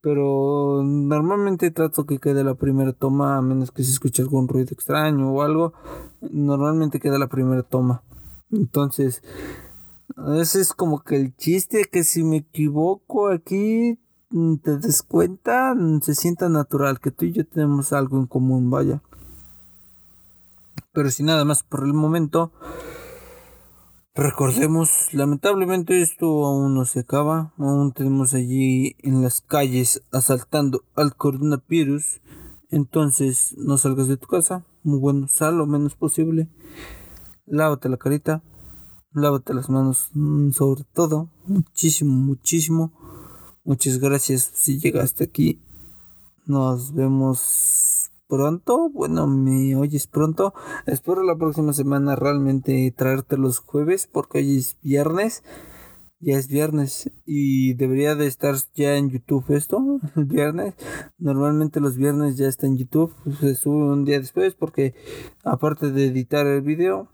pero 0.01 0.81
normalmente 0.83 1.71
trato 1.71 2.05
que 2.05 2.19
quede 2.19 2.43
la 2.43 2.55
primera 2.55 2.93
toma 2.93 3.37
a 3.37 3.41
menos 3.41 3.71
que 3.71 3.83
se 3.83 3.91
escuche 3.91 4.21
algún 4.21 4.47
ruido 4.47 4.69
extraño 4.71 5.31
o 5.31 5.41
algo 5.41 5.73
normalmente 6.21 6.99
queda 6.99 7.17
la 7.17 7.27
primera 7.27 7.63
toma. 7.63 8.03
Entonces 8.51 9.21
ese 10.27 10.61
es 10.61 10.73
como 10.73 11.03
que 11.03 11.15
el 11.15 11.35
chiste 11.35 11.85
que 11.91 12.03
si 12.03 12.23
me 12.23 12.37
equivoco 12.37 13.29
aquí 13.29 13.99
mm, 14.29 14.55
te 14.57 14.77
des 14.77 15.01
cuenta, 15.03 15.73
mm, 15.75 16.01
se 16.01 16.15
sienta 16.15 16.49
natural 16.49 16.99
que 16.99 17.11
tú 17.11 17.25
y 17.25 17.31
yo 17.31 17.45
tenemos 17.45 17.93
algo 17.93 18.17
en 18.17 18.27
común, 18.27 18.69
vaya. 18.69 19.01
Pero 20.91 21.11
si 21.11 21.23
nada 21.23 21.45
más 21.45 21.63
por 21.63 21.83
el 21.85 21.93
momento, 21.93 22.51
recordemos, 24.15 25.13
lamentablemente 25.13 26.01
esto 26.01 26.45
aún 26.45 26.73
no 26.73 26.85
se 26.85 27.01
acaba, 27.01 27.53
aún 27.57 27.93
tenemos 27.93 28.33
allí 28.33 28.95
en 28.99 29.21
las 29.21 29.41
calles 29.41 30.03
asaltando 30.11 30.83
al 30.95 31.15
coronavirus. 31.15 32.21
Entonces 32.71 33.55
no 33.57 33.77
salgas 33.77 34.07
de 34.07 34.17
tu 34.17 34.27
casa, 34.27 34.63
muy 34.83 34.99
bueno, 34.99 35.27
sal 35.27 35.57
lo 35.57 35.65
menos 35.65 35.95
posible, 35.95 36.49
lávate 37.47 37.89
la 37.89 37.97
carita, 37.97 38.43
lávate 39.13 39.53
las 39.53 39.69
manos 39.69 40.09
mm, 40.13 40.51
sobre 40.51 40.83
todo, 40.93 41.29
muchísimo, 41.45 42.13
muchísimo. 42.13 42.91
Muchas 43.63 43.99
gracias 43.99 44.49
si 44.53 44.79
llegaste 44.79 45.23
aquí. 45.25 45.61
Nos 46.45 46.93
vemos 46.93 48.11
pronto. 48.27 48.89
Bueno, 48.89 49.27
me 49.27 49.75
oyes 49.75 50.07
pronto. 50.07 50.53
Espero 50.85 51.23
la 51.23 51.35
próxima 51.35 51.73
semana 51.73 52.15
realmente 52.15 52.93
traerte 52.95 53.37
los 53.37 53.59
jueves 53.59 54.07
porque 54.11 54.39
hoy 54.39 54.57
es 54.57 54.77
viernes. 54.81 55.43
Ya 56.21 56.37
es 56.37 56.49
viernes 56.49 57.09
y 57.25 57.75
debería 57.75 58.13
de 58.15 58.27
estar 58.27 58.55
ya 58.75 58.97
en 58.97 59.09
YouTube 59.09 59.45
esto, 59.55 59.99
el 60.17 60.25
viernes. 60.25 60.75
Normalmente 61.17 61.79
los 61.79 61.95
viernes 61.95 62.35
ya 62.35 62.47
está 62.47 62.67
en 62.67 62.77
YouTube, 62.77 63.13
se 63.39 63.55
sube 63.55 63.93
un 63.93 64.03
día 64.03 64.19
después 64.19 64.53
porque 64.53 64.95
aparte 65.45 65.91
de 65.91 66.07
editar 66.07 66.45
el 66.45 66.61
video, 66.61 67.07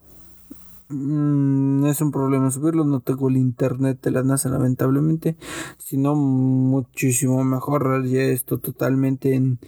Mm, 0.89 1.85
es 1.87 1.99
un 2.01 2.11
problema 2.11 2.51
subirlo, 2.51 2.85
no 2.85 2.99
tengo 3.01 3.29
el 3.29 3.37
internet 3.37 4.01
de 4.03 4.11
la 4.11 4.21
NASA 4.23 4.49
lamentablemente, 4.49 5.35
sino 5.79 6.15
muchísimo 6.15 7.43
mejor 7.43 8.05
ya 8.05 8.21
esto 8.21 8.59
totalmente 8.59 9.33
en, 9.33 9.59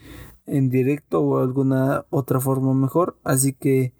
en 0.45 0.69
directo 0.69 1.21
o 1.21 1.39
alguna 1.39 2.05
otra 2.11 2.39
forma 2.39 2.73
mejor, 2.75 3.17
así 3.23 3.53
que 3.53 3.93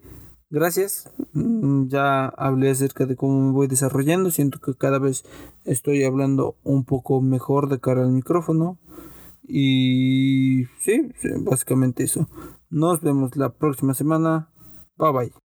gracias, 0.52 1.12
mm, 1.34 1.88
ya 1.88 2.28
hablé 2.28 2.70
acerca 2.70 3.06
de 3.08 3.16
cómo 3.16 3.48
me 3.48 3.52
voy 3.52 3.68
desarrollando, 3.68 4.30
siento 4.30 4.60
que 4.60 4.76
cada 4.76 5.00
vez 5.00 5.24
estoy 5.66 6.04
hablando 6.04 6.56
un 6.64 6.86
poco 6.86 7.22
mejor 7.22 7.68
de 7.70 7.80
cara 7.80 8.04
al 8.04 8.12
micrófono 8.12 8.78
y 9.44 10.66
sí 10.80 11.12
básicamente 11.42 12.04
eso, 12.04 12.30
nos 12.70 13.02
vemos 13.02 13.36
la 13.38 13.50
próxima 13.54 13.94
semana, 13.96 14.50
bye 14.98 15.12
bye. 15.12 15.47